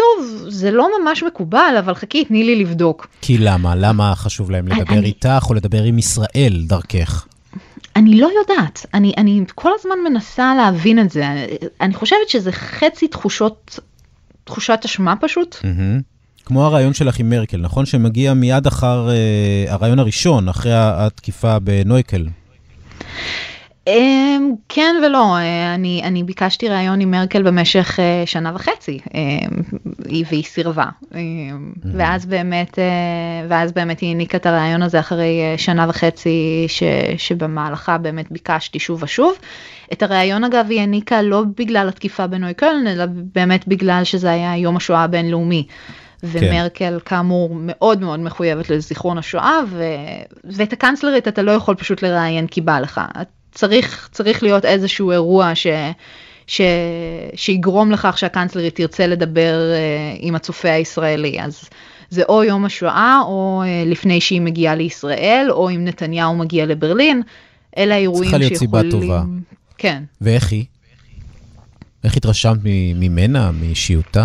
טוב, 0.00 0.44
זה 0.48 0.70
לא 0.70 0.88
ממש 1.00 1.22
מקובל, 1.22 1.74
אבל 1.78 1.94
חכי, 1.94 2.24
תני 2.24 2.44
לי 2.44 2.56
לבדוק. 2.56 3.06
כי 3.20 3.38
למה? 3.38 3.74
למה 3.74 4.14
חשוב 4.14 4.50
להם 4.50 4.68
לדבר 4.68 4.98
אני... 4.98 5.06
איתך 5.06 5.46
או 5.48 5.54
לדבר 5.54 5.82
עם 5.82 5.98
ישראל 5.98 6.64
דרכך? 6.66 7.26
אני 7.96 8.20
לא 8.20 8.30
יודעת, 8.40 8.86
אני, 8.94 9.12
אני 9.16 9.44
כל 9.54 9.70
הזמן 9.78 9.98
מנסה 10.10 10.54
להבין 10.54 10.98
את 10.98 11.10
זה. 11.10 11.24
אני 11.80 11.94
חושבת 11.94 12.28
שזה 12.28 12.52
חצי 12.52 13.08
תחושות, 13.08 13.78
תחושת 14.44 14.80
אשמה 14.84 15.14
פשוט. 15.20 15.56
Mm-hmm. 15.62 16.02
כמו 16.44 16.64
הרעיון 16.64 16.94
שלך 16.94 17.18
עם 17.18 17.30
מרקל, 17.30 17.56
נכון? 17.56 17.86
שמגיע 17.86 18.34
מיד 18.34 18.66
אחר 18.66 19.08
uh, 19.08 19.70
הרעיון 19.72 19.98
הראשון, 19.98 20.48
אחרי 20.48 20.72
התקיפה 20.74 21.58
בנויקל. 21.58 22.26
אמ, 23.90 24.54
כן 24.68 24.96
ולא, 25.06 25.36
אה, 25.36 25.74
אני, 25.74 26.00
אני 26.04 26.22
ביקשתי 26.22 26.68
ראיון 26.68 27.00
עם 27.00 27.10
מרקל 27.10 27.42
במשך 27.42 28.00
אה, 28.00 28.22
שנה 28.26 28.52
וחצי 28.54 28.98
אמ, 29.14 29.20
והיא 30.28 30.44
סירבה 30.44 30.84
אמ, 31.14 31.72
ואז 31.94 32.26
באמת 32.26 32.78
אה, 32.78 32.84
ואז 33.48 33.72
באמת 33.72 34.00
היא 34.00 34.08
העניקה 34.08 34.36
את 34.36 34.46
הראיון 34.46 34.82
הזה 34.82 35.00
אחרי 35.00 35.40
שנה 35.56 35.86
וחצי 35.88 36.64
ש, 36.68 36.82
שבמהלכה 37.16 37.98
באמת 37.98 38.32
ביקשתי 38.32 38.78
שוב 38.78 39.02
ושוב. 39.02 39.32
את 39.92 40.02
הראיון 40.02 40.44
אגב 40.44 40.66
היא 40.68 40.80
העניקה 40.80 41.22
לא 41.22 41.42
בגלל 41.56 41.88
התקיפה 41.88 42.26
בנוי 42.26 42.54
קולן 42.54 42.86
אלא 42.86 43.04
באמת 43.34 43.68
בגלל 43.68 44.04
שזה 44.04 44.30
היה 44.30 44.56
יום 44.56 44.76
השואה 44.76 45.04
הבינלאומי. 45.04 45.66
כן. 46.20 46.28
ומרקל 46.28 46.98
כן. 46.98 47.04
כאמור 47.04 47.50
מאוד 47.54 48.00
מאוד 48.00 48.20
מחויבת 48.20 48.70
לזיכרון 48.70 49.18
השואה 49.18 49.60
ו... 49.68 49.84
ואת 50.44 50.72
הקאנצלרית 50.72 51.28
אתה 51.28 51.42
לא 51.42 51.52
יכול 51.52 51.74
פשוט 51.74 52.02
לראיין 52.02 52.46
כי 52.46 52.60
בא 52.60 52.80
לך. 52.80 53.00
צריך, 53.52 54.08
צריך 54.12 54.42
להיות 54.42 54.64
איזשהו 54.64 55.10
אירוע 55.10 55.54
ש, 55.54 55.66
ש, 56.46 56.60
שיגרום 57.34 57.90
לכך 57.90 58.18
שהקאנצלרית 58.18 58.74
תרצה 58.74 59.06
לדבר 59.06 59.54
uh, 59.72 60.18
עם 60.20 60.34
הצופה 60.34 60.70
הישראלי. 60.70 61.40
אז 61.40 61.64
זה 62.10 62.22
או 62.28 62.44
יום 62.44 62.64
השואה, 62.64 63.20
או 63.24 63.62
uh, 63.64 63.88
לפני 63.88 64.20
שהיא 64.20 64.40
מגיעה 64.40 64.74
לישראל, 64.74 65.46
או 65.50 65.70
אם 65.70 65.84
נתניהו 65.84 66.36
מגיע 66.36 66.66
לברלין. 66.66 67.22
אלה 67.78 67.94
האירועים 67.94 68.30
שיכולים... 68.30 68.48
צריכה 68.48 68.76
להיות 68.76 68.90
סיבה 68.90 69.00
טובה. 69.00 69.24
כן. 69.78 70.02
ואיך 70.20 70.52
היא? 70.52 70.64
איך 72.04 72.16
התרשמת 72.16 72.58
ממנה, 72.94 73.50
מאישיותה? 73.50 74.24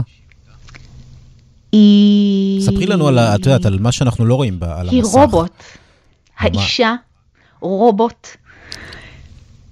היא... 1.71 2.61
ספרי 2.61 2.85
לנו 2.85 3.07
על, 3.07 3.19
את 3.19 3.45
יודעת, 3.45 3.65
על 3.65 3.79
מה 3.79 3.91
שאנחנו 3.91 4.25
לא 4.25 4.35
רואים 4.35 4.59
בה, 4.59 4.79
על 4.79 4.89
היא 4.89 4.99
המסך. 4.99 5.15
היא 5.15 5.23
רובוט. 5.23 5.63
האישה, 6.39 6.95
רובוט, 7.59 8.27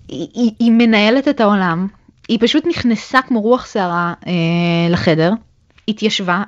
היא, 0.07 0.27
היא, 0.33 0.51
היא 0.59 0.71
מנהלת 0.71 1.27
את 1.27 1.41
העולם, 1.41 1.87
היא 2.27 2.37
פשוט 2.41 2.67
נכנסה 2.67 3.21
כמו 3.21 3.41
רוח 3.41 3.73
שערה 3.73 4.13
אה, 4.27 4.33
לחדר, 4.89 5.31
התיישבה, 5.87 6.43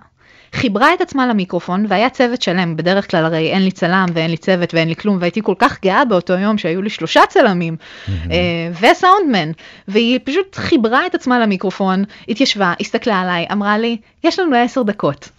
חיברה 0.53 0.93
את 0.93 1.01
עצמה 1.01 1.27
למיקרופון 1.27 1.85
והיה 1.89 2.09
צוות 2.09 2.41
שלם, 2.41 2.75
בדרך 2.75 3.11
כלל 3.11 3.25
הרי 3.25 3.51
אין 3.51 3.63
לי 3.63 3.71
צלם 3.71 4.05
ואין 4.13 4.31
לי 4.31 4.37
צוות 4.37 4.73
ואין 4.73 4.87
לי 4.87 4.95
כלום, 4.95 5.17
והייתי 5.19 5.41
כל 5.43 5.53
כך 5.59 5.81
גאה 5.81 6.05
באותו 6.05 6.33
יום 6.33 6.57
שהיו 6.57 6.81
לי 6.81 6.89
שלושה 6.89 7.21
צלמים 7.29 7.75
אה, 8.09 8.69
וסאונדמן, 8.81 9.51
והיא 9.87 10.19
פשוט 10.23 10.55
חיברה 10.55 11.05
את 11.05 11.15
עצמה 11.15 11.39
למיקרופון, 11.39 12.03
התיישבה, 12.29 12.73
הסתכלה 12.79 13.19
עליי, 13.19 13.45
אמרה 13.51 13.77
לי, 13.77 13.97
יש 14.23 14.39
לנו 14.39 14.55
עשר 14.55 14.83
דקות. 14.83 15.29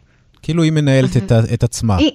כאילו 0.43 0.62
היא 0.62 0.73
מנהלת 0.73 1.17
את, 1.17 1.33
את 1.55 1.62
עצמה. 1.64 1.97
היא, 1.97 2.11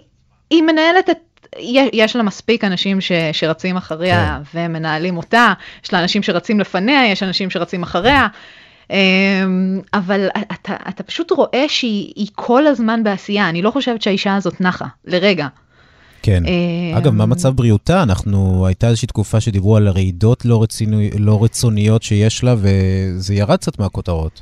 היא 0.50 0.64
מנהלת 0.64 1.10
את... 1.10 1.18
יש- 1.60 1.90
יש 1.94 2.16
לה 2.16 2.24
מספיק 2.24 2.64
אנשים 2.64 3.02
ש, 3.02 3.12
שרצים 3.32 3.78
אחריה 3.78 4.40
כן. 4.54 4.60
ומנהלים 4.60 5.18
אותה, 5.18 5.54
יש 5.86 5.94
לה 5.94 6.02
אנשים 6.02 6.24
שרצים 6.24 6.60
לפניה, 6.60 7.08
יש 7.12 7.24
אנשים 7.24 7.50
שרצים 7.50 7.84
אחריה, 7.84 8.28
אמ, 8.92 8.96
אבל 9.94 10.28
אתה, 10.52 10.76
אתה 10.90 11.04
פשוט 11.04 11.32
רואה 11.32 11.66
שהיא 11.68 12.14
היא 12.16 12.28
כל 12.36 12.68
הזמן 12.68 13.04
בעשייה, 13.04 13.50
אני 13.50 13.62
לא 13.62 13.72
חושבת 13.72 14.02
שהאישה 14.02 14.36
הזאת 14.36 14.62
נחה, 14.62 14.86
לרגע. 15.06 15.48
כן. 16.24 16.44
אה, 16.46 16.98
אגב, 16.98 17.12
מה 17.14 17.26
מצב 17.26 17.50
בריאותה? 17.56 18.04
אנחנו, 18.04 18.66
הייתה 18.68 18.88
איזושהי 18.88 19.08
תקופה 19.08 19.40
שדיברו 19.40 19.78
על 19.78 19.88
רעידות 19.88 20.46
לא, 20.46 20.64
רצינו, 20.64 21.00
לא 21.20 21.44
רצוניות 21.44 22.04
שיש 22.04 22.44
לה, 22.44 22.56
וזה 22.58 23.34
ירד 23.36 23.58
קצת 23.58 23.80
מהכותרות. 23.80 24.42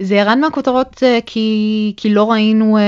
זה 0.00 0.14
ירד 0.14 0.38
מהכותרות 0.40 1.02
אה, 1.02 1.18
כי, 1.26 1.92
כי 1.96 2.14
לא 2.14 2.30
ראינו 2.30 2.76
אה, 2.76 2.82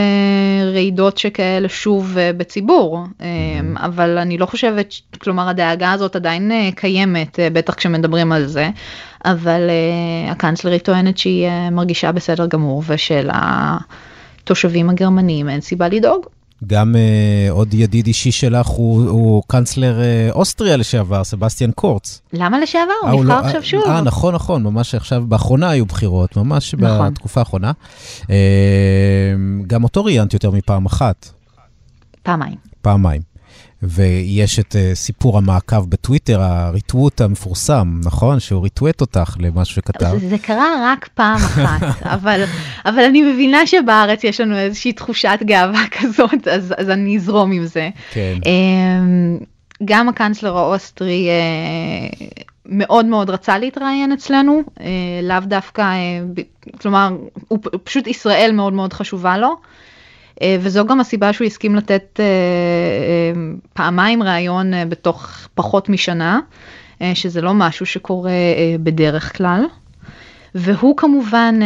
רעידות 0.72 1.18
שכאלה 1.18 1.68
שוב 1.68 2.18
אה, 2.18 2.32
בציבור, 2.32 3.04
אה, 3.20 3.26
אבל 3.76 4.18
אני 4.18 4.38
לא 4.38 4.46
חושבת, 4.46 4.94
כלומר 5.18 5.48
הדאגה 5.48 5.92
הזאת 5.92 6.16
עדיין 6.16 6.52
קיימת, 6.76 7.38
בטח 7.52 7.74
כשמדברים 7.74 8.32
על 8.32 8.46
זה, 8.46 8.70
אבל 9.24 9.70
הקנצלרית 10.30 10.84
טוענת 10.84 11.18
שהיא 11.18 11.48
מרגישה 11.72 12.12
בסדר 12.12 12.46
גמור 12.46 12.82
ושלתושבים 12.86 14.90
הגרמנים 14.90 15.48
אין 15.48 15.60
סיבה 15.60 15.88
לדאוג. 15.88 16.26
גם 16.66 16.96
אה, 16.96 17.50
עוד 17.50 17.74
ידיד 17.74 18.06
אישי 18.06 18.32
שלך 18.32 18.66
הוא, 18.66 19.08
הוא 19.10 19.42
קאנצלר 19.46 20.00
אה, 20.02 20.28
אוסטריה 20.32 20.76
לשעבר, 20.76 21.24
סבסטיאן 21.24 21.70
קורץ. 21.70 22.20
למה 22.32 22.58
לשעבר? 22.60 22.92
אה, 23.04 23.10
הוא 23.10 23.24
נבחר 23.24 23.40
לא- 23.40 23.46
עכשיו 23.46 23.62
שוב. 23.64 23.82
אה, 23.86 24.00
נכון, 24.00 24.34
נכון, 24.34 24.62
ממש 24.62 24.94
עכשיו, 24.94 25.24
באחרונה 25.28 25.70
היו 25.70 25.86
בחירות, 25.86 26.36
ממש 26.36 26.74
נכון. 26.74 27.12
בתקופה 27.12 27.40
האחרונה. 27.40 27.72
אה, 28.30 28.36
גם 29.66 29.84
אותו 29.84 30.04
ראיינתי 30.04 30.36
יותר 30.36 30.50
מפעם 30.50 30.86
אחת, 30.86 31.28
פעמיים. 32.22 32.56
פעמיים. 32.82 33.33
ויש 33.88 34.58
את 34.58 34.72
uh, 34.72 34.94
סיפור 34.94 35.38
המעקב 35.38 35.90
בטוויטר, 35.90 36.42
הריטווט 36.42 37.20
המפורסם, 37.20 38.00
נכון? 38.04 38.40
שהוא 38.40 38.62
ריטווט 38.62 39.00
אותך 39.00 39.36
למשהו 39.40 39.74
שכתב. 39.74 40.18
זה, 40.20 40.28
זה 40.28 40.38
קרה 40.38 40.92
רק 40.92 41.08
פעם 41.14 41.36
אחת, 41.36 41.82
אבל, 42.14 42.44
אבל 42.84 43.04
אני 43.04 43.22
מבינה 43.22 43.66
שבארץ 43.66 44.24
יש 44.24 44.40
לנו 44.40 44.56
איזושהי 44.56 44.92
תחושת 44.92 45.38
גאווה 45.42 45.82
כזאת, 46.00 46.48
אז, 46.48 46.74
אז 46.78 46.90
אני 46.90 47.16
אזרום 47.16 47.52
עם 47.52 47.66
זה. 47.66 47.90
כן. 48.12 48.38
אמ, 48.46 49.38
גם 49.84 50.08
הקנצלר 50.08 50.56
האוסטרי 50.56 51.28
אה, 51.28 52.26
מאוד 52.66 53.06
מאוד 53.06 53.30
רצה 53.30 53.58
להתראיין 53.58 54.12
אצלנו, 54.12 54.62
אה, 54.80 54.86
לאו 55.22 55.40
דווקא, 55.40 55.82
אה, 55.82 56.20
כלומר, 56.80 57.16
הוא 57.48 57.58
פשוט 57.84 58.06
ישראל 58.06 58.50
מאוד 58.52 58.72
מאוד 58.72 58.92
חשובה 58.92 59.38
לו. 59.38 59.56
אה, 60.42 60.56
וזו 60.60 60.86
גם 60.86 61.00
הסיבה 61.00 61.32
שהוא 61.32 61.46
הסכים 61.46 61.76
לתת 61.76 62.20
אה, 62.20 62.24
אה, 62.24 63.40
פעמיים 63.72 64.22
ראיון 64.22 64.72
בתוך 64.88 65.48
פחות 65.54 65.88
משנה, 65.88 66.40
שזה 67.14 67.40
לא 67.40 67.54
משהו 67.54 67.86
שקורה 67.86 68.30
בדרך 68.82 69.36
כלל. 69.36 69.64
והוא 70.54 70.96
כמובן, 70.96 71.60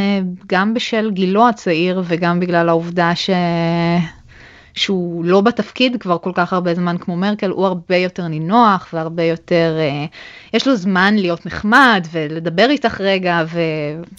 גם 0.46 0.74
בשל 0.74 1.10
גילו 1.10 1.48
הצעיר 1.48 2.02
וגם 2.04 2.40
בגלל 2.40 2.68
העובדה 2.68 3.14
ש... 3.14 3.30
שהוא 4.78 5.24
לא 5.24 5.40
בתפקיד 5.40 5.96
כבר 6.00 6.18
כל 6.18 6.32
כך 6.34 6.52
הרבה 6.52 6.74
זמן 6.74 6.96
כמו 7.00 7.16
מרקל, 7.16 7.50
הוא 7.50 7.66
הרבה 7.66 7.96
יותר 7.96 8.28
נינוח 8.28 8.88
והרבה 8.92 9.22
יותר, 9.22 9.76
אה, 9.78 10.06
יש 10.54 10.68
לו 10.68 10.76
זמן 10.76 11.14
להיות 11.14 11.46
נחמד 11.46 12.06
ולדבר 12.12 12.70
איתך 12.70 13.00
רגע, 13.00 13.44
ו... 13.52 13.60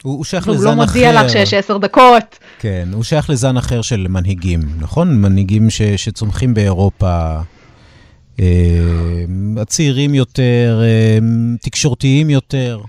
הוא, 0.02 0.18
הוא 0.18 0.26
שייך 0.26 0.48
והוא 0.48 0.56
לזן 0.56 0.78
לא 0.78 0.84
אחר. 0.84 0.94
מודיע 0.94 1.24
לך 1.24 1.30
שיש 1.32 1.54
עשר 1.54 1.78
דקות. 1.78 2.40
כן, 2.60 2.90
הוא 2.94 3.04
שייך 3.04 3.30
לזן 3.30 3.58
אחר 3.58 3.82
של 3.82 4.08
מנהיגים, 4.10 4.60
נכון? 4.80 5.22
מנהיגים 5.22 5.70
ש, 5.70 5.82
שצומחים 5.82 6.54
באירופה, 6.54 7.40
אה, 8.40 8.46
הצעירים 9.58 10.16
יותר, 10.16 10.82
אה, 10.84 11.18
תקשורתיים 11.62 12.30
יותר. 12.30 12.80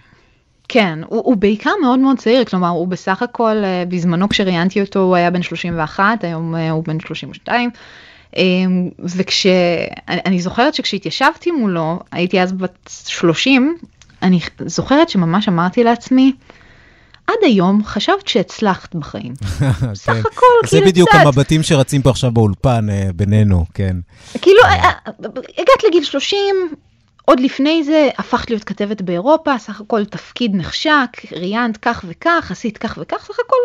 כן, 0.72 0.98
הוא, 1.06 1.22
הוא 1.24 1.36
בעיקר 1.36 1.70
מאוד 1.82 1.98
מאוד 1.98 2.18
צעיר, 2.18 2.44
כלומר 2.44 2.68
הוא 2.68 2.88
בסך 2.88 3.22
הכל, 3.22 3.56
אה, 3.64 3.84
בזמנו 3.88 4.28
כשראיינתי 4.28 4.80
אותו 4.80 5.00
הוא 5.00 5.16
היה 5.16 5.30
בן 5.30 5.42
31, 5.42 6.24
היום 6.24 6.54
אה, 6.54 6.70
הוא 6.70 6.84
בן 6.84 7.00
32. 7.00 7.70
וכש... 8.98 9.46
אני, 10.08 10.40
זוכרת 10.40 10.74
שכשהתיישבתי 10.74 11.50
מולו, 11.50 12.00
הייתי 12.12 12.40
אז 12.40 12.52
בת 12.52 12.90
30, 13.06 13.76
אני 14.22 14.40
זוכרת 14.66 15.08
שממש 15.08 15.48
אמרתי 15.48 15.84
לעצמי, 15.84 16.32
עד 17.26 17.38
היום 17.42 17.84
חשבת 17.84 18.28
שהצלחת 18.28 18.94
בחיים. 18.94 19.34
סך 19.94 20.12
כן. 20.12 20.18
הכל, 20.18 20.46
זה 20.64 20.70
כאילו 20.70 20.86
בדיוק 20.86 21.08
קצת. 21.08 21.18
המבטים 21.22 21.62
שרצים 21.62 22.02
פה 22.02 22.10
עכשיו 22.10 22.30
באולפן 22.30 22.90
אה, 22.90 23.08
בינינו, 23.14 23.64
כן. 23.74 23.96
כאילו, 24.42 24.62
אה, 24.64 24.90
הגעת 25.58 25.84
לגיל 25.88 26.04
30, 26.04 26.38
עוד 27.24 27.40
לפני 27.40 27.84
זה 27.84 28.08
הפכת 28.18 28.50
להיות 28.50 28.64
כתבת 28.64 29.02
באירופה, 29.02 29.58
סך 29.58 29.80
הכל 29.80 30.04
תפקיד 30.04 30.54
נחשק, 30.54 31.32
ראיינת 31.32 31.76
כך 31.76 32.04
וכך, 32.08 32.48
עשית 32.50 32.78
כך 32.78 32.98
וכך, 33.00 33.24
סך 33.24 33.36
הכל 33.46 33.56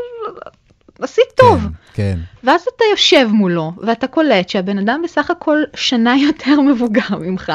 עשית 1.00 1.26
טוב. 1.36 1.62
כן, 1.62 1.70
כן. 1.94 2.20
ואז 2.44 2.62
אתה 2.62 2.84
יושב 2.92 3.28
מולו, 3.32 3.72
ואתה 3.86 4.08
קולט 4.08 4.50
שהבן 4.50 4.78
אדם 4.78 5.02
בסך 5.04 5.32
הכל 5.32 5.58
שנה 5.76 6.16
יותר 6.28 6.62
מבוגר 6.62 7.18
ממך, 7.20 7.52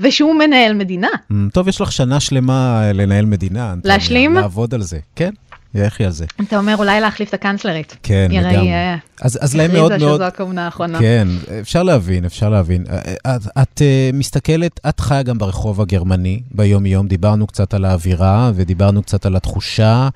ושהוא 0.00 0.34
מנהל 0.34 0.74
מדינה. 0.74 1.08
Mm, 1.32 1.34
טוב, 1.52 1.68
יש 1.68 1.80
לך 1.80 1.92
שנה 1.92 2.20
שלמה 2.20 2.82
אה, 2.82 2.92
לנהל 2.92 3.24
מדינה. 3.24 3.74
להשלים? 3.84 4.34
לעבוד 4.34 4.74
על 4.74 4.82
זה, 4.82 4.98
כן. 5.16 5.30
לכי 5.74 6.04
על 6.04 6.10
זה. 6.10 6.24
אתה 6.40 6.58
אומר 6.58 6.76
אולי 6.76 7.00
להחליף 7.00 7.28
את 7.28 7.34
הקנצלרית. 7.34 7.96
כן, 8.02 8.28
לגמרי. 8.30 8.72
אה, 8.72 8.96
אז, 9.20 9.38
אז 9.42 9.56
להם 9.56 9.72
מאוד 9.72 9.92
הכריזה 9.92 10.06
מאוד... 10.06 10.16
שזו 10.16 10.24
הכהונה 10.24 10.64
האחרונה. 10.64 10.98
כן, 10.98 11.28
אפשר 11.60 11.82
להבין, 11.82 12.24
אפשר 12.24 12.48
להבין. 12.48 12.84
את, 13.26 13.42
את 13.62 13.82
אה, 13.82 14.10
מסתכלת, 14.12 14.80
את 14.88 15.00
חיה 15.00 15.22
גם 15.22 15.38
ברחוב 15.38 15.80
הגרמני 15.80 16.42
ביום-יום, 16.50 17.08
דיברנו 17.08 17.46
קצת 17.46 17.74
על 17.74 17.84
האווירה 17.84 18.50
ודיברנו 18.54 19.02
קצת 19.02 19.26
על 19.26 19.36
התחושה. 19.36 20.08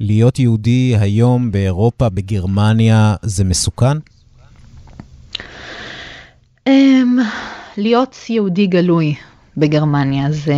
להיות 0.00 0.38
יהודי 0.38 0.96
היום 1.00 1.52
באירופה, 1.52 2.08
בגרמניה, 2.08 3.14
זה 3.22 3.44
מסוכן? 3.44 3.98
אמ, 6.66 7.18
להיות 7.76 8.16
יהודי 8.28 8.66
גלוי 8.66 9.14
בגרמניה 9.56 10.32
זה, 10.32 10.54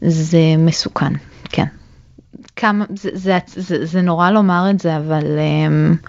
זה 0.00 0.38
מסוכן, 0.58 1.12
כן. 1.14 1.18
כמה, 2.56 2.84
זה, 2.94 3.10
זה, 3.14 3.38
זה, 3.46 3.86
זה 3.86 4.02
נורא 4.02 4.30
לומר 4.30 4.66
את 4.70 4.80
זה, 4.80 4.96
אבל 4.96 5.22
um, 5.22 6.08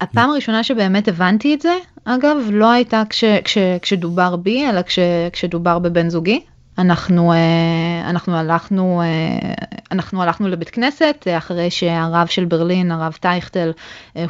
הפעם 0.00 0.30
הראשונה 0.30 0.64
שבאמת 0.64 1.08
הבנתי 1.08 1.54
את 1.54 1.60
זה, 1.62 1.76
אגב, 2.04 2.36
לא 2.50 2.70
הייתה 2.70 3.02
כש, 3.08 3.24
כש, 3.44 3.58
כשדובר 3.82 4.36
בי, 4.36 4.70
אלא 4.70 4.82
כש, 4.82 4.98
כשדובר 5.32 5.78
בבן 5.78 6.08
זוגי. 6.08 6.40
אנחנו, 6.78 7.32
אה, 7.32 8.10
אנחנו, 8.10 8.36
הלכנו, 8.36 9.02
אה, 9.02 9.54
אנחנו 9.92 10.22
הלכנו 10.22 10.48
לבית 10.48 10.70
כנסת 10.70 11.24
אה, 11.26 11.38
אחרי 11.38 11.70
שהרב 11.70 12.26
של 12.26 12.44
ברלין, 12.44 12.92
הרב 12.92 13.12
טייכטל, 13.20 13.72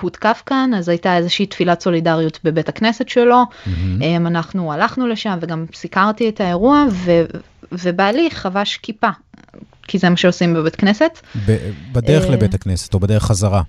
הותקף 0.01 0.42
כאן, 0.47 0.70
אז 0.74 0.88
הייתה 0.88 1.16
איזושהי 1.16 1.47
תפילת 1.47 1.80
סולידריות 1.80 2.38
בבית 2.44 2.68
הכנסת 2.68 3.09
שלו. 3.09 3.42
אה, 4.03 4.16
אנחנו 4.16 4.72
הלכנו 4.72 5.07
לשם 5.07 5.38
וגם 5.40 5.64
סיקרתי 5.74 6.28
את 6.28 6.40
האירוע, 6.40 6.84
ו, 6.90 7.24
ובעלי 7.73 8.31
חבש 8.31 8.77
כיפה, 8.77 9.09
כי 9.83 9.99
זה 9.99 10.11
מה 10.11 10.17
שעושים 10.17 10.55
בבית 10.55 10.77
כנסת. 10.77 11.19
ב- 11.47 11.71
בדרך 11.93 12.25
אה, 12.25 12.31
לבית 12.31 12.55
הכנסת 12.55 12.95
או 12.95 13.01
בדרך 13.01 13.23
חזרה? 13.23 13.62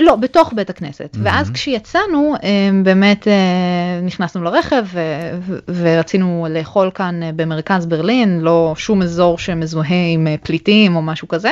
לא, 0.00 0.16
בתוך 0.16 0.52
בית 0.56 0.70
הכנסת. 0.70 1.16
ואז 1.22 1.50
כשיצאנו, 1.50 2.34
אה, 2.44 2.70
באמת 2.84 3.28
אה, 3.28 4.00
נכנסנו 4.02 4.42
לרכב 4.42 4.84
ו- 4.84 5.38
ורצינו 5.68 6.46
לאכול 6.50 6.90
כאן 6.94 7.20
במרכז 7.36 7.86
ברלין, 7.86 8.40
לא 8.40 8.74
שום 8.76 9.02
אזור 9.02 9.38
שמזוהה 9.38 10.12
עם 10.12 10.26
פליטים 10.42 10.96
או 10.96 11.02
משהו 11.02 11.28
כזה. 11.28 11.50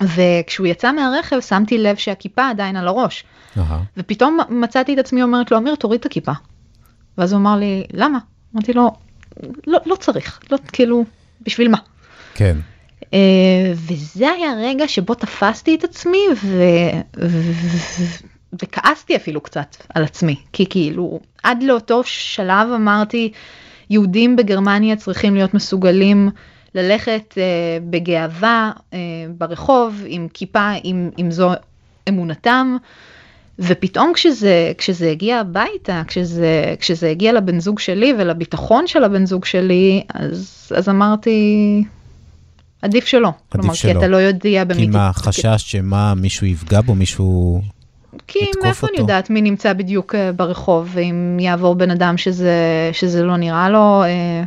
וכשהוא 0.00 0.66
יצא 0.66 0.92
מהרכב 0.92 1.40
שמתי 1.40 1.78
לב 1.78 1.96
שהכיפה 1.96 2.48
עדיין 2.48 2.76
על 2.76 2.88
הראש. 2.88 3.24
אהה. 3.58 3.82
ופתאום 3.96 4.38
מצאתי 4.48 4.94
את 4.94 4.98
עצמי 4.98 5.22
אומרת 5.22 5.50
לו, 5.50 5.58
אמיר, 5.58 5.74
תוריד 5.74 6.00
את 6.00 6.06
הכיפה. 6.06 6.32
ואז 7.18 7.32
הוא 7.32 7.40
אמר 7.40 7.56
לי, 7.56 7.84
למה? 7.92 8.18
אמרתי 8.54 8.72
לו, 8.72 8.90
לא, 9.66 9.78
לא 9.86 9.96
צריך, 9.96 10.40
לא, 10.50 10.58
כאילו, 10.72 11.04
בשביל 11.42 11.68
מה? 11.68 11.78
כן. 12.34 12.56
Uh, 13.00 13.14
וזה 13.74 14.30
היה 14.30 14.54
רגע 14.58 14.88
שבו 14.88 15.14
תפסתי 15.14 15.74
את 15.74 15.84
עצמי 15.84 16.26
ו... 16.42 16.62
וכעסתי 18.62 19.16
אפילו 19.16 19.40
קצת 19.40 19.76
על 19.94 20.04
עצמי, 20.04 20.36
כי 20.52 20.66
כאילו 20.70 21.20
עד 21.42 21.62
לאותו 21.62 22.04
שלב 22.04 22.68
אמרתי 22.74 23.32
יהודים 23.90 24.36
בגרמניה 24.36 24.96
צריכים 24.96 25.34
להיות 25.34 25.54
מסוגלים 25.54 26.30
ללכת 26.74 27.34
uh, 27.34 27.36
בגאווה 27.90 28.72
uh, 28.76 28.94
ברחוב 29.28 30.02
עם 30.06 30.28
כיפה, 30.34 30.72
אם, 30.84 31.10
אם 31.18 31.30
זו 31.30 31.50
אמונתם. 32.08 32.76
ופתאום 33.58 34.12
כשזה, 34.14 34.72
כשזה 34.78 35.10
הגיע 35.10 35.38
הביתה, 35.38 36.02
כשזה, 36.06 36.74
כשזה 36.78 37.10
הגיע 37.10 37.32
לבן 37.32 37.60
זוג 37.60 37.78
שלי 37.78 38.14
ולביטחון 38.18 38.86
של 38.86 39.04
הבן 39.04 39.26
זוג 39.26 39.44
שלי, 39.44 40.02
אז, 40.14 40.72
אז 40.76 40.88
אמרתי, 40.88 41.84
עדיף 42.82 43.06
שלא. 43.06 43.28
עדיף 43.28 43.52
כלומר, 43.52 43.74
שלא. 43.74 43.92
כי 43.92 43.98
אתה 43.98 44.08
לא 44.08 44.16
יודע 44.16 44.64
במי... 44.64 44.80
כי 44.80 44.86
מה, 44.86 45.10
חשש 45.12 45.56
שמה, 45.56 46.14
מישהו 46.14 46.46
יפגע 46.46 46.80
בו, 46.80 46.94
מישהו 46.94 47.60
כי 48.26 48.38
מאיפה 48.62 48.86
אני 48.86 48.98
יודעת 48.98 49.30
מי 49.30 49.42
נמצא 49.42 49.72
בדיוק 49.72 50.14
אה, 50.14 50.32
ברחוב, 50.32 50.88
ואם 50.92 51.36
יעבור 51.40 51.74
בן 51.74 51.90
אדם 51.90 52.18
שזה, 52.18 52.90
שזה 52.92 53.22
לא 53.22 53.36
נראה 53.36 53.70
לו, 53.70 54.02
אה, 54.02 54.42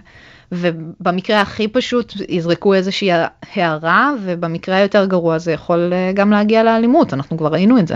ובמקרה 0.51 1.41
הכי 1.41 1.67
פשוט 1.67 2.13
יזרקו 2.29 2.73
איזושהי 2.73 3.09
הערה, 3.53 4.11
ובמקרה 4.23 4.75
היותר 4.75 5.05
גרוע 5.05 5.37
זה 5.37 5.51
יכול 5.51 5.93
אה, 5.93 6.11
גם 6.13 6.31
להגיע 6.31 6.63
לאלימות, 6.63 7.13
אנחנו 7.13 7.37
כבר 7.37 7.53
ראינו 7.53 7.79
את 7.79 7.87
זה. 7.87 7.95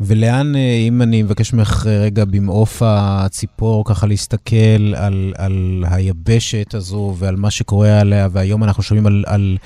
ולאן, 0.00 0.56
אה, 0.56 0.76
אם 0.88 1.02
אני 1.02 1.22
מבקש 1.22 1.52
ממך 1.52 1.86
רגע 1.86 2.24
במעוף 2.24 2.82
הציפור, 2.84 3.84
ככה 3.84 4.06
להסתכל 4.06 4.94
על, 4.96 5.32
על 5.38 5.84
היבשת 5.90 6.74
הזו 6.74 7.14
ועל 7.18 7.36
מה 7.36 7.50
שקורה 7.50 8.00
עליה, 8.00 8.28
והיום 8.32 8.64
אנחנו 8.64 8.82
שומעים 8.82 9.06
על, 9.06 9.24
על 9.26 9.56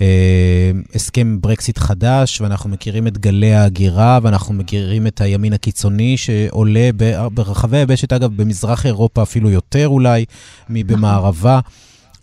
אה, 0.00 0.70
הסכם 0.94 1.40
ברקסיט 1.40 1.78
חדש, 1.78 2.40
ואנחנו 2.40 2.70
מכירים 2.70 3.06
את 3.06 3.18
גלי 3.18 3.54
ההגירה, 3.54 4.18
ואנחנו 4.22 4.54
מכירים 4.54 5.06
את 5.06 5.20
הימין 5.20 5.52
הקיצוני 5.52 6.16
שעולה 6.16 6.90
ברחבי 7.34 7.76
היבשת, 7.76 8.12
אגב, 8.12 8.36
במזרח 8.36 8.86
אירופה 8.86 9.22
אפילו 9.22 9.50
יותר 9.50 9.88
אולי 9.88 10.24
מבמערבה. 10.70 11.60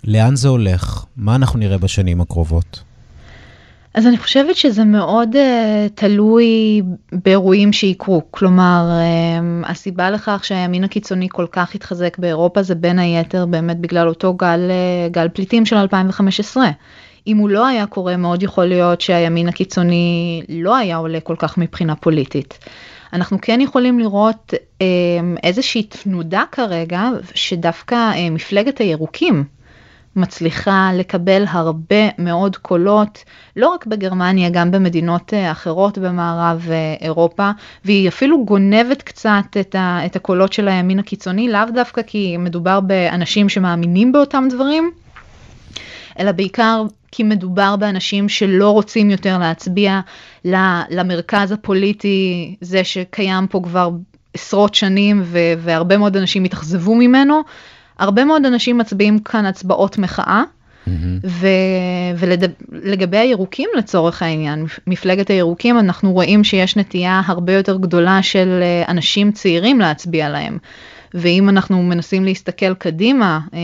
לאן 0.04 0.36
זה 0.36 0.48
הולך? 0.48 1.06
מה 1.18 1.36
אנחנו 1.36 1.60
נראה 1.60 1.78
בשנים 1.78 2.22
הקרובות? 2.22 2.85
אז 3.96 4.08
אני 4.08 4.18
חושבת 4.18 4.56
שזה 4.56 4.84
מאוד 4.84 5.36
uh, 5.36 5.90
תלוי 5.96 6.82
באירועים 7.12 7.74
שיקרו. 7.74 8.22
כלומר, 8.32 8.90
uh, 8.90 9.70
הסיבה 9.70 10.10
לכך 10.10 10.44
שהימין 10.44 10.84
הקיצוני 10.84 11.28
כל 11.32 11.46
כך 11.52 11.76
התחזק 11.76 12.18
באירופה 12.18 12.64
זה 12.64 12.76
בין 12.76 13.00
היתר 13.00 13.46
באמת 13.46 13.80
בגלל 13.80 14.08
אותו 14.08 14.34
גל, 14.34 14.60
uh, 14.70 15.14
גל 15.14 15.30
פליטים 15.30 15.66
של 15.66 15.76
2015. 15.76 16.66
אם 17.28 17.38
הוא 17.38 17.50
לא 17.50 17.68
היה 17.68 17.86
קורה, 17.86 18.18
מאוד 18.18 18.44
יכול 18.44 18.66
להיות 18.66 19.02
שהימין 19.02 19.50
הקיצוני 19.50 20.42
לא 20.50 20.76
היה 20.76 20.98
עולה 20.98 21.20
כל 21.20 21.36
כך 21.40 21.58
מבחינה 21.58 21.96
פוליטית. 21.96 22.60
אנחנו 23.14 23.38
כן 23.42 23.62
יכולים 23.62 24.00
לראות 24.00 24.54
אה, 24.82 24.88
איזושהי 25.44 25.84
תנודה 25.84 26.44
כרגע, 26.52 27.10
שדווקא 27.34 27.96
אה, 27.96 28.30
מפלגת 28.30 28.78
הירוקים, 28.78 29.44
מצליחה 30.16 30.90
לקבל 30.94 31.44
הרבה 31.48 32.10
מאוד 32.18 32.58
קולות, 32.58 33.24
לא 33.56 33.70
רק 33.70 33.86
בגרמניה, 33.86 34.50
גם 34.50 34.72
במדינות 34.72 35.34
אה, 35.34 35.52
אחרות 35.52 35.98
במערב 35.98 36.68
אה, 36.70 36.96
אירופה, 37.02 37.52
והיא 37.86 38.08
אפילו 38.08 38.46
גונבת 38.46 39.02
קצת 39.02 39.58
את, 39.60 39.76
ה, 39.76 40.06
את 40.06 40.16
הקולות 40.16 40.54
של 40.54 40.68
הימין 40.68 41.00
הקיצוני, 41.00 41.52
לאו 41.52 41.66
דווקא 41.74 42.02
כי 42.02 42.38
מדובר 42.38 42.80
באנשים 42.80 43.50
שמאמינים 43.50 44.12
באותם 44.12 44.48
דברים, 44.50 44.92
אלא 46.20 46.32
בעיקר 46.32 46.84
כי 47.12 47.24
מדובר 47.24 47.76
באנשים 47.76 48.30
שלא 48.30 48.70
רוצים 48.70 49.10
יותר 49.10 49.38
להצביע 49.38 50.00
למרכז 50.90 51.52
הפוליטי, 51.52 52.56
זה 52.62 52.84
שקיים 52.84 53.48
פה 53.48 53.62
כבר 53.64 53.90
עשרות 54.34 54.76
שנים 54.76 55.24
והרבה 55.58 55.98
מאוד 55.98 56.18
אנשים 56.18 56.44
התאכזבו 56.44 56.96
ממנו, 56.96 57.42
הרבה 58.00 58.26
מאוד 58.26 58.46
אנשים 58.46 58.78
מצביעים 58.78 59.20
כאן 59.20 59.46
הצבעות 59.46 59.98
מחאה. 59.98 60.44
Mm-hmm. 60.88 61.28
ולגבי 62.72 63.18
הירוקים 63.18 63.70
לצורך 63.78 64.22
העניין, 64.22 64.66
מפלגת 64.88 65.30
הירוקים, 65.30 65.80
אנחנו 65.80 66.12
רואים 66.14 66.44
שיש 66.44 66.78
נטייה 66.78 67.22
הרבה 67.26 67.54
יותר 67.54 67.78
גדולה 67.78 68.24
של 68.24 68.60
אה, 68.62 68.92
אנשים 68.92 69.32
צעירים 69.32 69.80
להצביע 69.80 70.30
להם. 70.30 70.58
ואם 71.14 71.50
אנחנו 71.50 71.84
מנסים 71.84 72.26
להסתכל 72.26 72.74
קדימה 72.74 73.40
אה, 73.54 73.60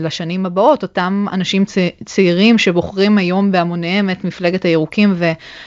לשנים 0.00 0.46
הבאות, 0.46 0.82
אותם 0.82 1.26
אנשים 1.32 1.64
צ... 1.64 1.78
צעירים 2.04 2.58
שבוחרים 2.58 3.18
היום 3.18 3.52
בהמוניהם 3.52 4.10
את 4.10 4.24
מפלגת 4.24 4.64
הירוקים 4.64 5.14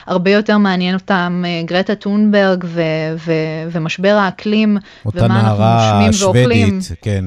והרבה 0.08 0.32
יותר 0.32 0.58
מעניין 0.58 0.96
אותם 0.96 1.44
אה, 1.46 1.62
גרטה 1.66 1.96
טונברג 1.96 2.64
ו... 2.68 2.82
ו... 3.26 3.32
ומשבר 3.72 4.18
האקלים, 4.22 4.78
ומה 5.16 5.40
אנחנו 5.40 5.64
נושמים 5.64 6.12
ואוכלים. 6.22 6.68
אותה 6.68 6.78
נערה 6.78 6.84
שוודית, 6.84 7.02
כן. 7.02 7.26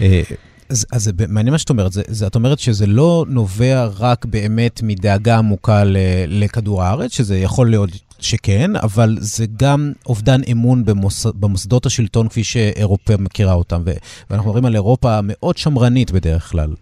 אה, 0.00 0.22
אז, 0.68 0.86
אז 0.92 1.04
זה 1.04 1.12
מעניין 1.28 1.52
מה 1.52 1.58
שאת 1.58 1.70
אומרת, 1.70 1.92
זה, 1.92 2.02
זה, 2.08 2.26
את 2.26 2.34
אומרת 2.34 2.58
שזה 2.58 2.86
לא 2.86 3.24
נובע 3.28 3.88
רק 3.98 4.24
באמת 4.24 4.80
מדאגה 4.82 5.38
עמוקה 5.38 5.84
ל, 5.84 5.96
לכדור 6.26 6.82
הארץ, 6.82 7.12
שזה 7.12 7.38
יכול 7.38 7.70
להיות 7.70 7.90
שכן, 8.18 8.76
אבל 8.76 9.16
זה 9.20 9.46
גם 9.56 9.92
אובדן 10.06 10.40
אמון 10.52 10.84
במוס, 10.84 11.26
במוסדות 11.26 11.86
השלטון 11.86 12.28
כפי 12.28 12.44
שאירופה 12.44 13.16
מכירה 13.16 13.52
אותם, 13.52 13.82
ו, 13.86 13.92
ואנחנו 14.30 14.50
מדברים 14.50 14.64
על 14.64 14.74
אירופה 14.74 15.20
מאוד 15.22 15.56
שמרנית 15.56 16.10
בדרך 16.10 16.50
כלל. 16.50 16.74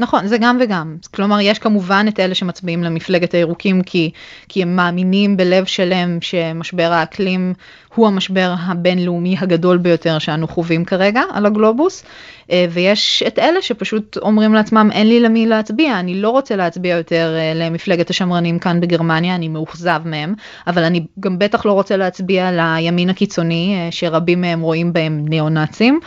נכון, 0.00 0.26
זה 0.26 0.38
גם 0.38 0.58
וגם. 0.60 0.96
כלומר, 1.14 1.40
יש 1.40 1.58
כמובן 1.58 2.06
את 2.08 2.20
אלה 2.20 2.34
שמצביעים 2.34 2.82
למפלגת 2.82 3.34
הירוקים 3.34 3.82
כי, 3.82 4.10
כי 4.48 4.62
הם 4.62 4.76
מאמינים 4.76 5.36
בלב 5.36 5.64
שלם 5.64 6.18
שמשבר 6.20 6.92
האקלים 6.92 7.54
הוא 7.94 8.06
המשבר 8.06 8.54
הבינלאומי 8.60 9.36
הגדול 9.38 9.78
ביותר 9.78 10.18
שאנו 10.18 10.48
חווים 10.48 10.84
כרגע 10.84 11.22
על 11.32 11.46
הגלובוס, 11.46 12.04
אה, 12.50 12.66
ויש 12.70 13.22
את 13.26 13.38
אלה 13.38 13.62
שפשוט 13.62 14.16
אומרים 14.16 14.54
לעצמם, 14.54 14.90
אין 14.92 15.08
לי 15.08 15.20
למי 15.20 15.46
להצביע, 15.46 16.00
אני 16.00 16.14
לא 16.14 16.30
רוצה 16.30 16.56
להצביע 16.56 16.96
יותר 16.96 17.34
אה, 17.36 17.52
למפלגת 17.54 18.10
השמרנים 18.10 18.58
כאן 18.58 18.80
בגרמניה, 18.80 19.34
אני 19.34 19.48
מאוכזב 19.48 20.00
מהם, 20.04 20.34
אבל 20.66 20.84
אני 20.84 21.06
גם 21.20 21.38
בטח 21.38 21.66
לא 21.66 21.72
רוצה 21.72 21.96
להצביע 21.96 22.50
לימין 22.52 23.10
הקיצוני, 23.10 23.74
אה, 23.76 23.88
שרבים 23.92 24.40
מהם 24.40 24.60
רואים 24.60 24.92
בהם 24.92 25.24
ניאו-נאצים. 25.28 26.00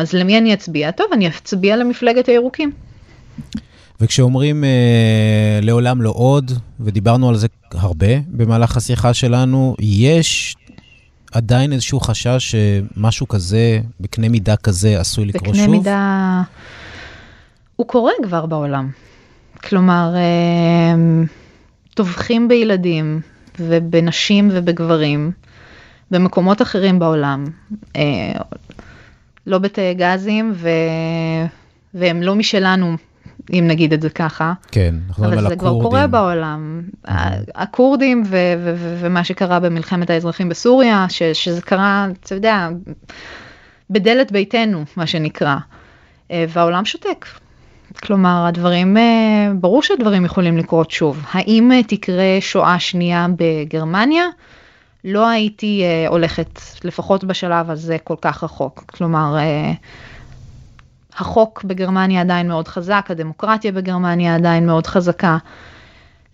אז 0.00 0.12
למי 0.12 0.38
אני 0.38 0.54
אצביע? 0.54 0.90
טוב, 0.90 1.06
אני 1.12 1.28
אצביע 1.28 1.76
למפלגת 1.76 2.26
הירוקים. 2.26 2.87
וכשאומרים 4.00 4.64
אה, 4.64 5.58
לעולם 5.62 6.02
לא 6.02 6.12
עוד, 6.16 6.52
ודיברנו 6.80 7.28
על 7.28 7.36
זה 7.36 7.46
הרבה 7.72 8.18
במהלך 8.28 8.76
השיחה 8.76 9.14
שלנו, 9.14 9.74
יש 9.80 10.56
עדיין 11.32 11.72
איזשהו 11.72 12.00
חשש 12.00 12.54
שמשהו 12.54 13.28
כזה, 13.28 13.80
בקנה 14.00 14.28
מידה 14.28 14.56
כזה, 14.56 15.00
עשוי 15.00 15.24
לקרות 15.24 15.54
שוב? 15.54 15.64
בקנה 15.64 15.76
מידה... 15.76 16.42
הוא 17.76 17.86
קורה 17.86 18.12
כבר 18.22 18.46
בעולם. 18.46 18.90
כלומר, 19.64 20.14
אה, 20.16 21.24
טובחים 21.94 22.48
בילדים 22.48 23.20
ובנשים 23.60 24.48
ובגברים 24.52 25.32
במקומות 26.10 26.62
אחרים 26.62 26.98
בעולם. 26.98 27.44
אה, 27.96 28.32
לא 29.46 29.58
בתאי 29.58 29.94
גזים, 29.94 30.52
ו... 30.54 30.68
והם 31.94 32.22
לא 32.22 32.34
משלנו 32.34 32.96
אם 33.52 33.64
נגיד 33.68 33.92
את 33.92 34.02
זה 34.02 34.10
ככה. 34.10 34.52
כן, 34.70 34.94
אנחנו 35.08 35.22
מדברים 35.22 35.46
על 35.46 35.52
הכורדים. 35.52 35.68
אבל 35.68 35.74
זה 35.74 35.80
כבר 35.80 35.82
קורה 35.90 36.06
בעולם. 36.06 36.82
Mm-hmm. 37.06 37.10
הכורדים 37.54 38.22
ו- 38.26 38.54
ו- 38.58 38.74
ו- 38.76 38.98
ומה 39.00 39.24
שקרה 39.24 39.60
במלחמת 39.60 40.10
האזרחים 40.10 40.48
בסוריה, 40.48 41.06
ש- 41.08 41.22
שזה 41.22 41.62
קרה, 41.62 42.06
אתה 42.20 42.34
יודע, 42.34 42.68
בדלת 43.90 44.32
ביתנו, 44.32 44.84
מה 44.96 45.06
שנקרא. 45.06 45.56
אה, 46.30 46.44
והעולם 46.48 46.84
שותק. 46.84 47.26
כלומר, 48.02 48.44
הדברים, 48.48 48.96
אה, 48.96 49.48
ברור 49.60 49.82
שהדברים 49.82 50.24
יכולים 50.24 50.56
לקרות 50.58 50.90
שוב. 50.90 51.24
האם 51.32 51.72
אה, 51.72 51.82
תקרה 51.82 52.36
שואה 52.40 52.78
שנייה 52.78 53.26
בגרמניה? 53.36 54.24
לא 55.04 55.28
הייתי 55.28 55.84
הולכת, 56.08 56.60
לפחות 56.84 57.24
בשלב 57.24 57.70
הזה, 57.70 57.96
כל 58.04 58.14
כך 58.20 58.44
רחוק. 58.44 58.84
כלומר, 58.86 59.36
החוק 61.20 61.64
בגרמניה 61.64 62.20
עדיין 62.20 62.48
מאוד 62.48 62.68
חזק, 62.68 63.06
הדמוקרטיה 63.10 63.72
בגרמניה 63.72 64.34
עדיין 64.34 64.66
מאוד 64.66 64.86
חזקה. 64.86 65.38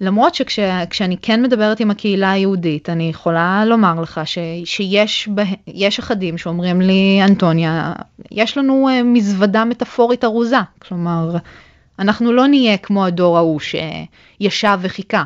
למרות 0.00 0.34
שכשאני 0.34 1.16
כן 1.22 1.42
מדברת 1.42 1.80
עם 1.80 1.90
הקהילה 1.90 2.30
היהודית, 2.30 2.90
אני 2.90 3.08
יכולה 3.08 3.64
לומר 3.64 4.00
לך 4.00 4.20
ש, 4.24 4.38
שיש 4.64 5.28
בה, 5.28 5.42
אחדים 5.98 6.38
שאומרים 6.38 6.80
לי, 6.80 7.20
אנטוניה, 7.24 7.92
יש 8.30 8.58
לנו 8.58 8.88
uh, 8.88 9.04
מזוודה 9.04 9.64
מטאפורית 9.64 10.24
ארוזה. 10.24 10.56
כלומר, 10.78 11.36
אנחנו 11.98 12.32
לא 12.32 12.46
נהיה 12.46 12.76
כמו 12.76 13.06
הדור 13.06 13.36
ההוא 13.36 13.60
שישב 13.60 14.78
וחיכה. 14.80 15.24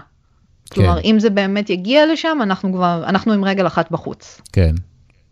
כלומר, 0.72 1.02
כן. 1.02 1.08
אם 1.08 1.18
זה 1.18 1.30
באמת 1.30 1.70
יגיע 1.70 2.06
לשם, 2.12 2.38
אנחנו 2.42 2.72
כבר, 2.72 3.04
אנחנו 3.06 3.32
עם 3.32 3.44
רגל 3.44 3.66
אחת 3.66 3.90
בחוץ. 3.90 4.40
כן. 4.52 4.74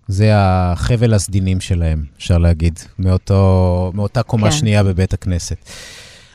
זה 0.09 0.31
החבל 0.35 1.15
הסדינים 1.15 1.61
שלהם, 1.61 2.05
אפשר 2.19 2.39
להגיד, 2.39 2.79
מאותו, 2.99 3.93
מאותה 3.95 4.23
קומה 4.23 4.51
כן. 4.51 4.57
שנייה 4.57 4.83
בבית 4.83 5.15
הכנסת. 5.15 5.57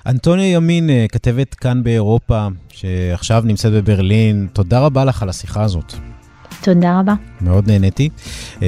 אנטוניה 0.06 0.52
ימין, 0.54 0.90
אה, 0.90 1.06
כתבת 1.12 1.54
כאן 1.54 1.84
באירופה, 1.84 2.48
שעכשיו 2.70 3.44
נמצאת 3.46 3.72
בברלין, 3.74 4.48
תודה 4.54 4.80
רבה 4.80 5.06
לך 5.06 5.24
על 5.24 5.30
השיחה 5.30 5.64
הזאת. 5.64 5.94
תודה 6.64 7.00
רבה. 7.00 7.14
מאוד 7.42 7.68
נהניתי. 7.68 8.10
Uh, 8.56 8.62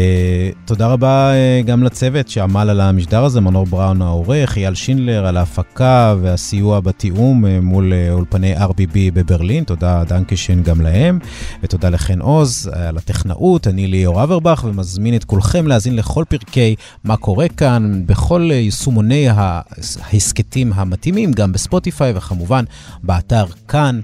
תודה 0.65 0.87
רבה 0.87 1.31
uh, 1.31 1.67
גם 1.67 1.83
לצוות 1.83 2.27
שעמל 2.27 2.69
על 2.69 2.81
המשדר 2.81 3.23
הזה, 3.23 3.41
מנור 3.41 3.65
בראון 3.65 4.01
העורך, 4.01 4.57
אייל 4.57 4.75
שינדלר 4.75 5.25
על 5.25 5.37
ההפקה 5.37 6.15
והסיוע 6.21 6.79
בתיאום 6.79 7.45
uh, 7.45 7.47
מול 7.61 7.93
uh, 7.93 8.13
אולפני 8.13 8.57
RBB 8.57 8.97
בברלין, 9.13 9.63
תודה 9.63 10.03
danke 10.03 10.33
schön 10.33 10.63
גם 10.63 10.81
להם, 10.81 11.19
ותודה 11.63 11.89
לחן 11.89 12.21
עוז 12.21 12.69
uh, 12.73 12.77
על 12.77 12.97
הטכנאות, 12.97 13.67
אני 13.67 13.87
ליאור 13.87 14.23
אברבך, 14.23 14.63
ומזמין 14.67 15.15
את 15.15 15.23
כולכם 15.23 15.67
להאזין 15.67 15.95
לכל 15.95 16.23
פרקי 16.29 16.75
מה 17.03 17.17
קורה 17.17 17.47
כאן, 17.47 18.01
בכל 18.05 18.49
uh, 18.51 18.53
יישומוני 18.53 19.27
ההסכתים 19.29 20.73
המתאימים, 20.75 21.31
גם 21.31 21.51
בספוטיפיי 21.51 22.13
וכמובן 22.15 22.63
באתר 23.03 23.45
כאן. 23.67 23.99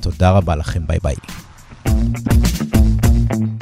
תודה 0.00 0.30
רבה 0.30 0.56
לכם, 0.56 0.80
ביי 0.86 0.98
ביי. 1.02 1.14
thank 3.32 3.61